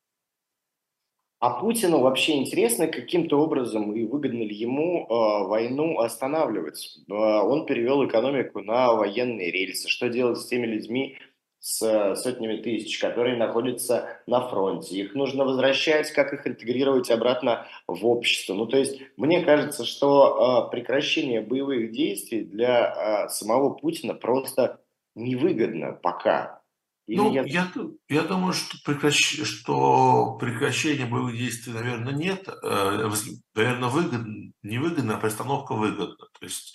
А 1.41 1.61
Путину 1.61 2.01
вообще 2.01 2.39
интересно 2.39 2.87
каким-то 2.87 3.39
образом 3.39 3.93
и 3.93 4.05
выгодно 4.05 4.45
ли 4.45 4.55
ему 4.55 5.05
э, 5.05 5.47
войну 5.47 5.99
останавливать? 5.99 7.01
Э, 7.07 7.13
он 7.13 7.67
перевел 7.67 8.07
экономику 8.07 8.61
на 8.61 8.95
военные 8.95 9.51
рельсы. 9.51 9.89
Что 9.89 10.09
делать 10.09 10.39
с 10.39 10.47
теми 10.47 10.67
людьми, 10.67 11.19
с 11.65 11.81
э, 11.83 12.15
сотнями 12.15 12.59
тысяч, 12.59 12.99
которые 12.99 13.39
находятся 13.39 14.21
на 14.27 14.47
фронте? 14.47 14.97
Их 15.01 15.15
нужно 15.15 15.47
возвращать, 15.47 16.11
как 16.13 16.35
их 16.35 16.47
интегрировать 16.47 17.11
обратно 17.11 17.67
в 17.87 18.05
общество? 18.07 18.53
Ну, 18.53 18.67
то 18.67 18.77
есть, 18.77 19.01
мне 19.17 19.43
кажется, 19.43 19.87
что 19.87 20.69
э, 20.69 20.71
прекращение 20.71 21.41
боевых 21.41 21.91
действий 21.91 22.45
для 22.45 23.25
э, 23.25 23.29
самого 23.31 23.71
Путина 23.71 24.13
просто 24.13 24.83
невыгодно 25.15 25.93
пока. 25.93 26.61
Или 27.07 27.17
Ну, 27.19 27.33
я- 27.33 27.45
я, 27.45 27.73
я 28.11 28.23
думаю, 28.23 28.53
что, 28.53 28.77
прекращ- 28.87 29.45
что 29.45 30.37
прекращение 30.39 31.07
боевых 31.07 31.35
действий, 31.35 31.73
наверное, 31.73 32.13
нет. 32.13 32.47
Э, 32.63 33.11
Наверное, 33.55 33.89
выгодно, 33.89 34.53
невыгодно, 34.63 35.15
а 35.17 35.19
пристановка 35.19 35.73
выгодна. 35.75 36.17
То 36.17 36.43
есть 36.45 36.75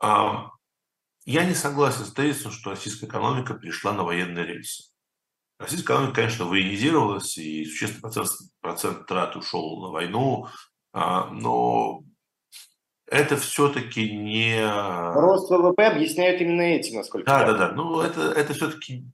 а, 0.00 0.50
я 1.30 1.44
не 1.44 1.54
согласен 1.54 2.06
с 2.06 2.12
тезисом, 2.12 2.52
что 2.52 2.70
российская 2.70 3.06
экономика 3.06 3.52
перешла 3.52 3.92
на 3.92 4.02
военные 4.02 4.46
рельсы. 4.46 4.84
Российская 5.58 5.92
экономика, 5.92 6.14
конечно, 6.14 6.46
военизировалась, 6.46 7.36
и 7.36 7.66
существенный 7.66 8.00
процент, 8.00 8.30
процент 8.60 9.06
трат 9.06 9.36
ушел 9.36 9.82
на 9.82 9.88
войну, 9.88 10.46
а, 10.92 11.26
но 11.26 12.02
это 13.06 13.36
все-таки 13.36 14.10
не... 14.10 14.58
Рост 15.12 15.50
ВВП 15.50 15.88
объясняют 15.88 16.40
именно 16.40 16.62
этим, 16.62 16.96
насколько 16.96 17.26
Да, 17.26 17.40
я 17.40 17.52
да, 17.52 17.58
да. 17.58 17.72
Ну, 17.72 18.00
это, 18.00 18.22
это 18.32 18.54
все-таки 18.54 19.04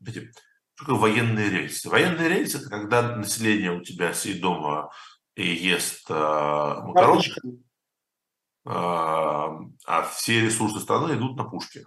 что 0.77 0.97
военные 0.97 1.51
рельсы? 1.51 1.89
Военные 1.89 2.29
рельсы– 2.29 2.59
это 2.59 2.69
когда 2.69 3.17
население 3.17 3.73
у 3.73 3.83
тебя 3.83 4.13
сидит 4.13 4.41
дома 4.41 4.91
и 5.35 5.49
ест 5.49 6.09
э, 6.11 6.15
макароны, 6.15 7.23
Карточка. 7.23 7.41
э, 7.47 7.51
а 8.67 10.03
все 10.13 10.41
ресурсы 10.41 10.79
страны 10.79 11.15
идут 11.15 11.37
на 11.37 11.45
пушки. 11.45 11.85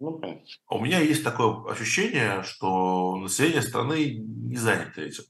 Ну, 0.00 0.20
У 0.68 0.80
меня 0.80 1.00
есть 1.00 1.22
такое 1.22 1.70
ощущение, 1.70 2.42
что 2.42 3.16
население 3.16 3.62
страны 3.62 4.14
не 4.14 4.56
занято 4.56 5.00
этим. 5.00 5.24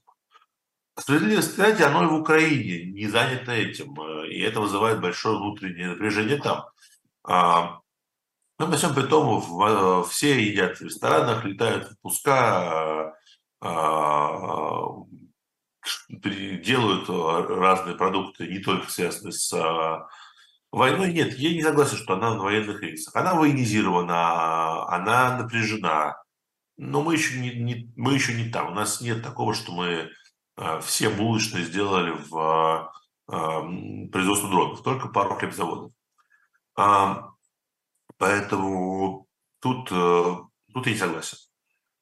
Справедливо 0.97 1.41
сказать, 1.41 1.81
оно 1.81 2.05
и 2.05 2.07
в 2.07 2.13
Украине 2.13 2.91
не 2.91 3.07
занято 3.07 3.51
этим, 3.51 3.99
э, 3.99 4.29
и 4.29 4.39
это 4.41 4.61
вызывает 4.61 5.01
большое 5.01 5.37
внутреннее 5.37 5.89
напряжение 5.89 6.37
там. 6.37 6.65
А, 7.23 7.81
Но 8.59 8.67
при 8.67 8.77
всем 8.77 8.95
при 8.95 9.03
том, 9.03 9.39
э, 9.39 10.03
все 10.09 10.41
едят 10.41 10.77
в 10.77 10.81
ресторанах, 10.81 11.43
летают 11.43 11.87
в 11.87 11.91
отпуска, 11.91 13.11
а, 13.11 13.13
а, 13.61 14.87
делают 16.09 17.09
э, 17.09 17.53
разные 17.55 17.95
продукты, 17.95 18.47
не 18.47 18.59
только 18.59 18.89
связанные 18.89 19.33
с 19.33 19.53
войной. 20.79 21.13
Нет, 21.13 21.37
я 21.37 21.53
не 21.53 21.61
согласен, 21.63 21.97
что 21.97 22.13
она 22.15 22.35
на 22.35 22.41
военных 22.43 22.81
рейсах. 22.81 23.15
Она 23.15 23.35
военизирована, 23.35 24.87
она 24.89 25.37
напряжена. 25.37 26.17
Но 26.77 27.01
мы 27.03 27.13
еще 27.15 27.39
не, 27.39 27.55
не- 27.55 27.93
мы 27.95 28.13
еще 28.15 28.33
не 28.35 28.49
там. 28.51 28.71
У 28.71 28.75
нас 28.75 29.01
нет 29.01 29.23
такого, 29.23 29.53
что 29.55 29.73
мы 29.73 30.09
а, 30.57 30.79
все 30.81 31.09
булочные 31.09 31.65
сделали 31.65 32.11
в 32.29 32.37
а, 32.37 32.91
м, 33.61 34.09
производство 34.11 34.49
дронов, 34.49 34.83
только 34.83 35.09
пару 35.09 35.35
хлебзаводов. 35.35 35.91
А, 36.77 37.31
Поэтому 38.17 39.27
тут, 39.59 39.89
э, 39.91 40.35
тут 40.73 40.85
я 40.87 40.93
не 40.93 40.97
согласен. 40.97 41.37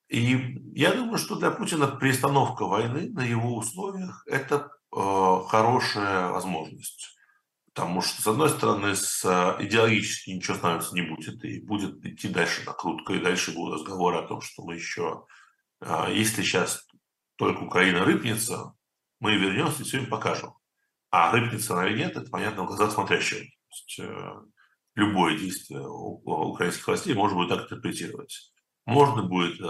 И 0.10 0.60
я 0.76 0.94
думаю, 0.94 1.18
что 1.18 1.36
для 1.38 1.52
Путина 1.52 1.88
перестановка 1.88 2.66
войны 2.66 3.10
на 3.12 3.22
его 3.22 3.58
условиях– 3.58 4.24
это 4.28 4.70
э, 4.96 5.40
хорошая 5.50 6.30
возможность. 6.30 7.13
Потому 7.74 8.02
что, 8.02 8.22
с 8.22 8.28
одной 8.28 8.50
стороны, 8.50 8.96
с 8.96 9.26
э, 9.26 9.66
идеологически 9.66 10.30
ничего 10.30 10.56
становиться 10.56 10.94
не 10.94 11.02
будет, 11.02 11.44
и 11.44 11.60
будет 11.60 12.06
идти 12.06 12.28
дальше 12.28 12.64
накрутка, 12.66 13.14
и 13.14 13.20
дальше 13.20 13.52
будут 13.52 13.80
разговоры 13.80 14.18
о 14.20 14.28
том, 14.28 14.42
что 14.42 14.64
мы 14.64 14.76
еще, 14.76 15.26
э, 15.82 16.06
если 16.14 16.44
сейчас 16.44 16.88
только 17.36 17.64
Украина 17.64 18.06
рыпнется, 18.06 18.74
мы 19.20 19.36
вернемся 19.38 19.82
и 19.82 19.86
все 19.86 19.98
им 19.98 20.06
покажем. 20.08 20.54
А 21.10 21.32
рыпнется 21.32 21.74
она 21.74 21.88
или 21.88 21.98
нет, 21.98 22.16
это 22.16 22.30
понятно 22.30 22.64
в 22.64 22.68
глазах 22.68 22.92
смотрящего. 22.92 23.40
То 23.42 23.46
есть, 23.72 24.00
э, 24.00 24.34
любое 24.96 25.38
действие 25.38 25.88
украинских 25.88 26.88
властей 26.88 27.16
можно 27.16 27.38
будет 27.38 27.50
так 27.50 27.64
интерпретировать. 27.64 28.54
Можно 28.86 29.24
будет 29.24 29.60
э, 29.60 29.64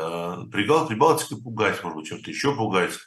Прибал- 0.51 0.88
Прибалтикой 0.88 1.41
пугать, 1.41 1.82
может 1.84 1.97
быть, 1.97 2.08
чем-то 2.08 2.30
еще 2.30 2.54
пугать. 2.56 2.99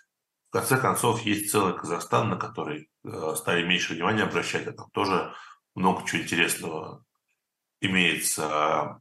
Конце 0.57 0.79
концов, 0.79 1.21
есть 1.21 1.51
целый 1.51 1.77
Казахстан, 1.77 2.31
на 2.31 2.37
который 2.37 2.89
э, 3.05 3.35
стали 3.37 3.63
меньше 3.63 3.93
внимания 3.93 4.23
обращать, 4.23 4.67
а 4.67 4.73
там 4.73 4.89
тоже 4.91 5.35
много 5.75 6.03
чего 6.07 6.23
интересного 6.23 7.05
имеется. 7.83 8.99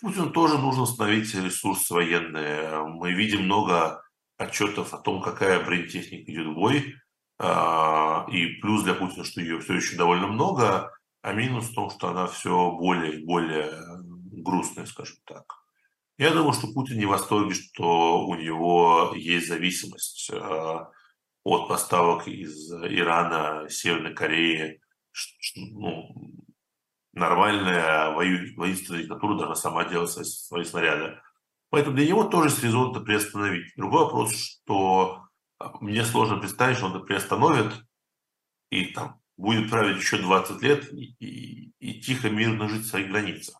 Путину 0.00 0.30
тоже 0.30 0.58
нужно 0.58 0.82
установить 0.82 1.32
ресурсы 1.32 1.94
военные. 1.94 2.82
Мы 2.82 3.12
видим 3.12 3.44
много 3.44 4.02
отчетов 4.36 4.92
о 4.92 4.98
том, 4.98 5.22
какая 5.22 5.64
бронетехника 5.64 6.32
идет 6.32 6.48
в 6.48 6.54
бой. 6.54 6.96
А, 7.38 8.26
И 8.28 8.46
плюс 8.60 8.82
для 8.82 8.94
Путина, 8.94 9.22
что 9.22 9.40
ее 9.40 9.60
все 9.60 9.74
еще 9.74 9.96
довольно 9.96 10.26
много, 10.26 10.90
а 11.22 11.32
минус 11.32 11.68
в 11.68 11.74
том, 11.74 11.90
что 11.90 12.08
она 12.08 12.26
все 12.26 12.72
более 12.72 13.20
и 13.20 13.24
более 13.24 13.80
грустная, 14.42 14.86
скажем 14.86 15.18
так. 15.24 15.59
Я 16.20 16.34
думаю, 16.34 16.52
что 16.52 16.66
Путин 16.66 16.98
не 16.98 17.06
в 17.06 17.08
восторге, 17.08 17.54
что 17.54 18.26
у 18.26 18.34
него 18.34 19.14
есть 19.16 19.48
зависимость 19.48 20.28
э, 20.30 20.78
от 21.44 21.66
поставок 21.66 22.28
из 22.28 22.70
Ирана, 22.70 23.66
Северной 23.70 24.12
Кореи. 24.14 24.82
Ну, 25.56 26.14
нормальная 27.14 28.10
воинственная 28.10 29.00
диктатура 29.00 29.38
должна 29.38 29.54
сама 29.54 29.86
делать 29.86 30.10
свои, 30.10 30.24
свои 30.26 30.64
снаряды. 30.64 31.18
Поэтому 31.70 31.96
для 31.96 32.06
него 32.06 32.24
тоже 32.24 32.50
есть 32.50 32.62
резон 32.62 32.90
это 32.90 33.00
приостановить. 33.00 33.72
Другой 33.78 34.04
вопрос, 34.04 34.34
что 34.36 35.22
э, 35.58 35.64
мне 35.80 36.04
сложно 36.04 36.36
представить, 36.36 36.76
что 36.76 36.84
он 36.88 36.96
это 36.96 37.00
приостановит 37.06 37.72
и 38.68 38.84
там 38.92 39.22
будет 39.38 39.70
править 39.70 39.96
еще 39.96 40.18
20 40.18 40.60
лет 40.60 40.92
и, 40.92 41.14
и- 41.18 41.72
и 41.78 42.00
тихо, 42.02 42.28
мирно 42.28 42.68
жить 42.68 42.82
в 42.82 42.88
своих 42.90 43.08
границах. 43.08 43.59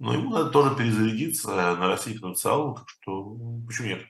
Но 0.00 0.14
ему 0.14 0.30
надо 0.30 0.50
тоже 0.50 0.74
перезарядиться, 0.74 1.48
нарастить 1.50 2.20
потенциал, 2.20 2.74
так 2.74 2.88
что 2.88 3.22
ну, 3.22 3.62
почему 3.66 3.88
нет? 3.88 4.00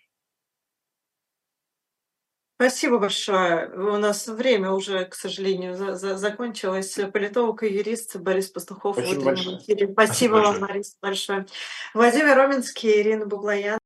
Спасибо 2.60 2.98
большое. 2.98 3.70
У 3.70 3.96
нас 3.96 4.28
время 4.28 4.70
уже, 4.72 5.06
к 5.06 5.14
сожалению, 5.14 5.74
за- 5.76 5.96
за- 5.96 6.18
закончилось. 6.18 6.96
Политолог 7.10 7.62
и 7.62 7.72
юрист 7.72 8.16
Борис 8.16 8.48
Пастухов 8.50 8.96
Спасибо 8.98 9.24
большое. 9.24 9.58
эфире. 9.58 9.86
Спасибо, 9.90 9.94
Спасибо 9.94 10.32
вам, 10.34 10.42
большое. 10.44 10.66
Борис, 10.66 10.96
большое. 11.00 11.46
Владимир 11.94 12.36
Роменский, 12.36 13.00
Ирина 13.00 13.24
Буглаян. 13.26 13.78